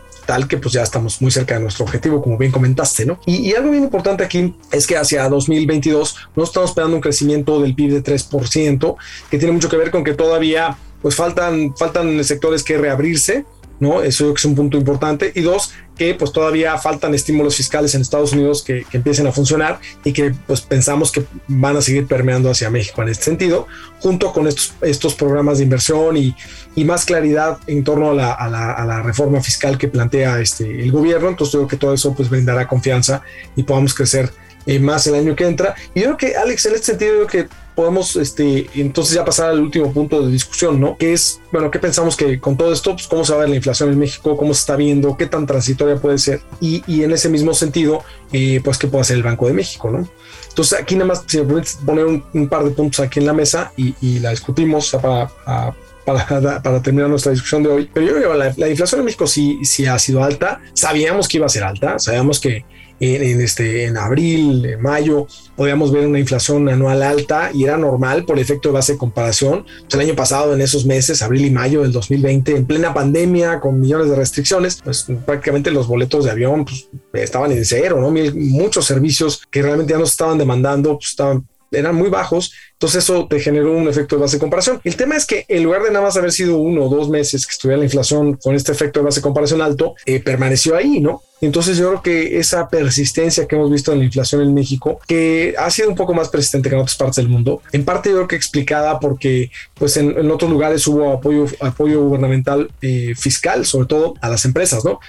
que 0.49 0.59
pues 0.59 0.73
ya 0.73 0.83
estamos 0.83 1.21
muy 1.21 1.31
cerca 1.31 1.55
de 1.55 1.61
nuestro 1.61 1.85
objetivo, 1.85 2.23
como 2.23 2.39
bien 2.39 2.53
comentaste, 2.53 3.05
¿no? 3.05 3.19
Y, 3.27 3.53
algo 3.55 3.71
bien 3.71 3.85
importante 3.85 4.25
aquí 4.25 4.55
es 4.71 4.87
que 4.87 4.97
hacia 4.97 5.29
2022 5.29 6.17
no 6.37 6.45
estamos 6.45 6.71
esperando 6.71 6.97
un 6.97 7.03
crecimiento 7.03 7.61
del 7.61 7.75
PIB 7.75 8.03
de 8.03 8.03
3%, 8.03 8.97
que 9.31 9.39
tiene 9.39 9.53
mucho 9.53 9.69
que 9.69 9.77
ver 9.77 9.91
con 9.91 10.05
que 10.05 10.15
todavía 10.15 10.77
pues 11.03 11.15
faltan, 11.15 11.75
faltan 11.77 12.23
sectores 12.25 12.63
que 12.63 12.79
reabrirse, 12.79 13.45
¿no? 13.81 14.03
Eso 14.03 14.33
es 14.37 14.45
un 14.45 14.55
punto 14.55 14.77
importante. 14.77 15.33
Y 15.35 15.41
dos, 15.41 15.73
que 15.97 16.15
pues 16.15 16.33
todavía 16.33 16.79
faltan 16.79 17.15
estímulos 17.15 17.57
fiscales 17.57 17.95
en 17.95 18.03
Estados 18.03 18.33
Unidos 18.33 18.63
que, 18.63 18.87
empiecen 18.93 19.27
a 19.27 19.33
funcionar 19.33 19.81
y 20.05 20.13
que 20.13 20.33
pues 20.47 20.61
pensamos 20.61 21.11
que 21.11 21.25
van 21.49 21.77
a 21.77 21.83
seguir 21.83 22.07
permeando 22.07 22.51
hacia 22.51 22.71
México 22.71 23.03
en 23.03 23.09
este 23.09 23.25
sentido, 23.25 23.67
junto 24.01 24.33
con 24.33 24.47
estos, 24.47 24.75
estos 24.83 25.15
programas 25.15 25.59
de 25.59 25.65
inversión 25.65 26.17
y, 26.17 26.37
y 26.77 26.85
más 26.85 27.05
claridad 27.05 27.59
en 27.67 27.83
torno 27.83 28.11
a 28.11 28.15
la, 28.15 28.33
a, 28.33 28.49
la, 28.87 29.03
reforma 29.03 29.41
fiscal 29.41 29.79
que 29.79 29.89
plantea 29.89 30.41
este, 30.41 30.83
el 30.83 30.93
gobierno. 30.93 31.29
Entonces 31.29 31.57
creo 31.57 31.69
que 31.69 31.77
todo 31.77 31.95
eso 31.95 32.15
pues 32.15 32.29
brindará 32.29 32.69
confianza 32.69 33.23
y 33.57 33.63
podamos 33.63 33.95
crecer 33.95 34.31
eh, 34.67 34.79
más 34.79 35.07
el 35.07 35.15
año 35.15 35.35
que 35.35 35.47
entra. 35.47 35.75
Y 35.95 36.01
yo 36.01 36.05
creo 36.05 36.17
que 36.17 36.37
Alex, 36.37 36.67
en 36.67 36.75
este 36.75 36.87
sentido, 36.87 37.13
yo 37.13 37.27
creo 37.27 37.47
que 37.47 37.55
podemos 37.81 38.15
este, 38.17 38.69
entonces 38.75 39.15
ya 39.15 39.25
pasar 39.25 39.49
al 39.49 39.61
último 39.61 39.91
punto 39.91 40.21
de 40.21 40.31
discusión, 40.31 40.79
¿no? 40.79 40.99
Que 40.99 41.15
es, 41.15 41.41
bueno, 41.51 41.71
¿qué 41.71 41.79
pensamos 41.79 42.15
que 42.15 42.39
con 42.39 42.55
todo 42.55 42.75
esto, 42.75 42.93
pues, 42.93 43.07
cómo 43.07 43.25
se 43.25 43.33
va 43.33 43.39
a 43.39 43.41
ver 43.41 43.49
la 43.49 43.57
inflación 43.57 43.89
en 43.89 43.99
México, 43.99 44.37
cómo 44.37 44.53
se 44.53 44.61
está 44.61 44.77
viendo, 44.77 45.17
qué 45.17 45.25
tan 45.25 45.47
transitoria 45.47 45.97
puede 45.97 46.19
ser 46.19 46.43
y, 46.61 46.83
y 46.87 47.05
en 47.05 47.13
ese 47.13 47.31
mismo 47.31 47.55
sentido, 47.55 48.05
eh, 48.35 48.61
pues, 48.63 48.77
qué 48.77 48.87
puede 48.87 49.01
hacer 49.01 49.17
el 49.17 49.23
Banco 49.23 49.47
de 49.47 49.55
México, 49.55 49.91
¿no? 49.91 50.07
Entonces, 50.51 50.79
aquí 50.79 50.95
nada 50.95 51.07
más, 51.07 51.25
si 51.27 51.41
me 51.41 51.63
poner 51.87 52.05
un, 52.05 52.49
par 52.51 52.65
de 52.65 52.71
puntos 52.73 53.01
aquí 53.01 53.19
en 53.19 53.25
la 53.25 53.33
mesa 53.33 53.73
y, 53.79 54.19
la 54.19 54.29
discutimos 54.29 54.95
para, 55.01 55.31
para, 56.05 56.83
terminar 56.83 57.09
nuestra 57.09 57.33
discusión 57.33 57.63
de 57.63 57.71
hoy. 57.71 57.91
Pero 57.95 58.09
yo 58.09 58.15
creo 58.15 58.35
la, 58.35 58.53
la 58.59 58.69
inflación 58.69 59.01
en 59.01 59.07
México 59.07 59.27
sí, 59.27 59.61
sí 59.65 59.87
ha 59.87 59.99
sido 59.99 60.23
alta. 60.23 60.61
Sabíamos 60.75 61.29
que 61.29 61.39
iba 61.39 61.47
a 61.47 61.49
ser 61.49 61.65
alta, 61.65 61.99
sabíamos 61.99 62.41
que 62.41 62.67
en, 63.01 63.41
este, 63.41 63.85
en 63.85 63.97
abril, 63.97 64.65
en 64.65 64.81
mayo, 64.83 65.27
podíamos 65.57 65.91
ver 65.91 66.07
una 66.07 66.19
inflación 66.19 66.69
anual 66.69 67.03
alta 67.03 67.51
y 67.53 67.65
era 67.65 67.77
normal 67.77 68.25
por 68.25 68.39
efecto 68.39 68.69
de 68.69 68.75
base 68.75 68.93
de 68.93 68.99
comparación. 68.99 69.65
Pues 69.65 69.95
el 69.95 70.01
año 70.01 70.15
pasado, 70.15 70.55
en 70.55 70.61
esos 70.61 70.85
meses, 70.85 71.23
abril 71.23 71.47
y 71.47 71.51
mayo 71.51 71.83
del 71.83 71.93
2020, 71.93 72.57
en 72.57 72.67
plena 72.67 72.93
pandemia, 72.93 73.61
con 73.61 73.81
millones 73.81 74.11
de 74.11 74.17
restricciones, 74.17 74.81
pues 74.85 75.07
prácticamente 75.25 75.71
los 75.71 75.87
boletos 75.87 76.27
de 76.27 76.31
avión 76.31 76.65
pues, 76.65 76.89
estaban 77.15 77.53
en 77.53 77.65
cero, 77.65 77.99
¿no? 78.01 78.11
Muchos 78.35 78.85
servicios 78.85 79.43
que 79.51 79.63
realmente 79.63 79.93
ya 79.93 79.99
nos 79.99 80.11
estaban 80.11 80.39
demandando, 80.39 80.97
pues 80.97 81.11
estaban 81.11 81.47
eran 81.71 81.95
muy 81.95 82.09
bajos, 82.09 82.53
entonces 82.73 83.05
eso 83.05 83.27
te 83.29 83.41
generó 83.41 83.77
un 83.77 83.89
efecto 83.89 84.17
de 84.17 84.23
base 84.23 84.37
de 84.37 84.41
comparación. 84.41 84.81
El 84.85 84.97
tema 84.97 85.17
es 85.17 85.27
que 85.27 85.45
en 85.49 85.63
lugar 85.63 85.83
de 85.83 85.91
nada 85.91 86.05
más 86.05 86.17
haber 86.17 86.33
sido 86.33 86.57
uno 86.57 86.85
o 86.85 86.89
dos 86.89 87.09
meses 87.09 87.47
que 87.47 87.53
estuviera 87.53 87.79
la 87.79 87.85
inflación 87.85 88.35
con 88.35 88.55
este 88.55 88.73
efecto 88.73 89.01
de 89.01 89.05
base 89.05 89.21
de 89.21 89.25
comparación 89.25 89.63
alto, 89.63 89.95
eh, 90.07 90.21
permaneció 90.21 90.77
ahí, 90.77 91.01
¿no? 91.01 91.23
Entonces 91.41 91.79
yo 91.79 91.89
creo 91.89 92.03
que 92.03 92.39
esa 92.39 92.69
persistencia 92.69 93.47
que 93.47 93.57
hemos 93.57 93.71
visto 93.71 93.93
en 93.93 94.01
la 94.01 94.05
inflación 94.05 94.43
en 94.43 94.53
México, 94.53 95.01
que 95.07 95.55
ha 95.59 95.71
sido 95.71 95.89
un 95.89 95.95
poco 95.95 96.13
más 96.13 96.29
persistente 96.29 96.69
que 96.69 96.75
en 96.75 96.83
otras 96.83 96.97
partes 96.97 97.17
del 97.17 97.29
mundo, 97.29 97.63
en 97.73 97.85
parte 97.85 98.11
yo 98.11 98.17
creo 98.17 98.29
que 98.29 98.37
explicada 98.37 99.01
porque 99.01 99.51
pues 99.75 99.97
en, 99.97 100.31
otros 100.31 100.51
lugares 100.51 100.87
hubo 100.87 101.13
apoyo, 101.13 101.47
apoyo 101.61 102.03
gubernamental 102.03 102.71
eh, 102.83 103.15
fiscal, 103.17 103.65
sobre 103.65 103.87
todo 103.87 104.15
a 104.21 104.29
las 104.29 104.45
empresas, 104.45 104.85
¿no? 104.85 105.01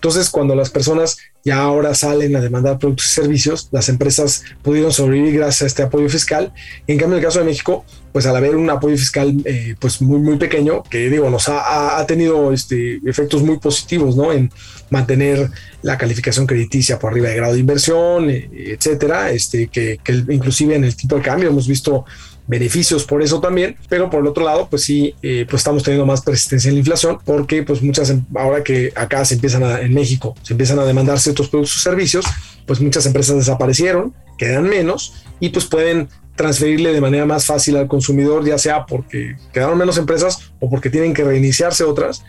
Entonces, 0.00 0.30
cuando 0.30 0.54
las 0.54 0.70
personas 0.70 1.18
ya 1.44 1.58
ahora 1.58 1.94
salen 1.94 2.34
a 2.34 2.40
demandar 2.40 2.78
productos 2.78 3.04
y 3.04 3.10
servicios, 3.10 3.68
las 3.70 3.90
empresas 3.90 4.44
pudieron 4.62 4.92
sobrevivir 4.92 5.34
gracias 5.34 5.60
a 5.60 5.66
este 5.66 5.82
apoyo 5.82 6.08
fiscal. 6.08 6.54
En 6.86 6.96
cambio, 6.96 7.18
en 7.18 7.22
el 7.22 7.26
caso 7.26 7.40
de 7.40 7.44
México, 7.44 7.84
pues 8.10 8.24
al 8.24 8.34
haber 8.34 8.56
un 8.56 8.70
apoyo 8.70 8.96
fiscal 8.96 9.36
eh, 9.44 9.74
pues 9.78 10.00
muy, 10.00 10.18
muy 10.18 10.38
pequeño, 10.38 10.82
que 10.84 11.10
digo, 11.10 11.28
nos 11.28 11.50
ha, 11.50 12.02
tenido 12.06 12.50
este, 12.50 12.98
efectos 13.04 13.42
muy 13.42 13.58
positivos, 13.58 14.16
¿no? 14.16 14.32
En 14.32 14.50
mantener 14.88 15.50
la 15.82 15.98
calificación 15.98 16.46
crediticia 16.46 16.98
por 16.98 17.12
arriba 17.12 17.28
de 17.28 17.36
grado 17.36 17.52
de 17.52 17.60
inversión, 17.60 18.30
eh, 18.30 18.48
etcétera, 18.52 19.32
este, 19.32 19.66
que, 19.66 20.00
que 20.02 20.14
inclusive 20.30 20.76
en 20.76 20.84
el 20.84 20.96
tipo 20.96 21.16
de 21.16 21.22
cambio 21.22 21.50
hemos 21.50 21.68
visto 21.68 22.06
beneficios 22.50 23.04
por 23.04 23.22
eso 23.22 23.40
también, 23.40 23.76
pero 23.88 24.10
por 24.10 24.20
el 24.20 24.26
otro 24.26 24.44
lado, 24.44 24.66
pues 24.68 24.82
sí, 24.82 25.14
eh, 25.22 25.46
pues 25.48 25.60
estamos 25.60 25.84
teniendo 25.84 26.04
más 26.04 26.20
persistencia 26.20 26.68
en 26.68 26.74
la 26.74 26.80
inflación 26.80 27.18
porque 27.24 27.62
pues 27.62 27.80
muchas, 27.80 28.10
em, 28.10 28.24
ahora 28.34 28.62
que 28.62 28.92
acá 28.96 29.24
se 29.24 29.34
empiezan 29.34 29.62
a, 29.62 29.80
en 29.80 29.94
México, 29.94 30.34
se 30.42 30.54
empiezan 30.54 30.78
a 30.80 30.84
demandar 30.84 31.18
ciertos 31.20 31.48
productos 31.48 31.76
y 31.76 31.80
servicios, 31.80 32.26
pues 32.66 32.80
muchas 32.80 33.06
empresas 33.06 33.36
desaparecieron, 33.36 34.12
quedan 34.36 34.64
menos 34.64 35.24
y 35.38 35.50
pues 35.50 35.64
pueden 35.66 36.08
transferirle 36.34 36.92
de 36.92 37.00
manera 37.00 37.24
más 37.24 37.46
fácil 37.46 37.76
al 37.76 37.86
consumidor, 37.86 38.44
ya 38.44 38.58
sea 38.58 38.84
porque 38.84 39.36
quedaron 39.52 39.78
menos 39.78 39.96
empresas 39.96 40.52
o 40.58 40.68
porque 40.68 40.90
tienen 40.90 41.14
que 41.14 41.22
reiniciarse 41.22 41.84
otras 41.84 42.24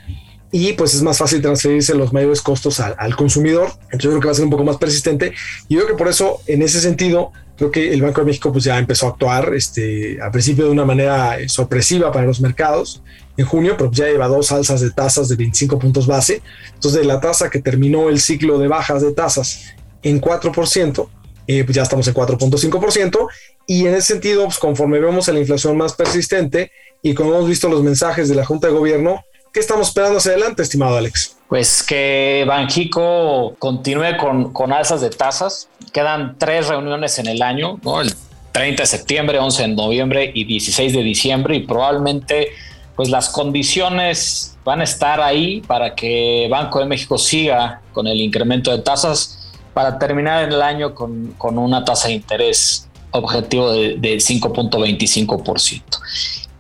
y 0.52 0.74
pues 0.74 0.94
es 0.94 1.02
más 1.02 1.18
fácil 1.18 1.42
transferirse 1.42 1.96
los 1.96 2.12
mayores 2.12 2.42
costos 2.42 2.80
al, 2.80 3.16
consumidor. 3.16 3.70
Entonces 3.84 4.04
yo 4.04 4.10
creo 4.10 4.22
que 4.22 4.28
va 4.28 4.32
a 4.32 4.36
ser 4.36 4.46
un 4.46 4.52
poco 4.52 4.64
más 4.64 4.78
persistente 4.78 5.34
y 5.70 5.76
yo 5.76 5.82
creo 5.82 5.96
que 5.96 5.98
por 5.98 6.10
eso 6.10 6.42
en 6.48 6.62
ese 6.62 6.82
sentido 6.82 7.32
creo 7.58 7.72
que 7.72 7.94
el 7.94 8.02
Banco 8.02 8.22
de 8.22 8.28
México 8.28 8.52
pues 8.52 8.66
ya 8.66 8.78
empezó 8.78 9.08
a 9.08 9.10
actuar 9.12 9.54
este, 9.56 10.20
al 10.22 10.32
principio 10.32 10.66
de 10.66 10.72
una 10.72 10.84
manera 10.84 11.40
eh, 11.40 11.48
sorpresiva 11.48 12.12
para 12.12 12.26
los 12.26 12.42
mercados 12.42 13.02
en 13.38 13.46
junio, 13.46 13.76
pero 13.78 13.92
ya 13.92 14.06
lleva 14.06 14.28
dos 14.28 14.52
alzas 14.52 14.82
de 14.82 14.92
tasas 14.92 15.30
de 15.30 15.36
25 15.38 15.80
puntos 15.80 16.06
base. 16.06 16.42
Entonces 16.74 17.02
de 17.02 17.08
la 17.08 17.22
tasa 17.22 17.50
que 17.50 17.62
terminó 17.62 18.10
el 18.10 18.20
ciclo 18.20 18.60
de 18.60 18.68
bajas 18.68 19.02
de 19.02 19.14
tasas 19.14 19.74
en 20.04 20.20
4%, 20.20 21.08
eh, 21.48 21.64
pues 21.64 21.76
ya 21.76 21.84
estamos 21.84 22.08
en 22.08 22.14
4.5% 22.14 23.28
y 23.68 23.86
en 23.86 23.94
ese 23.94 24.14
sentido, 24.14 24.46
pues 24.46 24.58
conforme 24.58 25.00
vemos 25.00 25.28
la 25.28 25.40
inflación 25.40 25.78
más 25.78 25.94
persistente 25.94 26.72
y 27.02 27.14
como 27.14 27.34
hemos 27.36 27.48
visto 27.48 27.70
los 27.70 27.84
mensajes 27.84 28.28
de 28.28 28.36
la 28.36 28.46
Junta 28.46 28.68
de 28.68 28.74
Gobierno, 28.74 29.24
¿Qué 29.54 29.60
estamos 29.60 29.90
esperando 29.90 30.20
hacia 30.20 30.32
adelante, 30.32 30.64
estimado 30.64 30.96
Alex? 30.96 31.36
Pues 31.50 31.84
que 31.84 32.46
Banjico 32.48 33.54
continúe 33.60 34.16
con, 34.18 34.54
con 34.54 34.72
alzas 34.72 35.02
de 35.02 35.10
tasas. 35.10 35.68
Quedan 35.92 36.38
tres 36.38 36.70
reuniones 36.70 37.20
en 37.20 37.28
el 37.28 37.42
año. 37.42 37.78
El 38.02 38.14
30 38.54 38.84
de 38.84 38.88
septiembre, 38.88 39.40
11 39.40 39.64
de 39.64 39.68
noviembre 39.68 40.32
y 40.34 40.46
16 40.46 40.94
de 40.94 41.04
diciembre 41.04 41.58
y 41.58 41.60
probablemente 41.62 42.54
pues 42.96 43.10
las 43.10 43.28
condiciones 43.28 44.58
van 44.64 44.80
a 44.80 44.86
estar 44.86 45.20
ahí 45.20 45.60
para 45.68 45.96
que 45.96 46.48
Banco 46.50 46.80
de 46.80 46.86
México 46.86 47.18
siga 47.18 47.82
con 47.92 48.08
el 48.08 48.22
incremento 48.22 48.72
de 48.72 48.82
tasas 48.82 49.52
para 49.74 50.00
terminar 50.00 50.48
el 50.48 50.62
año 50.62 50.96
con, 50.96 51.34
con 51.38 51.58
una 51.58 51.84
tasa 51.84 52.08
de 52.08 52.14
interés 52.14 52.88
objetivo 53.12 53.70
de, 53.74 53.98
de 53.98 54.16
5.25%. 54.16 55.82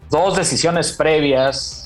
Dos 0.09 0.35
decisiones 0.35 0.91
previas 0.91 1.80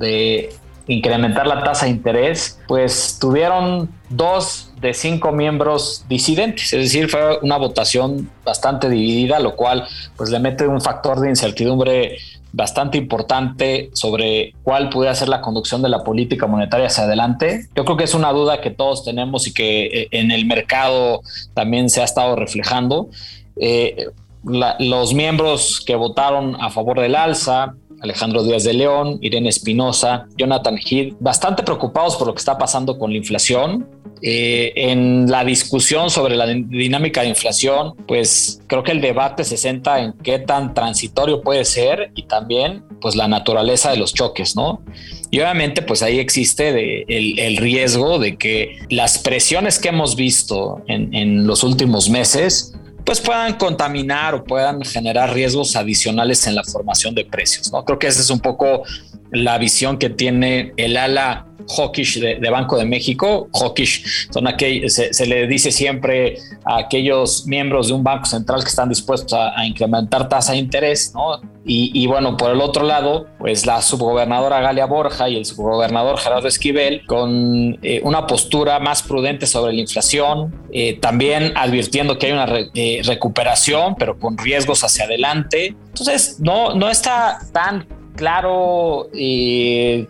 de 0.00 0.50
incrementar 0.88 1.46
la 1.46 1.62
tasa 1.62 1.84
de 1.86 1.92
interés, 1.92 2.58
pues 2.66 3.18
tuvieron 3.20 3.88
dos 4.08 4.72
de 4.80 4.92
cinco 4.92 5.30
miembros 5.30 6.04
disidentes, 6.08 6.72
es 6.72 6.80
decir, 6.84 7.08
fue 7.08 7.38
una 7.42 7.58
votación 7.58 8.28
bastante 8.44 8.88
dividida, 8.88 9.38
lo 9.38 9.54
cual 9.54 9.86
pues 10.16 10.30
le 10.30 10.40
mete 10.40 10.66
un 10.66 10.80
factor 10.80 11.20
de 11.20 11.28
incertidumbre 11.28 12.16
bastante 12.52 12.98
importante 12.98 13.90
sobre 13.92 14.54
cuál 14.64 14.88
puede 14.88 15.14
ser 15.14 15.28
la 15.28 15.40
conducción 15.40 15.82
de 15.82 15.88
la 15.88 16.02
política 16.02 16.48
monetaria 16.48 16.88
hacia 16.88 17.04
adelante. 17.04 17.68
Yo 17.76 17.84
creo 17.84 17.96
que 17.96 18.04
es 18.04 18.14
una 18.14 18.32
duda 18.32 18.60
que 18.60 18.70
todos 18.70 19.04
tenemos 19.04 19.46
y 19.46 19.54
que 19.54 19.86
eh, 19.86 20.08
en 20.10 20.32
el 20.32 20.46
mercado 20.46 21.20
también 21.54 21.88
se 21.90 22.00
ha 22.00 22.04
estado 22.04 22.34
reflejando. 22.34 23.10
Eh, 23.56 24.08
los 24.42 25.12
miembros 25.12 25.82
que 25.86 25.94
votaron 25.94 26.56
a 26.60 26.70
favor 26.70 26.98
del 26.98 27.14
alza, 27.14 27.74
Alejandro 28.00 28.42
Díaz 28.42 28.64
de 28.64 28.74
León, 28.74 29.18
Irene 29.20 29.48
Espinosa, 29.48 30.26
Jonathan 30.36 30.78
Heath, 30.78 31.14
bastante 31.20 31.62
preocupados 31.62 32.16
por 32.16 32.26
lo 32.26 32.34
que 32.34 32.38
está 32.38 32.58
pasando 32.58 32.98
con 32.98 33.10
la 33.10 33.18
inflación. 33.18 33.86
Eh, 34.22 34.72
en 34.76 35.30
la 35.30 35.44
discusión 35.44 36.10
sobre 36.10 36.36
la 36.36 36.46
dinámica 36.46 37.22
de 37.22 37.28
inflación, 37.28 37.94
pues 38.06 38.60
creo 38.66 38.82
que 38.82 38.92
el 38.92 39.00
debate 39.00 39.44
se 39.44 39.56
centra 39.56 40.02
en 40.02 40.12
qué 40.12 40.38
tan 40.38 40.74
transitorio 40.74 41.40
puede 41.40 41.64
ser 41.64 42.12
y 42.14 42.24
también 42.24 42.84
pues 43.00 43.16
la 43.16 43.28
naturaleza 43.28 43.90
de 43.90 43.96
los 43.96 44.12
choques, 44.12 44.56
¿no? 44.56 44.82
Y 45.30 45.40
obviamente 45.40 45.80
pues 45.80 46.02
ahí 46.02 46.18
existe 46.18 47.06
el, 47.08 47.56
riesgo 47.56 48.18
de 48.18 48.36
que 48.36 48.78
las 48.90 49.18
presiones 49.18 49.78
que 49.78 49.88
hemos 49.88 50.16
visto 50.16 50.82
en, 50.86 51.14
en 51.14 51.46
los 51.46 51.62
últimos 51.64 52.10
meses 52.10 52.74
pues 53.04 53.20
puedan 53.20 53.54
contaminar 53.54 54.34
o 54.34 54.44
puedan 54.44 54.82
generar 54.82 55.32
riesgos 55.32 55.76
adicionales 55.76 56.46
en 56.46 56.54
la 56.54 56.64
formación 56.64 57.14
de 57.14 57.24
precios. 57.24 57.72
¿no? 57.72 57.84
Creo 57.84 57.98
que 57.98 58.06
esa 58.06 58.20
es 58.20 58.30
un 58.30 58.40
poco 58.40 58.84
la 59.32 59.58
visión 59.58 59.98
que 59.98 60.10
tiene 60.10 60.72
el 60.76 60.96
ala 60.96 61.46
hawkish 61.76 62.20
de, 62.20 62.50
Banco 62.50 62.76
de 62.76 62.84
México. 62.84 63.48
Hawkish 63.52 64.28
son 64.30 64.46
aquellos, 64.46 64.92
se, 64.94 65.26
le 65.26 65.46
dice 65.46 65.70
siempre 65.70 66.36
a 66.64 66.78
aquellos 66.78 67.46
miembros 67.46 67.88
de 67.88 67.94
un 67.94 68.02
banco 68.02 68.26
central 68.26 68.62
que 68.62 68.68
están 68.68 68.88
dispuestos 68.88 69.32
a, 69.32 69.64
incrementar 69.64 70.28
tasa 70.28 70.52
de 70.52 70.58
interés, 70.58 71.12
¿no? 71.14 71.40
Y, 71.72 72.04
bueno, 72.08 72.36
por 72.36 72.50
el 72.50 72.60
otro 72.60 72.84
lado, 72.84 73.26
pues 73.38 73.64
la 73.64 73.80
subgobernadora 73.80 74.60
Galia 74.60 74.86
Borja 74.86 75.28
y 75.28 75.36
el 75.36 75.44
subgobernador 75.44 76.18
Gerardo 76.18 76.48
Esquivel 76.48 77.06
con 77.06 77.78
eh, 77.82 78.00
una 78.02 78.26
postura 78.26 78.80
más 78.80 79.04
prudente 79.04 79.46
sobre 79.46 79.74
la 79.74 79.80
inflación, 79.80 80.52
eh, 80.72 80.98
también 80.98 81.52
advirtiendo 81.54 82.18
que 82.18 82.26
hay 82.26 82.32
una 82.32 82.48
eh, 82.74 83.02
recuperación, 83.04 83.94
pero 83.96 84.18
con 84.18 84.36
riesgos 84.36 84.82
hacia 84.82 85.04
adelante. 85.04 85.76
Entonces, 85.90 86.40
no, 86.40 86.74
no 86.74 86.90
está 86.90 87.38
tan 87.52 87.86
claro 88.16 89.08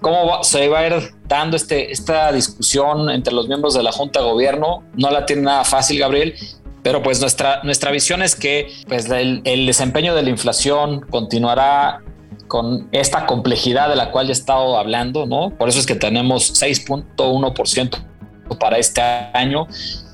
cómo 0.01 0.44
se 0.44 0.68
va 0.68 0.80
a 0.80 0.86
ir 0.86 0.92
enfrentando 0.92 1.57
este, 1.57 1.92
esta 1.92 2.32
discusión 2.32 3.11
entre 3.11 3.32
los 3.32 3.48
miembros 3.48 3.74
de 3.74 3.82
la 3.82 3.92
Junta 3.92 4.20
de 4.20 4.26
Gobierno. 4.26 4.84
No 4.94 5.11
la 5.11 5.26
tiene 5.26 5.42
nada 5.42 5.64
fácil, 5.64 5.98
Gabriel. 5.98 6.34
Pero 6.82 7.03
pues 7.03 7.20
nuestra, 7.20 7.62
nuestra 7.62 7.90
visión 7.90 8.22
es 8.22 8.34
que 8.34 8.72
pues, 8.88 9.09
el, 9.11 9.42
desempeño 9.66 10.14
de 10.14 10.22
la 10.22 10.30
inflación 10.30 11.01
continuará 11.03 12.01
con 12.48 12.88
esta 12.90 13.26
complejidad 13.26 13.88
de 13.88 13.96
la 13.96 14.11
cual 14.11 14.26
ya 14.26 14.30
he 14.30 14.32
estado 14.32 14.78
hablando, 14.78 15.26
¿no? 15.26 15.51
Por 15.51 15.68
eso 15.68 15.78
es 15.78 15.86
que 15.86 15.94
tenemos 15.94 16.61
6.1% 16.61 17.98
para 18.59 18.78
este 18.78 19.01
año. 19.01 19.66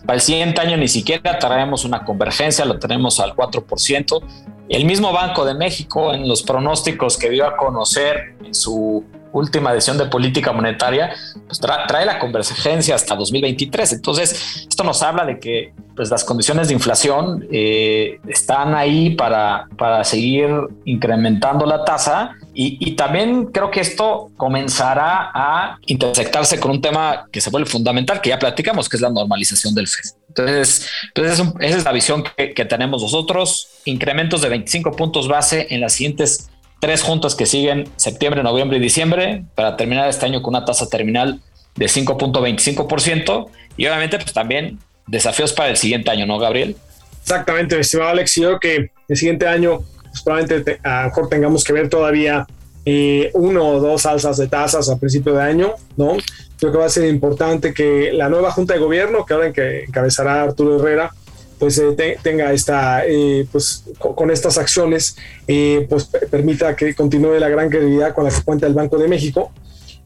Para 0.04 0.16
el 0.16 0.20
siguiente 0.20 0.60
año 0.60 0.76
ni 0.76 0.88
siquiera 0.88 1.38
traemos 1.38 1.84
una 1.84 2.04
convergencia, 2.04 2.64
lo 2.64 2.78
tenemos 2.78 3.20
al 3.20 3.34
4%. 3.34 4.22
El 4.68 4.84
mismo 4.84 5.12
Banco 5.12 5.44
de 5.44 5.54
México 5.54 6.12
en 6.12 6.26
los 6.26 6.42
pronósticos 6.42 7.16
que 7.16 7.30
dio 7.30 7.46
a 7.46 7.56
conocer 7.56 8.34
en 8.44 8.54
su 8.54 9.04
última 9.38 9.72
decisión 9.72 9.98
de 9.98 10.06
política 10.06 10.52
monetaria, 10.52 11.14
pues 11.46 11.60
trae 11.60 12.06
la 12.06 12.18
convergencia 12.18 12.94
hasta 12.94 13.14
2023. 13.14 13.92
Entonces, 13.94 14.66
esto 14.68 14.84
nos 14.84 15.02
habla 15.02 15.24
de 15.24 15.38
que 15.38 15.72
pues, 15.94 16.10
las 16.10 16.24
condiciones 16.24 16.68
de 16.68 16.74
inflación 16.74 17.46
eh, 17.50 18.20
están 18.28 18.74
ahí 18.74 19.10
para, 19.14 19.68
para 19.76 20.04
seguir 20.04 20.48
incrementando 20.84 21.66
la 21.66 21.84
tasa 21.84 22.36
y, 22.58 22.92
también 22.92 23.46
creo 23.46 23.70
que 23.70 23.80
esto 23.80 24.30
comenzará 24.38 25.30
a 25.34 25.78
intersectarse 25.84 26.58
con 26.58 26.70
un 26.70 26.80
tema 26.80 27.26
que 27.30 27.42
se 27.42 27.50
vuelve 27.50 27.68
fundamental, 27.68 28.22
que 28.22 28.30
ya 28.30 28.38
platicamos, 28.38 28.88
que 28.88 28.96
es 28.96 29.02
la 29.02 29.10
normalización 29.10 29.74
del 29.74 29.86
FED. 29.86 30.12
Entonces, 30.28 30.88
entonces 31.08 31.46
esa 31.60 31.78
es 31.78 31.84
la 31.84 31.92
visión 31.92 32.24
que, 32.34 32.54
que 32.54 32.64
tenemos 32.64 33.02
nosotros, 33.02 33.68
incrementos 33.84 34.40
de 34.40 34.48
25 34.48 34.92
puntos 34.92 35.28
base 35.28 35.66
en 35.68 35.82
las 35.82 35.92
siguientes 35.92 36.48
tres 36.80 37.02
juntas 37.02 37.34
que 37.34 37.46
siguen 37.46 37.88
septiembre, 37.96 38.42
noviembre 38.42 38.78
y 38.78 38.80
diciembre 38.80 39.44
para 39.54 39.76
terminar 39.76 40.08
este 40.08 40.26
año 40.26 40.42
con 40.42 40.54
una 40.54 40.64
tasa 40.64 40.88
terminal 40.88 41.40
de 41.74 41.86
5.25% 41.86 43.48
y 43.76 43.86
obviamente 43.86 44.18
pues 44.18 44.32
también 44.32 44.78
desafíos 45.06 45.52
para 45.52 45.70
el 45.70 45.76
siguiente 45.76 46.10
año, 46.10 46.26
¿no, 46.26 46.38
Gabriel? 46.38 46.76
Exactamente, 47.22 47.78
estimado 47.78 48.10
Alex. 48.10 48.34
Yo 48.36 48.48
creo 48.48 48.60
que 48.60 48.90
el 49.08 49.16
siguiente 49.16 49.46
año 49.46 49.80
pues, 50.02 50.22
probablemente 50.22 50.78
a 50.82 51.02
lo 51.02 51.08
mejor 51.08 51.28
tengamos 51.28 51.64
que 51.64 51.72
ver 51.72 51.88
todavía 51.88 52.46
eh, 52.84 53.30
uno 53.34 53.68
o 53.68 53.80
dos 53.80 54.06
alzas 54.06 54.36
de 54.36 54.46
tasas 54.46 54.88
a 54.88 54.96
principio 54.96 55.34
de 55.34 55.42
año, 55.42 55.74
¿no? 55.96 56.16
Creo 56.58 56.72
que 56.72 56.78
va 56.78 56.86
a 56.86 56.88
ser 56.88 57.08
importante 57.08 57.74
que 57.74 58.12
la 58.12 58.28
nueva 58.28 58.52
Junta 58.52 58.74
de 58.74 58.80
Gobierno, 58.80 59.26
que 59.26 59.34
ahora 59.34 59.48
encabezará 59.48 60.42
Arturo 60.42 60.78
Herrera, 60.78 61.12
pues 61.58 61.78
eh, 61.78 62.18
tenga 62.22 62.52
esta, 62.52 63.06
eh, 63.06 63.46
pues 63.50 63.84
con, 63.98 64.30
estas 64.30 64.58
acciones, 64.58 65.16
eh, 65.46 65.86
pues 65.88 66.04
permita 66.30 66.76
que 66.76 66.94
continúe 66.94 67.38
la 67.38 67.48
gran 67.48 67.70
credibilidad 67.70 68.14
con 68.14 68.24
la 68.24 68.30
que 68.30 68.42
cuenta 68.42 68.66
el 68.66 68.74
Banco 68.74 68.98
de 68.98 69.08
México. 69.08 69.52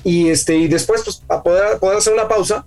Y 0.02 0.28
este 0.28 0.56
y 0.56 0.68
después 0.68 1.02
pues 1.04 1.22
a 1.28 1.42
poder, 1.42 1.78
poder 1.78 1.98
hacer 1.98 2.14
una 2.14 2.26
pausa 2.26 2.64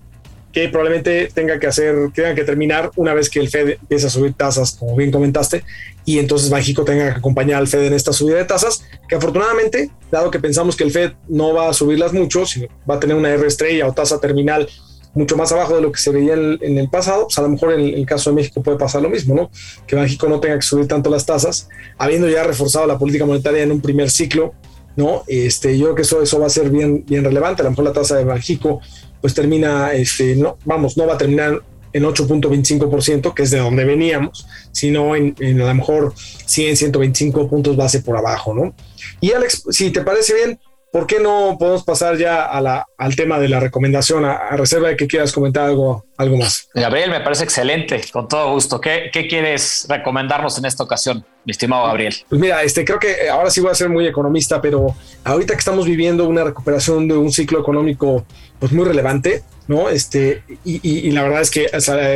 que 0.51 0.69
probablemente 0.69 1.29
tenga 1.33 1.59
que 1.59 1.65
hacer, 1.65 1.95
tenga 2.13 2.35
que 2.35 2.43
terminar 2.43 2.91
una 2.95 3.15
vez 3.15 3.27
que 3.27 3.39
el 3.39 3.49
Fed 3.49 3.69
empiece 3.69 4.05
a 4.05 4.09
subir 4.11 4.33
tasas, 4.33 4.73
como 4.73 4.95
bien 4.95 5.11
comentaste, 5.11 5.63
y 6.05 6.19
entonces 6.19 6.51
México 6.51 6.85
tenga 6.85 7.11
que 7.11 7.17
acompañar 7.17 7.57
al 7.57 7.67
Fed 7.67 7.85
en 7.85 7.93
esta 7.93 8.13
subida 8.13 8.37
de 8.37 8.45
tasas, 8.45 8.85
que 9.09 9.15
afortunadamente, 9.15 9.89
dado 10.11 10.29
que 10.29 10.39
pensamos 10.39 10.75
que 10.75 10.83
el 10.83 10.91
Fed 10.91 11.13
no 11.27 11.55
va 11.55 11.69
a 11.69 11.73
subirlas 11.73 12.13
mucho, 12.13 12.45
sino 12.45 12.67
va 12.87 12.95
a 12.95 12.99
tener 12.99 13.15
una 13.15 13.31
R 13.31 13.47
estrella 13.47 13.87
o 13.87 13.93
tasa 13.93 14.19
terminal 14.19 14.69
mucho 15.13 15.37
más 15.37 15.51
abajo 15.51 15.75
de 15.75 15.81
lo 15.81 15.91
que 15.91 15.99
se 15.99 16.11
veía 16.11 16.33
en, 16.33 16.77
el 16.77 16.89
pasado, 16.89 17.25
pues 17.25 17.37
a 17.37 17.41
lo 17.43 17.49
mejor 17.49 17.73
en, 17.73 17.81
el 17.93 18.05
caso 18.05 18.29
de 18.29 18.37
México 18.37 18.63
puede 18.63 18.77
pasar 18.77 19.01
lo 19.01 19.09
mismo, 19.09 19.35
¿no? 19.35 19.51
Que 19.85 19.95
México 19.95 20.27
no 20.27 20.39
tenga 20.39 20.55
que 20.55 20.63
subir 20.63 20.87
tanto 20.87 21.09
las 21.09 21.25
tasas, 21.25 21.69
habiendo 21.97 22.27
ya 22.29 22.43
reforzado 22.43 22.87
la 22.87 22.97
política 22.97 23.25
monetaria 23.25 23.63
en 23.63 23.71
un 23.71 23.81
primer 23.81 24.09
ciclo, 24.09 24.53
¿no? 24.95 25.23
Este, 25.27 25.77
yo 25.77 25.85
creo 25.85 25.95
que 25.95 26.01
eso, 26.01 26.21
eso 26.21 26.39
va 26.39 26.47
a 26.47 26.49
ser 26.49 26.69
bien, 26.69 27.05
bien 27.05 27.23
relevante. 27.23 27.61
A 27.61 27.65
lo 27.65 27.71
mejor 27.71 27.85
la 27.85 27.93
tasa 27.93 28.17
de 28.17 28.25
México 28.25 28.81
pues 29.21 29.33
termina, 29.33 29.93
este, 29.93 30.35
no, 30.35 30.57
vamos, 30.65 30.97
no 30.97 31.07
va 31.07 31.13
a 31.13 31.17
terminar 31.17 31.61
en 31.93 32.03
8.25%, 32.03 33.33
que 33.33 33.43
es 33.43 33.51
de 33.51 33.59
donde 33.59 33.85
veníamos, 33.85 34.47
sino 34.71 35.15
en, 35.15 35.35
en, 35.39 35.61
a 35.61 35.67
lo 35.67 35.75
mejor 35.75 36.13
100, 36.45 36.75
125 36.75 37.47
puntos 37.47 37.77
base 37.77 38.01
por 38.01 38.17
abajo, 38.17 38.53
¿no? 38.53 38.75
Y 39.21 39.31
Alex, 39.31 39.63
si 39.69 39.91
te 39.91 40.01
parece 40.01 40.33
bien, 40.33 40.59
¿por 40.93 41.07
qué 41.07 41.19
no 41.19 41.57
podemos 41.57 41.83
pasar 41.83 42.17
ya 42.17 42.43
a 42.43 42.61
la, 42.61 42.85
al 42.99 43.15
tema 43.15 43.39
de 43.39 43.49
la 43.49 43.59
recomendación, 43.59 44.25
a, 44.25 44.55
reserva 44.55 44.89
de 44.89 44.95
que 44.95 45.07
quieras 45.07 45.31
comentar 45.31 45.65
algo, 45.65 46.05
algo 46.17 46.37
más? 46.37 46.69
Gabriel, 46.75 47.09
me 47.09 47.19
parece 47.19 47.43
excelente, 47.43 47.99
con 48.13 48.27
todo 48.27 48.53
gusto. 48.53 48.79
¿Qué, 48.79 49.09
¿Qué, 49.11 49.27
quieres 49.27 49.87
recomendarnos 49.89 50.55
en 50.59 50.65
esta 50.65 50.83
ocasión, 50.83 51.25
mi 51.45 51.51
estimado 51.51 51.87
Gabriel? 51.87 52.13
Pues 52.29 52.39
mira, 52.39 52.61
este, 52.61 52.85
creo 52.85 52.99
que 52.99 53.27
ahora 53.27 53.49
sí 53.49 53.59
voy 53.59 53.71
a 53.71 53.75
ser 53.75 53.89
muy 53.89 54.05
economista, 54.05 54.61
pero 54.61 54.95
ahorita 55.23 55.55
que 55.55 55.59
estamos 55.59 55.87
viviendo 55.87 56.27
una 56.27 56.43
recuperación 56.43 57.07
de 57.07 57.17
un 57.17 57.31
ciclo 57.31 57.59
económico 57.59 58.23
pues 58.59 58.71
muy 58.71 58.85
relevante, 58.85 59.41
¿no? 59.67 59.89
Este, 59.89 60.43
y, 60.63 60.79
y, 60.87 61.09
la 61.09 61.23
verdad 61.23 61.41
es 61.41 61.49
que 61.49 61.69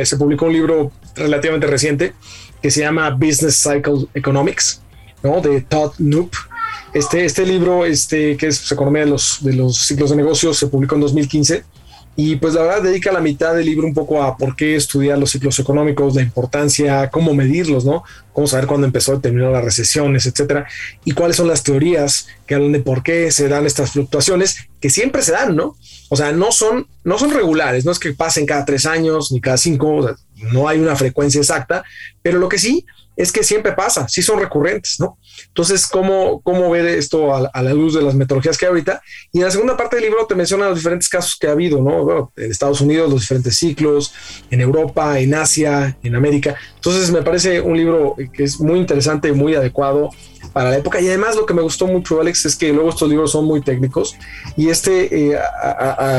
se 0.06 0.16
publicó 0.16 0.46
un 0.46 0.52
libro 0.52 0.92
relativamente 1.16 1.66
reciente 1.66 2.12
que 2.62 2.70
se 2.70 2.82
llama 2.82 3.10
Business 3.10 3.60
Cycle 3.60 4.06
Economics, 4.14 4.82
¿no? 5.24 5.40
De 5.40 5.62
Todd 5.62 5.94
Noop 5.98 6.32
este, 6.98 7.24
este 7.24 7.46
libro, 7.46 7.84
este, 7.84 8.36
que 8.36 8.48
es 8.48 8.58
pues, 8.58 8.72
Economía 8.72 9.04
de 9.04 9.10
los, 9.10 9.38
de 9.42 9.54
los 9.54 9.78
ciclos 9.78 10.10
de 10.10 10.16
negocios, 10.16 10.58
se 10.58 10.66
publicó 10.66 10.94
en 10.96 11.02
2015 11.02 11.64
y 12.20 12.34
pues 12.34 12.54
la 12.54 12.62
verdad 12.62 12.82
dedica 12.82 13.12
la 13.12 13.20
mitad 13.20 13.54
del 13.54 13.66
libro 13.66 13.86
un 13.86 13.94
poco 13.94 14.20
a 14.20 14.36
por 14.36 14.56
qué 14.56 14.74
estudiar 14.74 15.16
los 15.18 15.30
ciclos 15.30 15.56
económicos, 15.60 16.16
la 16.16 16.22
importancia, 16.22 17.10
cómo 17.10 17.32
medirlos, 17.32 17.84
¿no? 17.84 18.02
Cómo 18.32 18.48
saber 18.48 18.66
cuándo 18.66 18.88
empezó 18.88 19.14
y 19.14 19.20
terminó 19.20 19.52
las 19.52 19.62
recesiones, 19.62 20.26
etcétera, 20.26 20.66
y 21.04 21.12
cuáles 21.12 21.36
son 21.36 21.46
las 21.46 21.62
teorías 21.62 22.26
que 22.44 22.56
hablan 22.56 22.72
de 22.72 22.80
por 22.80 23.04
qué 23.04 23.30
se 23.30 23.46
dan 23.46 23.66
estas 23.66 23.92
fluctuaciones 23.92 24.56
que 24.80 24.90
siempre 24.90 25.22
se 25.22 25.30
dan, 25.30 25.54
¿no? 25.54 25.76
O 26.08 26.16
sea, 26.16 26.32
no 26.32 26.50
son, 26.50 26.88
no 27.04 27.20
son 27.20 27.30
regulares, 27.30 27.84
no 27.84 27.92
es 27.92 28.00
que 28.00 28.12
pasen 28.12 28.46
cada 28.46 28.64
tres 28.64 28.84
años 28.84 29.30
ni 29.30 29.40
cada 29.40 29.56
cinco, 29.56 30.16
no 30.52 30.66
hay 30.66 30.80
una 30.80 30.96
frecuencia 30.96 31.40
exacta, 31.40 31.84
pero 32.20 32.40
lo 32.40 32.48
que 32.48 32.58
sí 32.58 32.84
es 33.18 33.32
que 33.32 33.42
siempre 33.42 33.72
pasa, 33.72 34.08
sí 34.08 34.22
son 34.22 34.38
recurrentes, 34.38 35.00
¿no? 35.00 35.18
Entonces, 35.48 35.88
¿cómo, 35.88 36.40
cómo 36.40 36.70
ver 36.70 36.86
esto 36.86 37.34
a, 37.34 37.62
la 37.62 37.74
luz 37.74 37.94
de 37.94 38.00
las 38.00 38.14
metodologías 38.14 38.56
que 38.56 38.64
hay 38.64 38.70
ahorita? 38.70 39.02
Y 39.32 39.38
en 39.38 39.44
la 39.44 39.50
segunda 39.50 39.76
parte 39.76 39.96
del 39.96 40.04
libro 40.04 40.24
te 40.24 40.36
menciona 40.36 40.68
los 40.68 40.78
diferentes 40.78 41.08
casos 41.08 41.36
que 41.36 41.48
ha 41.48 41.50
habido, 41.50 41.82
¿no? 41.82 42.32
En 42.36 42.50
Estados 42.50 42.80
Unidos, 42.80 43.10
los 43.10 43.22
diferentes 43.22 43.56
ciclos, 43.56 44.14
en 44.52 44.60
Europa, 44.60 45.18
en 45.18 45.34
Asia, 45.34 45.98
en 46.04 46.14
América. 46.14 46.54
Entonces, 46.76 47.10
me 47.10 47.22
parece 47.22 47.60
un 47.60 47.76
libro 47.76 48.14
que 48.32 48.44
es 48.44 48.60
muy 48.60 48.78
interesante 48.78 49.28
y 49.28 49.32
muy 49.32 49.56
adecuado 49.56 50.10
para 50.52 50.70
la 50.70 50.78
época. 50.78 51.00
Y 51.00 51.08
además, 51.08 51.34
lo 51.34 51.44
que 51.44 51.54
me 51.54 51.62
gustó 51.62 51.88
mucho, 51.88 52.20
Alex, 52.20 52.46
es 52.46 52.54
que 52.54 52.72
luego 52.72 52.90
estos 52.90 53.08
libros 53.08 53.32
son 53.32 53.46
muy 53.46 53.62
técnicos 53.62 54.16
y 54.56 54.68
este, 54.68 55.32
eh, 55.32 55.36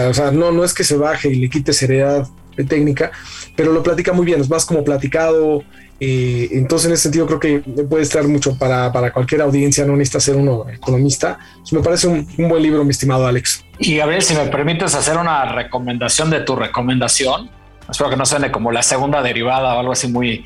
o 0.09 0.13
sea, 0.13 0.31
no, 0.31 0.51
no 0.51 0.65
es 0.65 0.73
que 0.73 0.83
se 0.83 0.97
baje 0.97 1.29
y 1.29 1.35
le 1.35 1.49
quite 1.49 1.71
seriedad 1.71 2.27
técnica, 2.67 3.11
pero 3.55 3.71
lo 3.71 3.81
platica 3.83 4.11
muy 4.11 4.25
bien, 4.25 4.41
es 4.41 4.49
más 4.49 4.65
como 4.65 4.83
platicado, 4.83 5.63
eh, 5.99 6.49
entonces, 6.53 6.87
en 6.87 6.93
ese 6.93 7.03
sentido, 7.03 7.27
creo 7.27 7.39
que 7.39 7.59
puede 7.83 8.03
estar 8.03 8.25
mucho 8.27 8.57
para, 8.57 8.91
para 8.91 9.11
cualquier 9.11 9.41
audiencia, 9.41 9.85
no 9.85 9.95
necesita 9.97 10.19
ser 10.19 10.35
uno 10.37 10.65
economista. 10.69 11.39
me 11.71 11.81
parece 11.81 12.07
un, 12.07 12.25
buen 12.37 12.63
libro, 12.63 12.83
mi 12.83 12.91
estimado 12.91 13.27
Alex. 13.27 13.65
Y 13.79 13.97
Gabriel, 13.97 14.21
si 14.21 14.33
me 14.33 14.45
permites 14.45 14.95
hacer 14.95 15.17
una 15.17 15.45
recomendación 15.53 16.29
de 16.29 16.41
tu 16.41 16.55
recomendación, 16.55 17.49
espero 17.89 18.09
que 18.09 18.15
no 18.15 18.25
suene 18.25 18.49
como 18.49 18.71
la 18.71 18.81
segunda 18.81 19.21
derivada 19.21 19.75
o 19.75 19.79
algo 19.79 19.91
así 19.91 20.07
muy, 20.07 20.45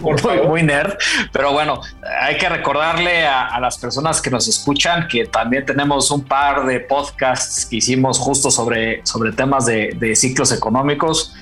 muy, 0.48 0.62
nerd, 0.62 0.94
pero 1.32 1.52
bueno, 1.52 1.80
hay 2.20 2.36
que 2.36 2.48
recordarle 2.48 3.26
a, 3.26 3.58
las 3.60 3.78
personas 3.78 4.20
que 4.20 4.30
nos 4.30 4.48
escuchan 4.48 5.08
que 5.08 5.26
también 5.26 5.64
tenemos 5.64 6.10
un 6.10 6.24
par 6.24 6.66
de 6.66 6.80
podcasts 6.80 7.64
que 7.64 7.76
hicimos 7.76 8.18
justo 8.18 8.50
sobre, 8.50 9.04
sobre 9.06 9.32
temas 9.32 9.64
de, 9.66 9.94
de 9.98 10.14
ciclos 10.14 10.52
económicos. 10.52 11.34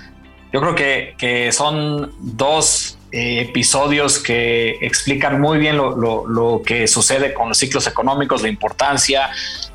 Yo 0.52 0.60
creo 0.60 0.74
que, 0.74 1.14
que 1.18 1.50
son 1.50 2.12
dos 2.20 2.95
eh, 3.12 3.40
episodios 3.40 4.18
que 4.18 4.78
explican 4.80 5.40
muy 5.40 5.58
bien 5.58 5.76
lo, 5.76 6.62
que 6.66 6.88
sucede 6.88 7.32
con 7.32 7.48
los 7.48 7.58
ciclos 7.58 7.86
económicos, 7.86 8.42
la 8.42 8.48
importancia. 8.48 9.30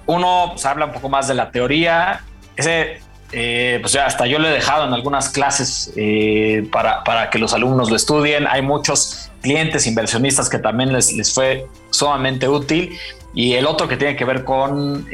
Uno 0.05 0.49
pues, 0.51 0.65
habla 0.65 0.87
un 0.87 0.91
poco 0.91 1.09
más 1.09 1.27
de 1.27 1.35
la 1.35 1.49
teoría. 1.49 2.23
Ese, 2.57 2.99
eh, 3.31 3.77
pues 3.81 3.93
ya 3.93 4.05
hasta 4.05 4.27
yo 4.27 4.37
lo 4.37 4.49
he 4.49 4.51
dejado 4.51 4.85
en 4.85 4.93
algunas 4.93 5.29
clases 5.29 5.93
eh, 5.95 6.67
para, 6.71 7.03
para, 7.05 7.29
que 7.29 7.39
los 7.39 7.53
alumnos 7.53 7.89
lo 7.89 7.95
estudien. 7.95 8.47
Hay 8.47 8.61
muchos 8.61 9.31
clientes 9.41 9.87
inversionistas 9.87 10.49
que 10.49 10.59
también 10.59 10.91
les, 10.91 11.13
les 11.13 11.33
fue 11.33 11.65
sumamente 11.89 12.49
útil. 12.49 12.97
Y 13.33 13.53
el 13.53 13.65
otro 13.65 13.87
que 13.87 13.95
tiene 13.95 14.17
que 14.17 14.25
ver 14.25 14.43
con, 14.43 15.07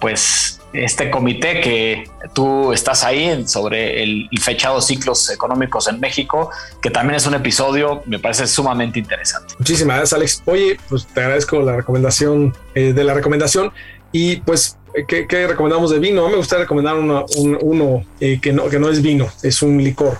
pues, 0.00 0.59
este 0.72 1.10
comité 1.10 1.60
que 1.60 2.04
tú 2.32 2.72
estás 2.72 3.04
ahí 3.04 3.46
sobre 3.46 4.02
el, 4.02 4.28
fechado 4.40 4.80
ciclos 4.80 5.30
económicos 5.30 5.88
en 5.88 6.00
México, 6.00 6.50
que 6.80 6.90
también 6.90 7.16
es 7.16 7.26
un 7.26 7.34
episodio, 7.34 8.02
me 8.06 8.18
parece 8.18 8.46
sumamente 8.46 8.98
interesante. 8.98 9.54
Muchísimas 9.58 9.96
gracias, 9.96 10.16
Alex. 10.16 10.42
Oye, 10.46 10.78
pues 10.88 11.06
te 11.06 11.20
agradezco 11.20 11.60
la 11.60 11.76
recomendación 11.76 12.56
eh, 12.74 12.92
de 12.92 13.04
la 13.04 13.14
recomendación 13.14 13.72
y 14.12 14.36
pues 14.36 14.76
¿Qué, 15.06 15.46
recomendamos 15.46 15.92
de 15.92 16.00
vino? 16.00 16.28
Me 16.28 16.36
gustaría 16.36 16.64
recomendar 16.64 16.96
uno, 16.96 18.04
eh, 18.18 18.40
que, 18.42 18.52
no, 18.52 18.68
que 18.68 18.80
no 18.80 18.88
es 18.88 19.00
vino, 19.00 19.28
es 19.42 19.62
un 19.62 19.78
licor. 19.78 20.18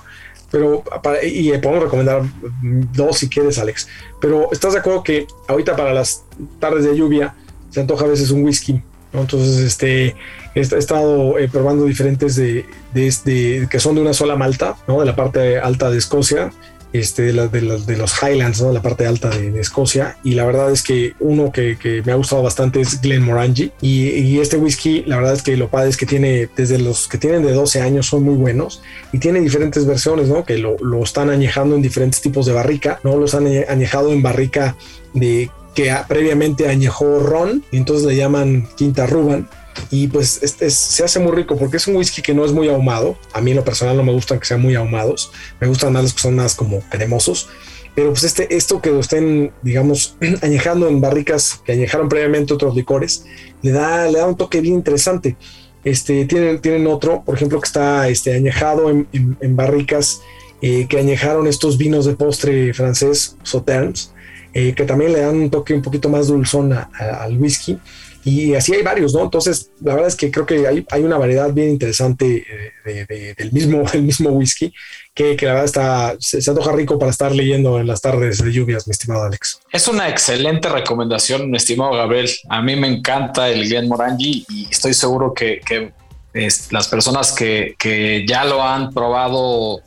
Pero 0.51 0.85
y 1.25 1.51
podemos 1.59 1.85
recomendar 1.85 2.23
dos 2.63 3.19
si 3.19 3.29
quieres, 3.29 3.59
Alex. 3.59 3.89
Pero 4.21 4.49
¿estás 4.53 4.75
de 4.75 4.79
acuerdo 4.79 5.03
que 5.03 5.27
ahorita 5.49 5.75
para 5.75 5.93
las 5.93 6.25
tardes 6.61 6.85
de 6.85 6.97
lluvia 6.97 7.35
se 7.71 7.81
antoja 7.81 8.05
a 8.05 8.09
veces 8.09 8.31
un 8.31 8.45
whisky 8.45 8.81
Entonces, 9.13 9.59
este, 9.59 10.15
he, 10.55 10.61
estado 10.61 11.39
eh, 11.39 11.49
probando 11.49 11.85
diferentes 11.85 12.37
de, 12.37 12.65
de, 12.95 13.69
que 13.71 13.81
son 13.81 13.95
de 13.97 14.01
una 14.03 14.15
sola 14.15 14.37
malta, 14.37 14.77
¿no? 14.87 15.01
de 15.01 15.07
la 15.07 15.17
parte 15.17 15.59
alta 15.59 15.91
de 15.91 15.99
Escocia, 15.99 16.53
este, 16.93 17.33
de, 17.33 17.49
de, 17.49 17.97
los 17.97 18.23
Highlands, 18.23 18.63
¿no? 18.63 18.73
la 18.73 18.83
parte 18.83 19.07
alta 19.07 19.31
de, 19.31 19.61
Escocia. 19.61 20.17
Y 20.23 20.35
la 20.35 20.45
verdad 20.45 20.71
es 20.71 20.83
que 20.83 21.15
uno 21.21 21.51
que, 21.53 21.77
que 21.77 22.03
me 22.05 22.13
ha 22.13 22.17
gustado 22.17 22.43
bastante 22.43 22.81
es 22.81 23.01
Glenmorangie. 23.01 23.73
Y, 23.81 24.09
y, 24.11 24.39
este 24.41 24.57
whisky, 24.57 25.03
la 25.07 25.17
verdad 25.17 25.35
es 25.35 25.43
que 25.43 25.57
lo 25.57 25.69
padre 25.69 25.91
es 25.91 25.97
que 25.97 26.07
tiene, 26.07 26.49
desde 26.57 26.79
los 26.79 27.09
que 27.09 27.19
tienen 27.19 27.45
de 27.45 27.53
12 27.53 27.81
años 27.81 28.07
son 28.07 28.23
muy 28.23 28.35
buenos 28.35 28.83
y 29.13 29.19
tiene 29.19 29.41
diferentes 29.41 29.87
versiones, 29.87 30.29
¿no? 30.29 30.45
Que 30.45 30.59
lo, 30.59 30.77
lo 30.79 31.03
están 31.03 31.31
añejando 31.31 31.75
en 31.77 31.83
diferentes 31.83 32.21
tipos 32.21 32.47
de 32.47 32.53
barrica, 32.53 33.01
¿no? 33.05 33.17
Los 33.17 33.35
han 33.35 33.47
añejado 33.47 34.13
en 34.13 34.23
barrica 34.23 34.77
de 35.15 35.51
que 35.75 35.95
previamente 36.09 36.69
añejó 36.69 37.21
ron 37.21 37.65
y 37.71 37.77
entonces 37.77 38.07
le 38.07 38.17
llaman 38.17 38.69
Quinta 38.77 39.07
Ruban 39.07 39.49
y 39.91 40.09
pues 40.09 40.41
este 40.43 40.69
se 40.71 41.05
hace 41.05 41.21
muy 41.21 41.33
rico 41.33 41.57
porque 41.57 41.79
es 41.79 41.87
un 41.87 41.97
whisky 41.97 42.23
que 42.23 42.35
no 42.35 42.45
es 42.45 42.53
muy 42.53 42.69
ahumado. 42.69 43.17
A 43.33 43.41
mí 43.41 43.53
en 43.53 43.57
lo 43.57 43.65
personal 43.65 43.97
no 43.97 44.03
me 44.03 44.13
gustan 44.13 44.39
que 44.39 44.47
sean 44.47 44.61
muy 44.61 44.75
ahumados. 44.75 45.33
Me 45.61 45.67
gustan 45.67 45.93
más 45.93 46.03
los 46.03 46.15
que 46.15 46.21
son 46.21 46.37
más 46.37 46.55
como 46.55 46.81
cremosos. 46.91 47.49
Pero 47.95 48.11
pues 48.11 48.25
este, 48.25 48.55
esto 48.55 48.81
que 48.81 48.91
lo 48.91 49.01
estén, 49.01 49.53
digamos, 49.63 50.17
añejando 50.43 50.89
en 50.89 51.01
barricas 51.01 51.61
que 51.65 51.73
añejaron 51.73 52.09
previamente 52.09 52.55
otros 52.55 52.75
licores, 52.75 53.25
le 53.63 53.73
da, 53.73 54.07
le 54.07 54.19
da 54.19 54.27
un 54.27 54.37
toque 54.37 54.61
bien 54.61 54.75
interesante. 54.75 55.37
Este, 55.83 56.25
tienen, 56.27 56.61
tienen 56.61 56.87
otro, 56.87 57.23
por 57.25 57.35
ejemplo, 57.35 57.61
que 57.61 57.67
está 57.67 58.09
este, 58.09 58.35
añejado 58.35 58.91
en, 58.91 59.57
barricas 59.57 60.21
eh, 60.63 60.87
que 60.89 60.99
añejaron 60.99 61.47
estos 61.47 61.79
vinos 61.79 62.05
de 62.05 62.15
postre 62.15 62.75
francés, 62.75 63.37
Sauternes, 63.43 64.13
eh, 64.53 64.75
que 64.75 64.85
también 64.85 65.13
le 65.13 65.21
dan 65.21 65.37
un 65.37 65.51
toque 65.51 65.75
un 65.75 65.83
poquito 65.83 66.09
más 66.09 66.29
dulzón 66.29 66.73
al 66.73 67.39
whisky. 67.39 67.79
Y 68.23 68.55
así 68.55 68.75
hay 68.75 68.83
varios, 68.83 69.15
¿no? 69.15 69.23
Entonces, 69.23 69.71
la 69.81 69.95
verdad 69.95 70.09
es 70.09 70.15
que 70.15 70.31
creo 70.31 70.45
que 70.45 70.67
hay, 70.67 70.87
hay 70.91 71.03
una 71.05 71.17
variedad 71.17 71.51
bien 71.53 71.71
interesante 71.71 72.45
eh, 72.85 73.35
del 73.37 73.53
mismo, 73.53 73.83
el 73.95 74.03
mismo 74.03 74.31
whisky, 74.31 74.75
que, 75.15 75.37
que 75.37 75.47
la 75.47 75.53
verdad 75.53 75.65
está, 75.65 76.17
se, 76.19 76.43
se, 76.43 76.51
antoja 76.51 76.73
rico 76.73 76.99
para 76.99 77.11
estar 77.11 77.35
leyendo 77.35 77.81
en 77.81 77.87
las 77.87 78.03
tardes 78.03 78.45
de 78.45 78.53
lluvias, 78.53 78.87
mi 78.87 78.93
estimado 78.93 79.25
Alex. 79.25 79.61
Es 79.73 79.89
una 79.89 80.09
excelente 80.09 80.69
recomendación, 80.69 81.51
mi 81.51 81.57
estimado 81.57 81.93
Gabriel. 81.93 82.29
A 82.51 82.61
mí 82.61 82.77
me 82.77 82.89
encanta 82.89 83.49
el 83.49 83.67
Glen 83.67 83.89
Morangi 83.89 84.45
y 84.51 84.69
estoy 84.71 84.93
seguro 84.93 85.33
que, 85.33 85.61
que 85.65 85.93
es, 86.35 86.71
las 86.73 86.89
personas 86.89 87.33
que, 87.33 87.75
que 87.79 88.27
ya 88.29 88.45
lo 88.45 88.63
han 88.63 88.93
probado 88.93 89.81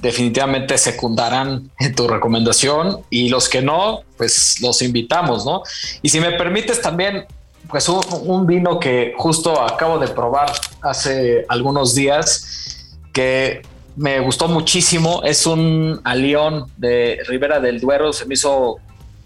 definitivamente 0.00 0.78
secundarán 0.78 1.70
tu 1.96 2.08
recomendación 2.08 3.00
y 3.10 3.28
los 3.28 3.48
que 3.48 3.62
no, 3.62 4.02
pues 4.16 4.60
los 4.60 4.82
invitamos, 4.82 5.44
¿no? 5.44 5.62
Y 6.02 6.08
si 6.08 6.20
me 6.20 6.32
permites 6.32 6.80
también, 6.80 7.24
pues 7.68 7.88
un, 7.88 8.46
vino 8.46 8.80
que 8.80 9.12
justo 9.16 9.60
acabo 9.60 9.98
de 9.98 10.08
probar 10.08 10.50
hace 10.80 11.44
algunos 11.48 11.94
días, 11.94 12.86
que 13.12 13.62
me 13.96 14.20
gustó 14.20 14.48
muchísimo, 14.48 15.22
es 15.24 15.44
un 15.46 16.00
alión 16.04 16.66
de 16.76 17.18
Ribera 17.26 17.60
del 17.60 17.80
Duero, 17.80 18.12
se 18.12 18.24
me 18.26 18.34
hizo 18.34 18.76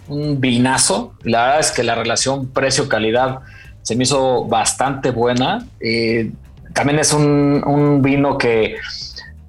un 0.09 0.41
vinazo, 0.41 1.15
la 1.23 1.43
verdad 1.45 1.61
es 1.61 1.71
que 1.71 1.83
la 1.83 1.95
relación 1.95 2.49
precio-calidad 2.49 3.41
se 3.83 3.95
me 3.97 4.05
hizo 4.05 4.45
bastante 4.45 5.11
buena. 5.11 5.67
Eh, 5.81 6.33
también 6.73 6.99
es 6.99 7.13
un, 7.13 7.63
un 7.67 8.01
vino 8.01 8.39
que 8.39 8.77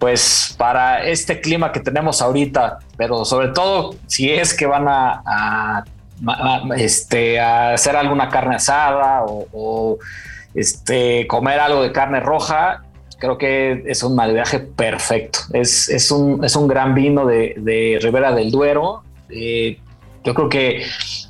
pues 0.04 0.54
para 0.58 1.06
este 1.06 1.40
clima 1.40 1.72
que 1.72 1.80
tenemos 1.80 2.22
ahorita, 2.22 2.80
pero 2.98 3.24
sobre 3.24 3.48
todo 3.54 3.96
si 4.06 4.30
es 4.30 4.54
que 4.54 4.66
van 4.66 4.86
a, 4.90 5.86
este, 6.76 7.40
hacer 7.40 7.96
alguna 7.96 8.28
carne 8.28 8.58
asada 8.58 9.24
o, 9.24 9.98
este, 10.54 11.26
comer 11.28 11.58
algo 11.62 11.82
de 11.82 11.94
carne 11.94 12.20
roja, 12.20 12.84
creo 13.18 13.38
que 13.38 13.86
es 13.86 14.04
un 14.04 14.14
maridaje 14.14 14.60
perfecto. 14.60 15.40
Es, 15.54 16.12
un, 16.12 16.44
es 16.44 16.54
un 16.58 16.68
gran 16.68 16.94
vino 16.94 17.26
de, 17.26 17.98
Ribera 18.02 18.34
del 18.34 18.52
Duero. 18.52 19.04
Eh, 19.30 19.80
yo 20.26 20.34
creo 20.34 20.50
que 20.50 20.84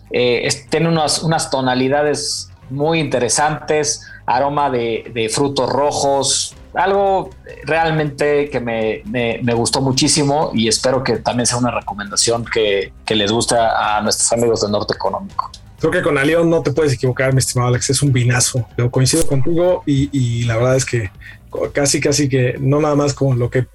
eh, 0.09 0.49
tiene 0.71 0.89
unas, 0.89 1.21
unas 1.21 1.51
tonalidades 1.51 2.49
muy 2.71 2.99
interesantes, 2.99 4.01
aroma 4.25 4.71
de, 4.71 5.11
de 5.13 5.29
frutos 5.29 5.69
rojos, 5.69 6.55
algo 6.75 7.29
realmente 7.65 8.49
que 8.49 8.59
me, 8.59 9.53
gustó 9.53 9.81
muchísimo 9.81 10.51
y 10.53 10.67
espero 10.67 11.03
que 11.03 11.17
también 11.17 11.45
sea 11.45 11.57
una 11.57 11.71
recomendación 11.71 12.45
que, 12.45 12.91
les 13.07 13.31
guste 13.31 13.55
a, 13.55 14.01
nuestros 14.01 14.31
amigos 14.33 14.61
del 14.61 14.71
Norte 14.71 14.93
Económico. 14.93 15.51
Creo 15.79 15.91
que 15.91 16.01
con 16.01 16.17
Alión 16.17 16.49
no 16.49 16.63
te 16.63 16.71
puedes 16.71 16.93
equivocar, 16.93 17.33
mi 17.33 17.39
estimado 17.39 17.67
Alex, 17.67 17.89
es 17.89 18.01
un 18.01 18.13
vinazo. 18.13 18.65
Yo 18.77 18.89
coincido 18.89 19.27
contigo 19.27 19.83
y, 19.85 20.45
la 20.45 20.55
verdad 20.55 20.77
es 20.77 20.85
que 20.85 21.11
casi, 21.73 21.99
casi 21.99 22.29
que 22.29 22.55
no 22.59 22.79
nada 22.79 22.95
más 22.95 23.13
con 23.13 23.37
lo 23.37 23.49
que 23.49 23.67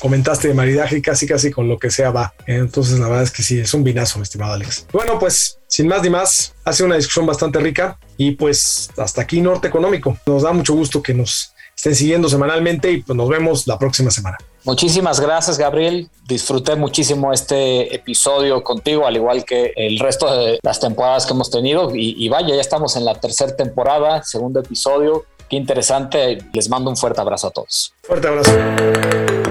comentaste 0.00 0.48
de 0.48 0.54
maridaje, 0.54 1.02
casi, 1.02 1.26
casi 1.26 1.50
con 1.50 1.68
lo 1.68 1.78
que 1.78 1.90
sea 1.90 2.10
va. 2.10 2.32
Entonces, 2.46 2.98
la 2.98 3.08
verdad 3.08 3.24
es 3.24 3.32
que 3.32 3.42
sí, 3.42 3.58
es 3.58 3.74
un 3.74 3.84
vinazo, 3.84 4.18
mi 4.18 4.22
estimado 4.22 4.54
Alex. 4.54 4.86
Bueno, 4.92 5.18
pues 5.18 5.58
sin 5.66 5.88
más 5.88 6.02
ni 6.02 6.08
más, 6.08 6.54
ha 6.64 6.72
sido 6.72 6.86
una 6.86 6.96
discusión 6.96 7.26
bastante 7.26 7.58
rica 7.58 7.98
y 8.16 8.30
pues 8.30 8.88
hasta 8.96 9.22
aquí 9.22 9.40
Norte 9.40 9.68
Económico. 9.68 10.16
Nos 10.24 10.44
da 10.44 10.52
mucho 10.52 10.72
gusto 10.72 11.02
que 11.02 11.12
nos 11.12 11.52
estén 11.76 11.94
siguiendo 11.94 12.28
semanalmente 12.28 12.90
y 12.90 13.02
pues 13.02 13.16
nos 13.16 13.28
vemos 13.28 13.64
la 13.66 13.78
próxima 13.78 14.10
semana. 14.10 14.38
Muchísimas 14.64 15.20
gracias, 15.20 15.58
Gabriel. 15.58 16.08
Disfruté 16.26 16.74
muchísimo 16.74 17.32
este 17.32 17.94
episodio 17.94 18.64
contigo, 18.64 19.06
al 19.06 19.14
igual 19.14 19.44
que 19.44 19.72
el 19.76 20.00
resto 20.00 20.36
de 20.36 20.58
las 20.62 20.80
temporadas 20.80 21.24
que 21.24 21.34
hemos 21.34 21.50
tenido. 21.50 21.92
Y, 21.94 22.28
vaya, 22.28 22.56
ya 22.56 22.60
estamos 22.60 22.96
en 22.96 23.04
la 23.04 23.14
tercera 23.14 23.54
temporada, 23.54 24.24
segundo 24.24 24.58
episodio. 24.58 25.24
Qué 25.48 25.54
interesante. 25.54 26.38
Les 26.52 26.68
mando 26.68 26.90
un 26.90 26.96
fuerte 26.96 27.20
abrazo 27.20 27.46
a 27.46 27.50
todos. 27.50 27.94
Fuerte 28.02 28.26
abrazo. 28.26 28.50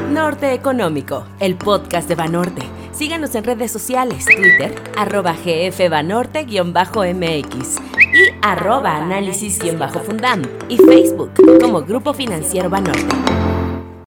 Norte 0.10 0.54
Económico, 0.54 1.26
el 1.40 1.56
podcast 1.56 2.10
de 2.10 2.16
Banorte. 2.16 2.64
Síganos 2.92 3.34
en 3.36 3.46
redes 3.46 3.72
sociales, 3.72 4.26
Twitter, 4.26 4.76
arroba 4.98 5.34
gfbanorte-mx 5.34 8.05
y 8.16 8.34
arroba 8.42 8.96
análisis-fundam 8.96 10.42
y 10.70 10.78
Facebook 10.78 11.32
como 11.62 11.82
Grupo 11.82 12.14
Financiero 12.14 12.70
Banorte. 12.70 13.55